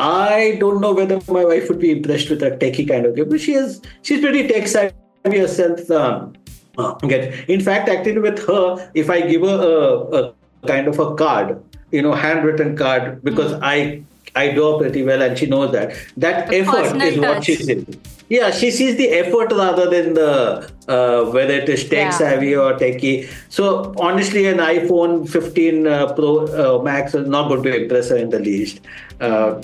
I 0.00 0.56
don't 0.58 0.80
know 0.80 0.92
whether 0.92 1.20
my 1.28 1.44
wife 1.44 1.68
would 1.68 1.78
be 1.78 1.92
impressed 1.92 2.28
with 2.28 2.42
a 2.42 2.50
techie 2.50 2.88
kind 2.88 3.06
of 3.06 3.14
gift, 3.14 3.30
but 3.30 3.40
she 3.40 3.54
is 3.54 3.80
she's 4.02 4.20
pretty 4.20 4.48
tech 4.48 4.66
savvy 4.66 5.38
herself. 5.38 5.88
Um, 5.90 6.34
uh, 6.76 6.98
in 7.48 7.60
fact, 7.60 7.88
actually, 7.88 8.18
with 8.18 8.44
her, 8.46 8.90
if 8.94 9.08
I 9.10 9.20
give 9.20 9.42
her 9.42 9.48
a, 9.48 10.16
a 10.18 10.34
kind 10.66 10.88
of 10.88 10.98
a 10.98 11.14
card, 11.14 11.62
you 11.92 12.02
know, 12.02 12.12
handwritten 12.12 12.76
card, 12.76 13.22
because 13.22 13.52
mm. 13.52 13.60
I 13.62 14.02
I 14.34 14.50
draw 14.52 14.78
pretty 14.78 15.04
well, 15.04 15.22
and 15.22 15.38
she 15.38 15.46
knows 15.46 15.72
that. 15.72 15.96
That 16.16 16.52
effort 16.52 17.00
is 17.00 17.18
what 17.18 17.44
she's 17.44 17.68
in. 17.68 17.86
Yeah, 18.28 18.50
she 18.50 18.70
sees 18.70 18.96
the 18.96 19.08
effort 19.10 19.52
rather 19.52 19.88
than 19.88 20.14
the 20.14 20.68
uh, 20.88 21.24
whether 21.30 21.54
it 21.54 21.68
is 21.68 21.88
tech 21.88 22.12
savvy 22.12 22.56
or 22.56 22.74
techie. 22.74 23.28
So 23.48 23.94
honestly, 23.98 24.46
an 24.46 24.58
iPhone 24.58 25.28
15 25.28 25.86
uh, 25.86 26.12
Pro 26.14 26.46
uh, 26.46 26.82
Max 26.82 27.14
is 27.14 27.28
not 27.28 27.48
going 27.48 27.62
to 27.62 27.82
impress 27.82 28.08
her 28.08 28.16
in 28.16 28.30
the 28.30 28.40
least. 28.40 28.80
Uh, 29.20 29.62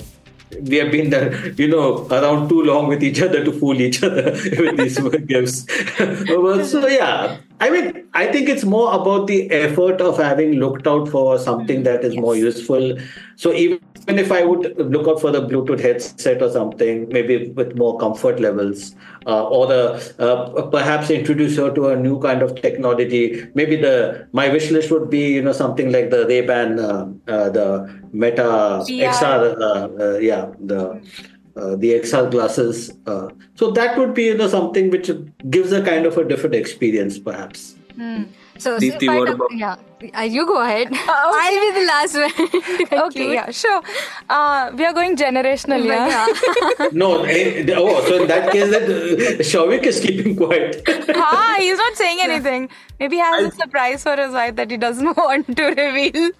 we 0.61 0.77
have 0.77 0.91
been 0.91 1.09
there, 1.09 1.49
you 1.53 1.67
know, 1.67 2.07
around 2.07 2.49
too 2.49 2.61
long 2.61 2.87
with 2.87 3.03
each 3.03 3.21
other 3.21 3.43
to 3.43 3.51
fool 3.51 3.79
each 3.81 4.03
other 4.03 4.31
with 4.31 4.77
these 4.77 4.99
gifts. 5.27 5.65
so 6.69 6.87
yeah, 6.87 7.37
I 7.63 7.69
mean, 7.69 8.09
I 8.13 8.29
think 8.29 8.49
it's 8.49 8.65
more 8.65 8.93
about 8.93 9.27
the 9.27 9.49
effort 9.49 10.01
of 10.01 10.17
having 10.17 10.55
looked 10.55 10.85
out 10.85 11.07
for 11.07 11.39
something 11.39 11.83
that 11.83 12.03
is 12.03 12.13
yes. 12.13 12.21
more 12.21 12.35
useful. 12.35 12.97
So 13.37 13.53
even 13.53 13.79
if 14.09 14.33
I 14.33 14.43
would 14.43 14.77
look 14.77 15.07
out 15.07 15.21
for 15.21 15.31
the 15.31 15.41
Bluetooth 15.41 15.79
headset 15.79 16.41
or 16.41 16.51
something, 16.51 17.07
maybe 17.07 17.51
with 17.51 17.77
more 17.77 17.97
comfort 17.97 18.41
levels, 18.41 18.95
uh, 19.25 19.45
or 19.45 19.67
the 19.67 19.81
uh, 20.19 20.63
perhaps 20.63 21.09
introduce 21.09 21.55
her 21.55 21.71
to 21.73 21.87
a 21.87 21.95
new 21.95 22.19
kind 22.19 22.41
of 22.41 22.61
technology. 22.61 23.47
Maybe 23.53 23.77
the 23.77 24.27
my 24.33 24.49
wish 24.49 24.69
list 24.69 24.91
would 24.91 25.09
be 25.09 25.25
you 25.35 25.41
know 25.41 25.53
something 25.53 25.89
like 25.89 26.09
the 26.09 26.27
Ray 26.27 26.41
Ban, 26.41 26.79
uh, 26.79 27.13
uh, 27.29 27.49
the 27.49 27.67
Meta 28.11 28.83
XR, 28.89 29.55
uh, 29.57 30.03
uh, 30.03 30.17
yeah, 30.17 30.51
the. 30.59 31.01
The 31.55 31.93
XR 32.01 32.31
glasses, 32.31 32.91
so 33.55 33.71
that 33.71 33.97
would 33.97 34.13
be 34.13 34.25
you 34.25 34.37
know 34.37 34.47
something 34.47 34.89
which 34.89 35.09
gives 35.49 35.71
a 35.71 35.83
kind 35.83 36.05
of 36.05 36.17
a 36.17 36.25
different 36.25 36.55
experience, 36.55 37.19
perhaps. 37.19 37.75
Mm. 37.97 38.27
So, 38.57 38.77
Deepti, 38.77 39.05
so 39.05 39.19
what 39.19 39.29
about? 39.29 39.51
Yeah, 39.51 39.75
uh, 40.15 40.21
you 40.21 40.45
go 40.45 40.61
ahead. 40.61 40.87
Uh, 40.87 40.95
okay. 40.95 41.07
I'll 41.07 41.61
be 41.61 41.79
the 41.79 41.85
last 41.87 42.13
one. 42.91 43.01
okay, 43.07 43.33
yeah, 43.33 43.49
sure. 43.49 43.81
Uh, 44.29 44.71
we 44.75 44.85
are 44.85 44.93
going 44.93 45.15
generational, 45.15 45.83
yeah. 45.83 46.27
no, 46.91 47.23
eh, 47.23 47.65
oh, 47.75 48.05
so 48.05 48.21
in 48.21 48.27
that 48.27 48.51
case, 48.51 48.69
that 48.69 48.83
uh, 48.83 49.41
Shouvik 49.41 49.83
is 49.83 49.99
keeping 49.99 50.35
quiet. 50.35 50.83
ah, 51.15 51.55
he's 51.57 51.77
not 51.77 51.95
saying 51.95 52.19
anything. 52.21 52.69
Maybe 52.99 53.15
he 53.15 53.21
has 53.21 53.53
a 53.53 53.55
surprise 53.55 54.03
for 54.03 54.15
his 54.15 54.31
wife 54.33 54.55
that 54.55 54.69
he 54.69 54.77
doesn't 54.77 55.17
want 55.17 55.57
to 55.57 55.65
reveal. 55.65 56.31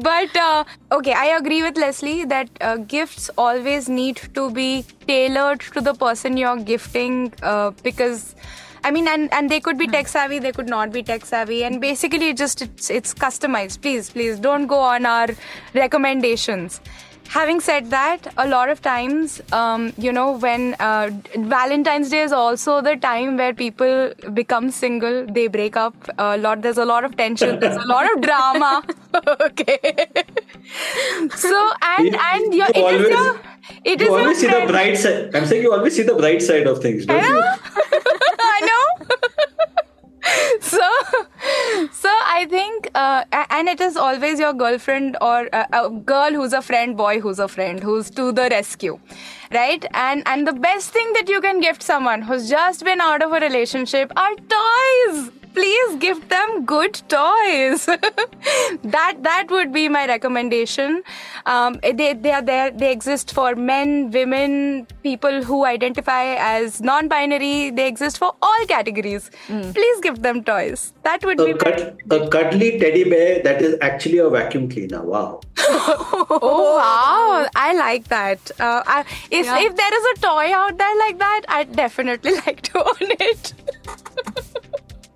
but 0.00 0.36
uh, 0.36 0.64
okay, 0.92 1.12
I 1.12 1.26
agree 1.36 1.62
with 1.62 1.76
Leslie 1.76 2.24
that 2.24 2.48
uh, 2.62 2.76
gifts 2.76 3.30
always 3.36 3.88
need 3.88 4.16
to 4.34 4.50
be 4.50 4.84
tailored 5.06 5.60
to 5.60 5.80
the 5.82 5.94
person 5.94 6.38
you're 6.38 6.56
gifting 6.56 7.34
uh, 7.42 7.70
because 7.82 8.34
I 8.84 8.90
mean, 8.90 9.08
and, 9.08 9.32
and 9.32 9.50
they 9.50 9.60
could 9.60 9.78
be 9.78 9.86
tech 9.86 10.08
savvy, 10.08 10.38
they 10.38 10.52
could 10.52 10.68
not 10.68 10.92
be 10.92 11.02
tech 11.02 11.24
savvy, 11.24 11.64
and 11.64 11.80
basically 11.80 12.34
just 12.34 12.60
it's 12.60 12.90
it's 12.90 13.14
customized. 13.14 13.80
Please, 13.80 14.10
please 14.10 14.38
don't 14.38 14.66
go 14.66 14.78
on 14.78 15.06
our 15.06 15.28
recommendations. 15.74 16.82
Having 17.28 17.60
said 17.60 17.90
that, 17.90 18.32
a 18.36 18.46
lot 18.46 18.68
of 18.68 18.80
times, 18.80 19.42
um, 19.52 19.92
you 19.98 20.12
know, 20.12 20.32
when 20.38 20.74
uh, 20.74 21.10
Valentine's 21.36 22.10
Day 22.10 22.22
is 22.22 22.32
also 22.32 22.80
the 22.80 22.96
time 22.96 23.36
where 23.36 23.52
people 23.52 24.12
become 24.32 24.70
single, 24.70 25.26
they 25.26 25.48
break 25.48 25.76
up 25.76 25.94
a 26.18 26.36
lot. 26.36 26.62
There's 26.62 26.78
a 26.78 26.84
lot 26.84 27.04
of 27.04 27.16
tension. 27.16 27.58
There's 27.58 27.76
a 27.76 27.86
lot 27.86 28.06
of 28.14 28.20
drama. 28.22 28.84
okay. 29.40 30.06
so 31.34 31.72
and 31.82 32.14
and 32.14 32.54
your, 32.54 32.68
it 32.68 32.76
always, 32.76 33.00
is 33.00 33.10
your 33.10 33.40
it 33.84 34.00
you 34.00 34.06
is 34.06 34.12
always 34.12 34.38
see 34.38 34.46
the 34.46 34.66
bright 34.66 34.96
side. 34.96 35.34
I'm 35.34 35.46
saying 35.46 35.62
you 35.62 35.72
always 35.72 35.96
see 35.96 36.02
the 36.02 36.14
bright 36.14 36.42
side 36.42 36.66
of 36.66 36.80
things, 36.82 37.06
don't 37.06 37.22
you? 37.22 37.42
I 38.40 38.60
know. 38.60 38.83
so 40.60 40.88
so 41.92 42.08
i 42.38 42.46
think 42.50 42.90
uh, 42.94 43.24
and 43.50 43.68
it 43.68 43.80
is 43.80 43.96
always 43.96 44.38
your 44.38 44.52
girlfriend 44.52 45.16
or 45.20 45.48
a, 45.52 45.66
a, 45.72 45.90
girl 45.90 46.32
who's 46.32 46.52
a 46.52 46.62
friend 46.62 46.96
boy 46.96 47.20
who's 47.20 47.38
a 47.38 47.48
friend 47.48 47.82
who's 47.82 48.10
to 48.10 48.32
the 48.32 48.48
rescue 48.50 48.98
right? 49.54 49.84
And 49.94 50.22
and 50.26 50.46
the 50.46 50.52
best 50.52 50.90
thing 50.90 51.12
that 51.14 51.28
you 51.28 51.40
can 51.40 51.60
gift 51.60 51.82
someone 51.82 52.22
who's 52.22 52.48
just 52.50 52.84
been 52.84 53.00
out 53.00 53.22
of 53.22 53.32
a 53.32 53.40
relationship 53.40 54.12
are 54.16 54.34
toys 54.54 55.30
please 55.54 55.96
give 55.96 56.28
them 56.28 56.64
good 56.64 57.00
toys. 57.08 57.86
that 58.96 59.22
that 59.22 59.46
would 59.50 59.72
be 59.72 59.88
my 59.88 60.06
recommendation. 60.06 61.02
Um, 61.46 61.78
they 61.82 62.12
they 62.14 62.32
are 62.32 62.42
there. 62.42 62.70
They 62.70 62.92
exist 62.92 63.32
for 63.32 63.54
men, 63.54 64.10
women, 64.10 64.86
people 65.02 65.42
who 65.42 65.64
identify 65.64 66.24
as 66.48 66.80
non-binary. 66.80 67.70
They 67.70 67.88
exist 67.88 68.18
for 68.18 68.32
all 68.42 68.66
categories. 68.66 69.30
Mm. 69.48 69.72
Please 69.74 70.00
give 70.08 70.22
them 70.22 70.42
toys. 70.44 70.92
That 71.02 71.24
would 71.24 71.40
a 71.40 71.46
be 71.46 71.54
cut, 71.54 71.96
a 72.10 72.28
cuddly 72.28 72.78
teddy 72.78 73.04
bear 73.04 73.42
that 73.42 73.62
is 73.62 73.76
actually 73.80 74.18
a 74.18 74.28
vacuum 74.28 74.68
cleaner. 74.68 75.02
Wow. 75.02 75.40
oh 75.58 76.76
wow! 76.76 77.48
I 77.54 77.74
like 77.74 78.08
that. 78.08 78.50
Uh, 78.58 78.82
I, 78.86 79.04
if 79.30 79.46
yeah. 79.46 79.60
if 79.60 79.76
there 79.76 79.94
is 80.00 80.04
a 80.12 80.20
toy 80.20 80.52
out 80.52 80.78
there 80.78 80.98
like 80.98 81.18
that, 81.18 81.42
I'd 81.48 81.72
definitely 81.74 82.34
like 82.46 82.62
to 82.62 82.84
own 82.84 83.14
it. 83.30 83.54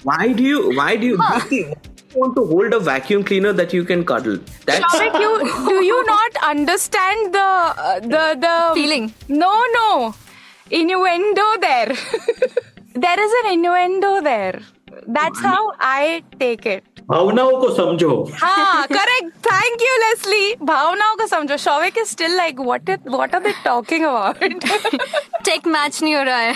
Why 0.08 0.32
do 0.32 0.42
you? 0.42 0.60
Why 0.76 0.96
do 0.96 1.06
you? 1.06 1.16
Huh. 1.20 1.74
Want 2.14 2.34
to 2.36 2.44
hold 2.46 2.72
a 2.72 2.78
vacuum 2.80 3.24
cleaner 3.24 3.52
that 3.52 3.72
you 3.72 3.84
can 3.84 4.04
cuddle. 4.04 4.38
That's 4.64 4.94
Shouvik, 4.94 5.18
you 5.24 5.32
do 5.68 5.84
you 5.84 5.98
not 6.06 6.38
understand 6.50 7.34
the 7.34 7.48
uh, 7.88 8.00
the 8.14 8.22
the 8.44 8.54
feeling? 8.74 9.12
No, 9.28 9.52
no, 9.74 10.14
innuendo 10.70 11.46
there. 11.60 11.96
there 13.06 13.20
is 13.26 13.34
an 13.42 13.50
innuendo 13.52 14.20
there. 14.22 14.60
That's 15.06 15.40
how 15.40 15.72
I 15.78 16.22
take 16.38 16.70
it. 16.76 16.84
भावनाओं 17.10 17.50
को 17.60 17.68
समझो 17.74 18.14
हाँ 18.40 18.86
correct 18.86 19.36
thank 19.46 19.82
you 19.82 19.94
Leslie 20.00 20.54
भावनाओं 20.70 21.14
को 21.16 21.26
समझो 21.26 21.56
Shovik 21.56 21.98
is 21.98 22.06
still 22.06 22.36
like 22.36 22.60
what 22.60 22.90
what 23.06 23.34
are 23.34 23.40
they 23.42 23.52
talking 23.64 24.04
about 24.04 24.44
take 25.44 25.66
match 25.66 26.02
नहीं 26.02 26.14
हो 26.14 26.22
रहा 26.22 26.38
है 26.38 26.54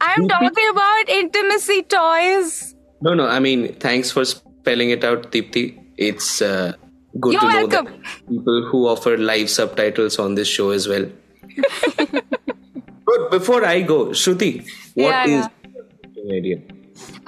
I'm 0.00 0.28
talking 0.28 0.68
about 0.70 1.08
intimacy 1.08 1.82
toys. 1.82 2.74
No, 3.00 3.14
no. 3.14 3.26
I 3.26 3.38
mean, 3.38 3.74
thanks 3.74 4.10
for 4.10 4.24
spelling 4.24 4.90
it 4.90 5.04
out, 5.04 5.30
Deepti. 5.32 5.78
It's 5.96 6.40
uh, 6.42 6.74
good 7.18 7.32
You're 7.32 7.40
to 7.40 7.46
welcome. 7.46 7.84
know 7.84 7.90
that 7.90 8.28
people 8.28 8.68
who 8.70 8.86
offer 8.86 9.16
live 9.16 9.50
subtitles 9.50 10.18
on 10.18 10.34
this 10.34 10.48
show 10.48 10.70
as 10.70 10.88
well. 10.88 11.06
but 13.06 13.30
before 13.30 13.64
I 13.64 13.82
go, 13.82 14.06
Shruti, 14.06 14.68
what 14.94 15.08
yeah, 15.10 15.26
is 15.26 15.48
yeah. 16.16 16.56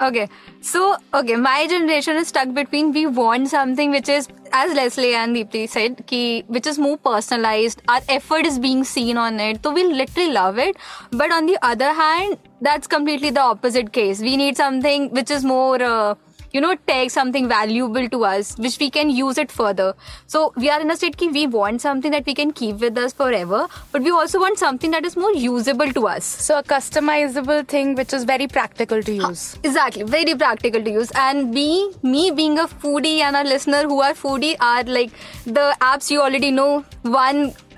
Okay, 0.01 0.27
so 0.61 0.97
okay, 1.13 1.35
my 1.35 1.67
generation 1.67 2.15
is 2.17 2.29
stuck 2.29 2.53
between 2.53 2.91
we 2.91 3.05
want 3.05 3.49
something 3.49 3.91
which 3.91 4.09
is, 4.09 4.27
as 4.51 4.73
Leslie 4.73 5.13
and 5.13 5.35
Deepti 5.35 5.69
said, 5.69 6.03
ki, 6.07 6.43
which 6.47 6.65
is 6.65 6.79
more 6.79 6.97
personalized. 6.97 7.81
Our 7.87 8.01
effort 8.09 8.45
is 8.45 8.57
being 8.59 8.83
seen 8.83 9.17
on 9.17 9.39
it, 9.39 9.63
so 9.63 9.71
we 9.71 9.83
literally 9.83 10.31
love 10.31 10.57
it. 10.57 10.75
But 11.11 11.31
on 11.31 11.45
the 11.45 11.57
other 11.61 11.93
hand, 11.93 12.37
that's 12.61 12.87
completely 12.87 13.29
the 13.29 13.41
opposite 13.41 13.93
case. 13.93 14.21
We 14.21 14.37
need 14.37 14.57
something 14.57 15.11
which 15.11 15.31
is 15.31 15.43
more. 15.43 15.81
Uh, 15.81 16.15
you 16.53 16.61
know, 16.61 16.75
take 16.87 17.11
something 17.11 17.47
valuable 17.47 18.07
to 18.09 18.25
us, 18.25 18.57
which 18.57 18.77
we 18.79 18.89
can 18.89 19.09
use 19.09 19.37
it 19.37 19.51
further. 19.51 19.93
So 20.27 20.53
we 20.55 20.69
are 20.69 20.81
in 20.81 20.91
a 20.91 20.95
state 20.95 21.17
ki 21.17 21.29
we 21.29 21.47
want 21.47 21.81
something 21.81 22.11
that 22.11 22.25
we 22.25 22.33
can 22.33 22.51
keep 22.51 22.79
with 22.79 22.97
us 22.97 23.13
forever, 23.13 23.67
but 23.91 24.01
we 24.01 24.11
also 24.11 24.39
want 24.39 24.59
something 24.59 24.91
that 24.91 25.05
is 25.05 25.15
more 25.15 25.33
usable 25.33 25.91
to 25.93 26.07
us. 26.07 26.25
So 26.25 26.59
a 26.59 26.63
customizable 26.63 27.67
thing 27.67 27.95
which 27.95 28.13
is 28.13 28.25
very 28.25 28.47
practical 28.47 29.01
to 29.01 29.13
use. 29.13 29.57
exactly, 29.63 30.03
very 30.03 30.35
practical 30.35 30.83
to 30.83 30.91
use. 30.91 31.11
And 31.15 31.51
me, 31.51 31.93
me 32.03 32.31
being 32.31 32.59
a 32.59 32.67
foodie 32.67 33.19
and 33.21 33.35
a 33.35 33.43
listener 33.43 33.83
who 33.83 34.01
are 34.01 34.13
foodie 34.13 34.55
are 34.59 34.83
like 34.83 35.11
the 35.45 35.75
apps 35.79 36.11
you 36.11 36.21
already 36.21 36.51
know. 36.51 36.85
One, 37.03 37.53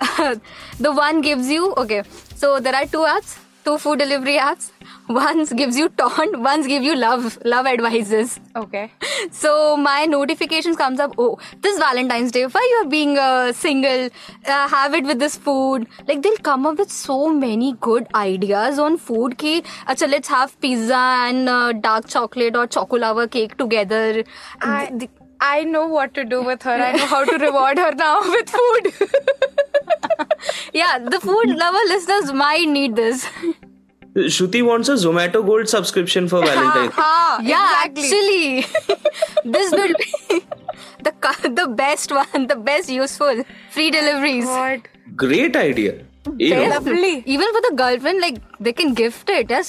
the 0.80 0.92
one 0.92 1.20
gives 1.20 1.48
you 1.48 1.72
okay. 1.74 2.02
So 2.34 2.60
there 2.60 2.74
are 2.74 2.86
two 2.86 3.06
apps, 3.14 3.38
two 3.64 3.78
food 3.78 3.98
delivery 4.00 4.36
apps 4.36 4.70
Once 5.08 5.52
gives 5.52 5.76
you 5.76 5.90
taunt, 5.90 6.38
once 6.40 6.66
give 6.66 6.82
you 6.82 6.96
love, 6.96 7.38
love 7.44 7.66
advices. 7.66 8.40
Okay. 8.56 8.90
So 9.30 9.76
my 9.76 10.06
notifications 10.06 10.76
comes 10.76 10.98
up. 10.98 11.14
Oh, 11.18 11.38
this 11.60 11.78
Valentine's 11.78 12.32
Day, 12.32 12.46
why 12.46 12.66
you're 12.70 12.88
being 12.88 13.18
uh, 13.18 13.52
single? 13.52 14.08
Uh, 14.46 14.68
have 14.68 14.94
it 14.94 15.04
with 15.04 15.18
this 15.18 15.36
food. 15.36 15.86
Like 16.08 16.22
they'll 16.22 16.38
come 16.38 16.66
up 16.66 16.78
with 16.78 16.90
so 16.90 17.28
many 17.28 17.74
good 17.82 18.06
ideas 18.14 18.78
on 18.78 18.96
food. 18.96 19.36
Ki, 19.36 19.62
acha, 19.86 20.08
let's 20.08 20.28
have 20.28 20.58
pizza 20.60 20.96
and 20.96 21.50
uh, 21.50 21.72
dark 21.72 22.08
chocolate 22.08 22.56
or 22.56 22.66
chocolava 22.66 23.30
cake 23.30 23.58
together. 23.58 24.24
I, 24.62 25.08
I 25.38 25.64
know 25.64 25.86
what 25.86 26.14
to 26.14 26.24
do 26.24 26.42
with 26.42 26.62
her. 26.62 26.72
I 26.72 26.92
know 26.92 27.06
how 27.06 27.24
to 27.26 27.36
reward 27.36 27.76
her 27.76 27.92
now 27.92 28.20
with 28.30 28.48
food. 28.48 28.92
yeah, 30.72 30.98
the 30.98 31.20
food 31.20 31.50
lover 31.50 31.84
listeners 31.88 32.32
might 32.32 32.66
need 32.66 32.96
this. 32.96 33.28
Shruti 34.14 34.64
wants 34.64 34.88
a 34.88 34.92
Zomato 34.94 35.44
Gold 35.44 35.68
subscription 35.68 36.28
for 36.28 36.40
Valentine's. 36.46 36.94
Yeah, 37.46 37.82
actually, 37.84 38.60
this 39.44 39.72
will 39.72 39.94
be 39.98 40.40
the 41.02 41.12
the 41.60 41.68
best 41.68 42.12
one, 42.12 42.46
the 42.46 42.56
best 42.56 42.88
useful 42.88 43.42
free 43.70 43.90
deliveries. 43.90 44.44
God. 44.44 44.88
Great 45.16 45.56
idea. 45.56 46.04
Lovely. 46.26 47.22
Even 47.26 47.52
for 47.52 47.60
the 47.68 47.74
girlfriend, 47.76 48.20
like 48.20 48.36
they 48.58 48.72
can 48.72 48.94
gift 48.94 49.28
it. 49.28 49.50
Yeah? 49.50 49.62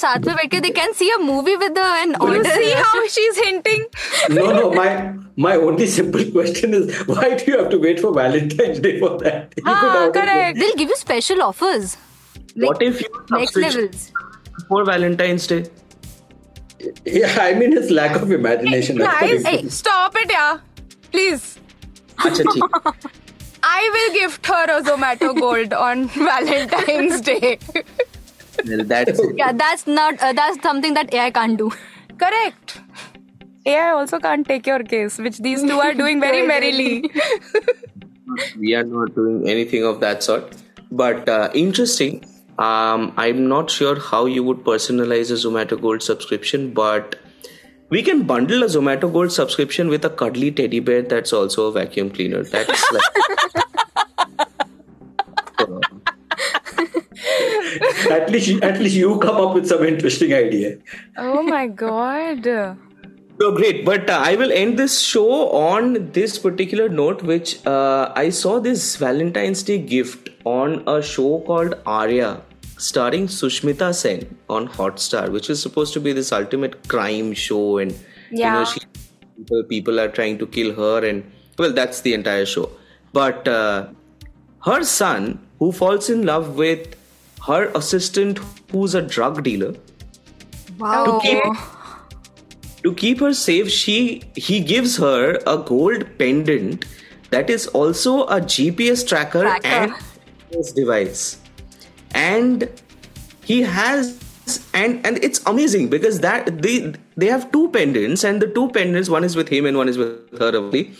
They 0.61 0.69
can 0.71 0.93
see 0.93 1.11
a 1.17 1.21
movie 1.21 1.57
with 1.57 1.75
her 1.75 1.95
and 2.03 2.15
order. 2.21 2.43
See 2.45 2.71
how 2.71 3.07
she's 3.07 3.37
hinting. 3.37 3.85
no, 4.29 4.53
no. 4.53 4.71
My 4.71 5.15
my 5.35 5.55
only 5.57 5.85
simple 5.87 6.23
question 6.31 6.73
is 6.73 6.95
why 7.07 7.35
do 7.35 7.51
you 7.51 7.57
have 7.57 7.69
to 7.71 7.77
wait 7.79 7.99
for 7.99 8.13
Valentine's 8.13 8.79
Day 8.79 8.99
for 8.99 9.17
that? 9.19 9.53
Ah, 9.65 10.09
correct. 10.13 10.57
They'll 10.59 10.75
give 10.75 10.89
you 10.89 10.95
special 10.95 11.41
offers. 11.41 11.97
Like, 12.55 12.69
what 12.69 12.81
if 12.81 13.01
you 13.01 13.09
next 13.31 13.57
levels? 13.57 14.13
For 14.67 14.83
Valentine's 14.85 15.47
Day? 15.47 15.65
Yeah, 17.05 17.37
I 17.41 17.53
mean 17.53 17.73
it's 17.73 17.89
lack 17.89 18.15
of 18.15 18.31
imagination. 18.31 18.97
That's 18.97 19.19
the 19.19 19.43
Guys, 19.43 19.45
hey, 19.45 19.67
stop 19.69 20.15
it, 20.15 20.29
yeah. 20.29 20.59
Please. 21.11 21.57
Acha. 22.17 22.45
I 23.63 23.89
will 23.93 24.13
gift 24.19 24.45
her 24.45 24.63
a 24.65 24.81
Zomato 24.83 25.37
Gold 25.39 25.73
on 25.73 26.07
Valentine's 26.09 27.21
Day. 27.21 27.57
well, 28.65 28.83
that's 28.83 29.19
it. 29.19 29.37
Yeah, 29.37 29.51
that's 29.53 29.87
not 29.87 30.21
uh, 30.21 30.33
that's 30.33 30.61
something 30.61 30.93
that 30.93 31.13
AI 31.13 31.31
can't 31.31 31.57
do. 31.57 31.71
Correct. 32.17 32.79
AI 33.65 33.89
also 33.91 34.19
can't 34.19 34.47
take 34.47 34.67
your 34.67 34.83
case, 34.83 35.17
which 35.17 35.39
these 35.39 35.63
two 35.63 35.79
are 35.79 35.93
doing 35.93 36.19
very 36.19 36.45
merrily. 36.45 37.09
we 38.59 38.75
are 38.75 38.83
not 38.83 39.15
doing 39.15 39.49
anything 39.49 39.83
of 39.83 39.99
that 40.01 40.21
sort. 40.21 40.55
But 40.91 41.27
uh, 41.27 41.49
interesting. 41.53 42.23
Um, 42.57 43.13
I'm 43.17 43.47
not 43.47 43.69
sure 43.69 43.99
how 43.99 44.25
you 44.25 44.43
would 44.43 44.59
personalize 44.59 45.29
a 45.29 45.33
Zomato 45.33 45.79
Gold 45.79 46.01
subscription, 46.01 46.73
but 46.73 47.17
we 47.89 48.01
can 48.01 48.23
bundle 48.23 48.63
a 48.63 48.67
Zomato 48.67 49.11
Gold 49.11 49.31
subscription 49.31 49.89
with 49.89 50.05
a 50.05 50.09
cuddly 50.09 50.51
teddy 50.51 50.79
bear 50.79 51.01
that's 51.01 51.33
also 51.33 51.67
a 51.67 51.71
vacuum 51.71 52.09
cleaner. 52.09 52.43
That's 52.43 52.91
like. 52.91 53.03
at 58.09 58.29
least 58.29 58.63
at 58.63 58.79
least 58.79 58.95
you 58.95 59.19
come 59.19 59.35
up 59.35 59.53
with 59.53 59.67
some 59.67 59.83
interesting 59.83 60.33
idea. 60.33 60.77
oh 61.17 61.43
my 61.43 61.67
god. 61.67 62.45
No, 63.37 63.51
great. 63.51 63.83
But 63.83 64.09
uh, 64.09 64.21
I 64.23 64.35
will 64.37 64.51
end 64.51 64.79
this 64.79 65.01
show 65.01 65.49
on 65.49 66.11
this 66.13 66.39
particular 66.39 66.87
note, 66.87 67.21
which 67.21 67.65
uh, 67.65 68.13
I 68.15 68.29
saw 68.29 68.59
this 68.59 68.95
Valentine's 68.95 69.61
Day 69.61 69.77
gift 69.77 70.29
on 70.45 70.83
a 70.87 71.01
show 71.01 71.39
called 71.45 71.71
Aarya, 71.85 72.41
starring 72.77 73.27
Sushmita 73.27 73.93
Sen 73.93 74.37
on 74.49 74.67
Hotstar, 74.67 75.31
which 75.31 75.49
is 75.49 75.61
supposed 75.61 75.93
to 75.93 75.99
be 75.99 76.13
this 76.13 76.31
ultimate 76.31 76.87
crime 76.87 77.33
show, 77.33 77.77
and 77.79 77.91
you 78.31 78.39
know, 78.43 78.65
she, 78.65 78.79
people, 79.37 79.63
people 79.63 79.99
are 79.99 80.07
trying 80.09 80.37
to 80.37 80.47
kill 80.47 80.73
her, 80.75 81.05
and 81.05 81.29
well, 81.57 81.73
that's 81.73 82.01
the 82.01 82.13
entire 82.13 82.45
show. 82.45 82.69
But 83.13 83.47
uh, 83.47 83.87
her 84.65 84.83
son, 84.83 85.39
who 85.59 85.71
falls 85.71 86.09
in 86.09 86.25
love 86.25 86.55
with 86.57 86.95
her 87.47 87.71
assistant, 87.75 88.39
who's 88.71 88.95
a 88.95 89.01
drug 89.01 89.43
dealer, 89.43 89.75
Wow. 90.77 91.19
keep 91.23 91.41
to 92.83 92.93
keep 92.93 93.19
her 93.19 93.33
safe 93.33 93.69
she 93.71 94.23
he 94.35 94.59
gives 94.59 94.97
her 94.97 95.39
a 95.47 95.57
gold 95.57 96.05
pendant 96.19 96.85
that 97.31 97.49
is 97.49 97.67
also 97.67 98.23
a 98.25 98.39
gps 98.41 99.07
tracker, 99.07 99.41
Tracker. 99.41 99.67
and 99.67 99.93
GPS 100.55 100.73
device 100.75 101.39
and 102.13 102.69
he 103.43 103.61
has 103.61 104.19
and 104.73 105.05
and 105.05 105.17
it's 105.23 105.41
amazing 105.45 105.89
because 105.89 106.19
that 106.19 106.61
they 106.61 106.93
they 107.17 107.27
have 107.27 107.51
two 107.51 107.69
pendants 107.69 108.23
and 108.23 108.41
the 108.41 108.47
two 108.47 108.69
pendants 108.69 109.09
one 109.09 109.23
is 109.23 109.35
with 109.35 109.49
him 109.49 109.65
and 109.65 109.77
one 109.77 109.89
is 109.89 109.97
with 109.97 110.39
her 110.39 110.55
only 110.55 110.93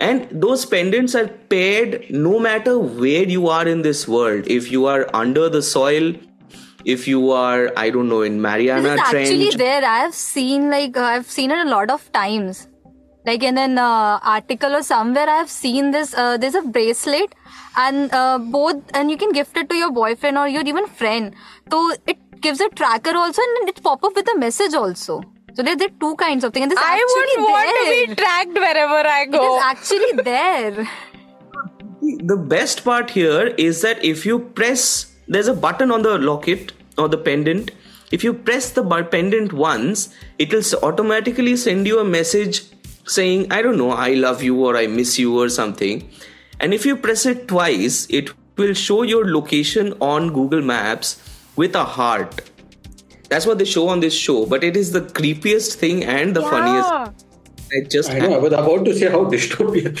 and 0.00 0.26
those 0.30 0.66
pendants 0.66 1.14
are 1.14 1.28
paired 1.54 2.10
no 2.10 2.38
matter 2.40 2.78
where 2.78 3.22
you 3.22 3.48
are 3.48 3.66
in 3.68 3.82
this 3.82 4.08
world 4.08 4.44
if 4.46 4.70
you 4.72 4.86
are 4.86 5.08
under 5.14 5.48
the 5.48 5.62
soil 5.62 6.12
if 6.84 7.06
you 7.06 7.30
are 7.30 7.70
i 7.76 7.88
don't 7.90 8.08
know 8.08 8.22
in 8.22 8.40
mariana 8.42 8.82
This 8.82 9.00
is 9.00 9.14
actually 9.14 9.50
there. 9.50 9.84
I've 9.84 10.14
seen 10.14 10.70
like 10.70 10.96
uh, 10.96 11.02
I've 11.02 11.30
seen 11.30 11.52
it 11.52 11.58
a 11.66 11.70
lot 11.70 11.90
of 11.90 12.10
times. 12.12 12.68
Like 13.24 13.44
in 13.44 13.56
an 13.56 13.78
uh, 13.78 14.18
article 14.22 14.74
or 14.74 14.82
somewhere, 14.82 15.28
I've 15.28 15.48
seen 15.48 15.92
this. 15.92 16.12
Uh, 16.12 16.36
there's 16.36 16.56
a 16.56 16.62
bracelet, 16.62 17.36
and 17.76 18.12
uh, 18.12 18.38
both, 18.38 18.82
and 18.94 19.10
you 19.10 19.16
can 19.16 19.32
gift 19.32 19.56
it 19.56 19.68
to 19.68 19.74
your 19.76 19.90
boyfriend 19.92 20.38
or 20.38 20.48
your 20.48 20.62
even 20.64 20.86
friend. 20.86 21.34
So 21.70 21.92
it 22.06 22.18
gives 22.40 22.60
a 22.60 22.68
tracker 22.70 23.16
also, 23.16 23.40
and 23.60 23.68
it 23.68 23.82
pop 23.82 24.02
up 24.04 24.14
with 24.14 24.28
a 24.34 24.38
message 24.38 24.74
also. 24.74 25.22
So 25.54 25.62
there, 25.62 25.76
there 25.76 25.88
are 25.88 25.98
two 26.00 26.14
kinds 26.16 26.44
of 26.44 26.52
things. 26.54 26.62
And 26.64 26.70
this 26.72 26.78
I 26.80 26.96
wouldn't 27.14 27.48
want 27.48 28.06
to 28.08 28.14
be 28.14 28.14
tracked 28.22 28.54
wherever 28.54 29.06
I 29.06 29.26
go. 29.26 29.56
is 29.56 29.62
actually 29.62 30.22
there. 30.24 30.88
the 32.02 32.36
best 32.36 32.84
part 32.84 33.10
here 33.10 33.46
is 33.58 33.82
that 33.82 34.04
if 34.04 34.24
you 34.26 34.38
press 34.38 35.14
there's 35.28 35.48
a 35.48 35.54
button 35.54 35.90
on 35.92 36.02
the 36.02 36.18
locket 36.18 36.72
or 36.98 37.08
the 37.08 37.16
pendant 37.18 37.70
if 38.10 38.24
you 38.24 38.32
press 38.34 38.70
the 38.70 38.82
bu- 38.82 39.04
pendant 39.04 39.52
once 39.52 40.08
it 40.38 40.52
will 40.52 40.64
s- 40.66 40.74
automatically 40.82 41.54
send 41.56 41.86
you 41.86 42.00
a 42.00 42.04
message 42.04 42.62
saying 43.06 43.46
i 43.52 43.62
don't 43.62 43.78
know 43.82 43.90
i 43.92 44.08
love 44.24 44.42
you 44.42 44.56
or 44.66 44.76
i 44.76 44.86
miss 44.96 45.16
you 45.18 45.38
or 45.42 45.48
something 45.48 46.02
and 46.62 46.72
if 46.78 46.86
you 46.86 46.96
press 47.06 47.26
it 47.32 47.46
twice 47.48 47.98
it 48.20 48.30
will 48.62 48.74
show 48.82 49.02
your 49.10 49.24
location 49.34 49.92
on 50.12 50.32
google 50.38 50.62
maps 50.70 51.12
with 51.62 51.74
a 51.74 51.84
heart 51.84 52.42
that's 53.28 53.46
what 53.50 53.58
they 53.58 53.64
show 53.74 53.88
on 53.88 54.00
this 54.00 54.14
show 54.26 54.38
but 54.54 54.64
it 54.70 54.76
is 54.82 54.92
the 54.92 55.00
creepiest 55.20 55.74
thing 55.84 56.04
and 56.16 56.36
the 56.40 56.42
Yeah. 56.46 56.50
funniest 56.56 57.28
i 57.76 57.80
just 57.96 58.10
I 58.10 58.18
know. 58.20 58.34
I 58.34 58.38
was 58.46 58.52
about 58.62 58.84
to 58.90 58.94
say 59.02 59.10
how 59.16 59.24
dystopian. 59.34 60.00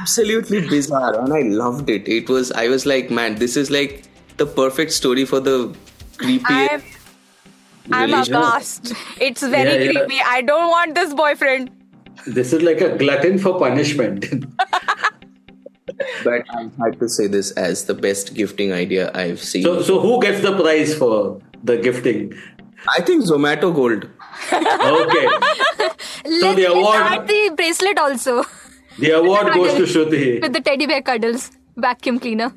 absolutely 0.00 0.60
bizarre 0.68 1.12
and 1.20 1.32
i 1.32 1.40
loved 1.62 1.90
it 1.90 2.08
it 2.08 2.28
was 2.28 2.52
i 2.52 2.68
was 2.68 2.86
like 2.86 3.10
man 3.10 3.34
this 3.44 3.56
is 3.62 3.70
like 3.70 4.04
the 4.42 4.46
perfect 4.46 4.92
story 4.92 5.24
for 5.24 5.40
the 5.40 5.56
creepy 6.16 6.44
I'm, 6.54 6.82
I'm 7.92 8.10
religion. 8.10 8.34
aghast. 8.36 8.92
It's 9.20 9.42
very 9.42 9.72
Yeah, 9.84 9.90
yeah. 9.92 10.00
creepy. 10.00 10.20
I 10.26 10.40
don't 10.40 10.70
want 10.70 10.94
this 10.94 11.12
boyfriend. 11.12 11.70
this 12.26 12.52
is 12.54 12.62
like 12.62 12.80
a 12.80 12.96
glutton 12.96 13.38
for 13.38 13.58
punishment. 13.58 14.24
but 16.22 16.42
i 16.58 16.62
had 16.82 16.98
to 17.00 17.08
say 17.08 17.26
this 17.26 17.50
as 17.52 17.84
the 17.86 17.94
best 17.94 18.34
gifting 18.34 18.72
idea 18.72 19.10
i've 19.14 19.40
seen 19.42 19.62
so, 19.62 19.80
so 19.82 20.00
who 20.00 20.20
gets 20.20 20.40
the 20.42 20.52
prize 20.60 20.94
for 20.94 21.40
the 21.64 21.76
gifting? 21.78 22.32
i 22.96 23.00
think 23.00 23.24
zomato 23.24 23.74
gold 23.74 24.08
Okay, 24.52 25.26
Let's 26.26 26.56
the 26.56 26.64
award- 26.70 26.96
add 26.96 27.26
the 27.28 27.52
bracelet 27.56 27.98
also 27.98 28.44
the 28.98 29.10
award 29.12 29.52
goes 29.54 29.74
to 29.74 29.82
Shruti. 29.92 30.40
with 30.46 30.52
the 30.52 30.60
teddy 30.60 30.86
bear 30.86 31.02
cuddles 31.02 31.50
vacuum 31.76 32.18
cleaner. 32.18 32.52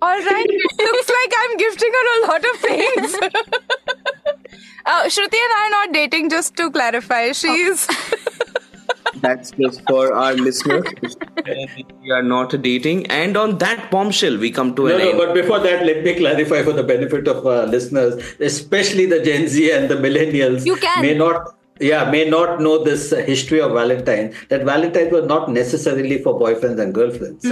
All 0.00 0.18
right. 0.30 0.46
looks 0.78 1.08
like 1.18 1.32
I'm 1.42 1.56
gifting 1.58 1.92
her 1.98 2.06
a 2.16 2.26
lot 2.28 2.44
of 2.50 2.56
things. 2.60 3.14
uh, 4.86 5.04
Shruti 5.04 5.40
and 5.46 5.54
I 5.56 5.64
are 5.66 5.70
not 5.70 5.92
dating, 5.92 6.30
just 6.30 6.56
to 6.56 6.70
clarify. 6.70 7.32
She's. 7.32 7.86
That's 9.20 9.50
just 9.52 9.82
for 9.88 10.12
our 10.14 10.34
listeners 10.34 10.84
we 12.02 12.10
are 12.10 12.22
not 12.22 12.54
dating 12.62 13.06
and 13.06 13.36
on 13.36 13.58
that 13.58 13.90
bombshell 13.90 14.36
we 14.38 14.50
come 14.50 14.74
to 14.74 14.88
No, 14.88 14.94
an 14.94 14.98
no, 14.98 15.08
end 15.10 15.18
but 15.18 15.34
before 15.34 15.58
that, 15.60 15.84
let 15.84 16.02
me 16.04 16.14
clarify 16.14 16.62
for 16.62 16.72
the 16.72 16.82
benefit 16.82 17.28
of 17.28 17.46
our 17.46 17.66
listeners, 17.66 18.14
especially 18.40 19.06
the 19.06 19.22
Gen 19.22 19.48
Z 19.48 19.70
and 19.72 19.88
the 19.88 19.94
millennials. 19.96 20.64
You 20.66 20.76
can. 20.76 21.02
May 21.02 21.14
not. 21.14 21.54
Yeah, 21.80 22.10
may 22.10 22.28
not 22.28 22.60
know 22.60 22.82
this 22.82 23.12
uh, 23.12 23.16
history 23.18 23.60
of 23.60 23.72
Valentine. 23.72 24.34
That 24.48 24.64
Valentine 24.64 25.10
was 25.10 25.26
not 25.26 25.48
necessarily 25.48 26.20
for 26.22 26.38
boyfriends 26.38 26.80
and 26.80 26.92
girlfriends. 26.92 27.46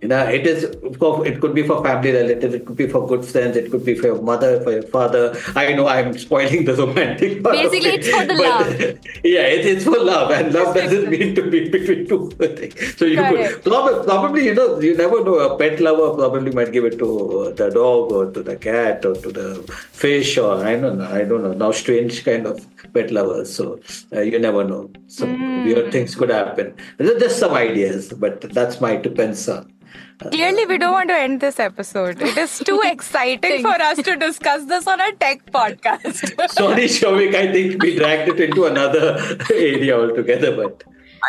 You 0.00 0.08
know, 0.08 0.24
it 0.26 0.46
is. 0.46 0.62
It 0.62 1.40
could 1.40 1.54
be 1.54 1.66
for 1.66 1.82
family 1.82 2.12
relatives. 2.12 2.54
It 2.54 2.64
could 2.64 2.76
be 2.76 2.86
for 2.86 3.04
good 3.06 3.24
friends. 3.24 3.56
It 3.56 3.70
could 3.70 3.84
be 3.84 3.94
for 3.96 4.06
your 4.06 4.22
mother, 4.22 4.60
for 4.62 4.70
your 4.70 4.84
father. 4.84 5.36
I 5.56 5.72
know 5.72 5.88
I'm 5.88 6.16
spoiling 6.16 6.64
the 6.64 6.74
romantic 6.76 7.42
part. 7.42 7.56
Basically, 7.56 7.90
it, 7.90 8.06
it's 8.06 8.08
for 8.08 8.24
the 8.24 8.34
but, 8.34 8.48
love. 8.48 8.98
Yeah, 9.24 9.46
it, 9.54 9.66
it's 9.66 9.84
for 9.84 9.98
love, 9.98 10.30
and 10.30 10.54
love 10.54 10.74
doesn't 10.74 11.10
mean 11.10 11.34
to 11.34 11.50
be 11.50 11.68
between 11.68 12.06
two 12.08 12.30
things. 12.38 12.96
So 12.96 13.06
you 13.06 13.16
could 13.16 13.64
probably, 13.64 14.04
probably, 14.04 14.44
you 14.46 14.54
know, 14.54 14.78
you 14.78 14.96
never 14.96 15.24
know. 15.24 15.38
A 15.38 15.58
pet 15.58 15.80
lover 15.80 16.14
probably 16.16 16.52
might 16.52 16.70
give 16.70 16.84
it 16.84 16.98
to 16.98 17.52
the 17.56 17.70
dog 17.70 18.12
or 18.12 18.30
to 18.30 18.42
the 18.42 18.56
cat 18.56 19.04
or 19.04 19.14
to 19.14 19.32
the 19.32 19.62
fish 19.90 20.38
or 20.38 20.64
I 20.64 20.76
don't 20.76 20.98
know. 20.98 21.10
I 21.10 21.24
don't 21.24 21.42
know. 21.42 21.54
Now, 21.54 21.72
strange 21.72 22.24
kind 22.24 22.46
of 22.46 22.64
pet 22.92 23.10
lovers. 23.10 23.54
So 23.54 23.80
uh, 24.14 24.20
you 24.20 24.38
never 24.38 24.64
know. 24.64 24.90
Some 25.06 25.64
weird 25.64 25.92
things 25.92 26.14
could 26.14 26.30
happen. 26.30 26.74
These 26.98 27.10
are 27.10 27.18
just 27.18 27.38
some 27.38 27.54
ideas, 27.54 28.12
but 28.12 28.40
that's 28.40 28.80
my 28.80 28.96
two 28.96 29.10
pence 29.10 29.48
on. 29.48 29.72
Clearly, 30.20 30.66
we 30.66 30.78
don't 30.78 30.92
want 30.92 31.10
to 31.10 31.14
end 31.14 31.40
this 31.40 31.60
episode. 31.60 32.20
It 32.20 32.36
is 32.36 32.58
too 32.58 32.80
exciting 32.84 33.62
for 33.62 33.80
us 33.80 34.02
to 34.02 34.16
discuss 34.16 34.64
this 34.64 34.86
on 34.86 35.00
a 35.00 35.12
tech 35.12 35.50
podcast. 35.52 36.50
Sorry, 36.50 36.86
Shouvik. 36.86 37.34
I 37.34 37.52
think 37.52 37.80
we 37.82 37.96
dragged 37.96 38.28
it 38.28 38.40
into 38.40 38.64
another 38.64 39.16
area 39.52 39.98
altogether, 39.98 40.56
but. 40.56 40.82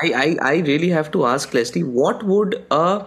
I, 0.04 0.38
I, 0.42 0.54
I 0.54 0.56
really 0.60 0.90
have 0.90 1.12
to 1.12 1.26
ask 1.26 1.54
Leslie, 1.54 1.84
what 1.84 2.24
would 2.24 2.66
a 2.72 3.06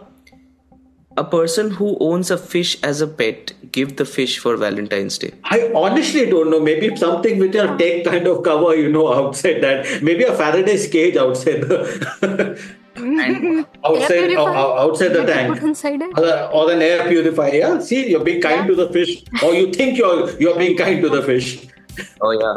a 1.17 1.25
person 1.25 1.71
who 1.71 1.97
owns 2.01 2.31
a 2.31 2.37
fish 2.39 2.77
as 2.83 3.01
a 3.01 3.07
pet 3.07 3.53
give 3.73 3.97
the 3.97 4.05
fish 4.05 4.39
for 4.39 4.57
Valentine's 4.57 5.19
Day? 5.19 5.33
I 5.45 5.71
honestly 5.75 6.27
don't 6.31 6.51
know. 6.51 6.61
Maybe 6.61 6.95
something 6.97 7.39
with 7.39 7.55
your 7.55 7.77
tech 7.79 8.05
kind 8.05 8.27
of 8.27 8.43
cover, 8.43 8.75
you 8.77 8.91
know, 8.91 9.13
outside 9.13 9.61
that. 9.63 10.03
Maybe 10.03 10.25
a 10.25 10.35
Faraday's 10.35 10.87
cage 10.89 11.17
outside 11.17 11.63
the 11.63 12.61
outside 13.85 14.31
Air 14.31 14.39
ou- 14.39 14.43
ou- 14.43 14.47
uh, 14.47 14.53
uh, 14.53 14.83
outside 14.85 15.09
the 15.15 15.21
Put 15.21 15.27
tank. 15.33 15.63
inside 15.63 16.03
it. 16.03 16.19
Or, 16.19 16.51
or 16.53 16.73
an 16.73 16.83
air 16.83 17.09
purifier. 17.09 17.55
Yeah, 17.55 17.79
see, 17.81 18.11
you're 18.11 18.23
being 18.25 18.41
kind 18.43 18.67
to 18.69 18.75
the 18.75 18.89
fish, 18.91 19.23
or 19.43 19.55
you 19.55 19.73
think 19.73 19.97
you're 19.99 20.31
you're 20.39 20.59
being 20.59 20.77
kind 20.77 21.01
to 21.03 21.09
the 21.09 21.23
fish. 21.23 21.67
Oh 22.21 22.31
yeah. 22.31 22.57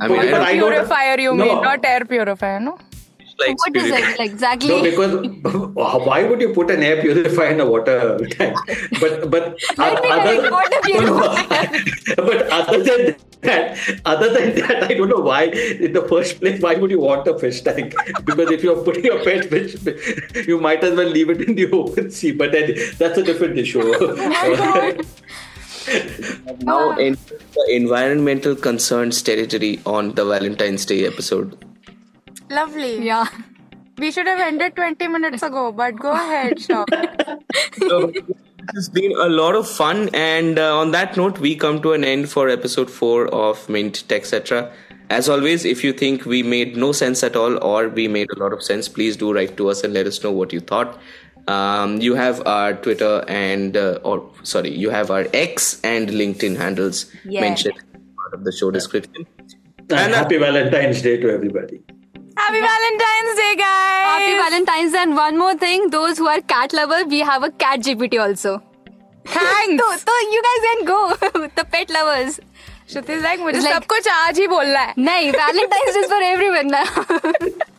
I 0.00 0.08
mean, 0.08 0.18
I 0.18 0.22
But 0.22 0.30
don't 0.30 0.42
I 0.42 0.56
don't- 0.56 0.72
purifier, 0.72 1.20
you 1.20 1.34
No. 1.34 1.44
mean, 1.44 1.62
not 1.62 1.84
air 1.84 2.04
purifier, 2.04 2.60
no? 2.60 2.78
Like 3.38 3.58
What 3.58 3.76
is 3.76 3.82
purify- 3.84 4.10
it? 4.10 4.20
Exactly. 4.20 4.68
No, 4.68 4.82
because 4.82 5.74
why 6.06 6.24
would 6.24 6.40
you 6.40 6.52
put 6.52 6.70
an 6.70 6.82
air 6.82 7.00
purifier 7.00 7.50
in 7.50 7.60
a 7.60 7.66
water 7.66 8.18
tank? 8.26 8.56
But 9.00 9.30
but 9.30 9.58
Let 9.78 10.02
me 10.02 10.08
correct, 10.08 10.50
water 10.50 10.80
but 12.16 12.48
other 12.50 12.82
than 12.82 13.16
that, 13.42 14.00
other 14.04 14.32
than 14.32 14.54
that, 14.56 14.84
I 14.84 14.94
don't 14.94 15.08
know 15.08 15.20
why. 15.20 15.44
In 15.44 15.92
the 15.92 16.06
first 16.08 16.40
place, 16.40 16.60
why 16.62 16.74
would 16.74 16.90
you 16.90 17.00
want 17.00 17.28
a 17.28 17.38
fish 17.38 17.60
tank? 17.60 17.94
Because 18.24 18.50
if 18.50 18.62
you're 18.62 18.82
putting 18.82 19.10
a 19.10 19.22
pet 19.22 19.44
fish, 19.46 19.76
you 20.46 20.58
might 20.60 20.82
as 20.82 20.96
well 20.96 21.08
leave 21.08 21.28
it 21.28 21.42
in 21.42 21.54
the 21.54 21.70
open 21.70 22.10
sea. 22.10 22.32
But 22.32 22.52
then, 22.52 22.74
that's 22.98 23.18
a 23.18 23.22
different 23.22 23.58
issue. 23.58 23.82
Oh 23.82 24.96
now 26.60 26.92
oh. 26.92 26.96
in 26.96 27.16
the 27.54 27.66
environmental 27.68 28.56
concerns 28.56 29.20
territory 29.22 29.80
on 29.84 30.14
the 30.14 30.24
Valentine's 30.24 30.84
Day 30.86 31.06
episode. 31.06 31.56
Lovely. 32.54 33.04
Yeah. 33.04 33.26
We 33.98 34.10
should 34.10 34.26
have 34.26 34.40
ended 34.40 34.74
20 34.76 35.06
minutes 35.08 35.42
ago, 35.42 35.70
but 35.72 35.96
go 35.96 36.12
ahead, 36.12 36.60
Shop. 36.68 36.88
So, 37.78 38.12
it's 38.74 38.88
been 38.88 39.12
a 39.12 39.28
lot 39.28 39.54
of 39.54 39.68
fun, 39.68 40.08
and 40.14 40.58
uh, 40.58 40.76
on 40.78 40.90
that 40.92 41.16
note, 41.16 41.38
we 41.38 41.54
come 41.54 41.80
to 41.82 41.92
an 41.92 42.02
end 42.02 42.28
for 42.28 42.48
episode 42.48 42.90
four 42.90 43.28
of 43.28 43.68
Mint 43.68 44.02
Techcetra 44.08 44.72
As 45.10 45.28
always, 45.28 45.64
if 45.64 45.84
you 45.84 45.92
think 45.92 46.24
we 46.24 46.42
made 46.42 46.76
no 46.76 46.90
sense 46.92 47.22
at 47.22 47.36
all 47.36 47.56
or 47.62 47.88
we 47.88 48.08
made 48.08 48.28
a 48.34 48.38
lot 48.42 48.52
of 48.52 48.62
sense, 48.62 48.88
please 48.88 49.16
do 49.16 49.32
write 49.32 49.56
to 49.58 49.68
us 49.68 49.84
and 49.84 49.92
let 49.94 50.06
us 50.06 50.22
know 50.24 50.32
what 50.32 50.52
you 50.52 50.60
thought. 50.60 50.98
Um, 51.46 52.00
you 52.00 52.14
have 52.14 52.44
our 52.46 52.72
Twitter 52.74 53.22
and 53.28 53.76
uh, 53.76 53.98
or 54.02 54.30
sorry, 54.42 54.70
you 54.84 54.88
have 54.90 55.10
our 55.10 55.26
X 55.34 55.78
and 55.84 56.08
LinkedIn 56.08 56.56
handles 56.56 57.04
Yeah. 57.24 57.42
mentioned 57.42 57.76
as 57.76 58.00
part 58.16 58.34
of 58.34 58.44
the 58.44 58.52
show 58.60 58.70
description. 58.70 59.26
and 59.90 60.14
happy 60.14 60.38
Valentine's 60.38 61.02
Day 61.02 61.18
to 61.18 61.30
everybody. 61.30 61.82
Happy 62.33 62.59
Valentine's 62.61 63.35
Day, 63.37 63.55
guys! 63.57 64.05
Happy 64.11 64.33
Valentine's 64.35 64.91
Day. 64.93 64.99
And 65.03 65.15
one 65.15 65.37
more 65.37 65.55
thing, 65.55 65.89
those 65.89 66.17
who 66.17 66.27
are 66.27 66.41
cat 66.41 66.73
lovers, 66.73 67.05
we 67.07 67.19
have 67.19 67.43
a 67.43 67.51
cat 67.51 67.81
GPT 67.81 68.19
also. 68.19 68.61
Thanks! 69.25 69.83
So, 69.83 69.97
so 69.97 70.13
you 70.31 70.41
guys 70.47 70.63
can 70.69 70.85
go. 70.85 71.49
the 71.55 71.65
pet 71.65 71.89
lovers. 71.89 72.39
Shruti 72.87 73.09
is 73.09 73.23
like, 73.23 73.39
मुझे 73.39 73.55
It's 73.57 73.65
like- 73.65 73.75
सब 73.75 73.85
कुछ 73.87 74.07
आज 74.07 74.39
ही 74.39 74.47
बोलना 74.47 74.79
है. 74.79 74.93
No, 74.97 75.17
Valentine's 75.39 75.95
is 75.95 76.07
for 76.07 76.21
everyone 76.23 76.67
now. 76.67 76.87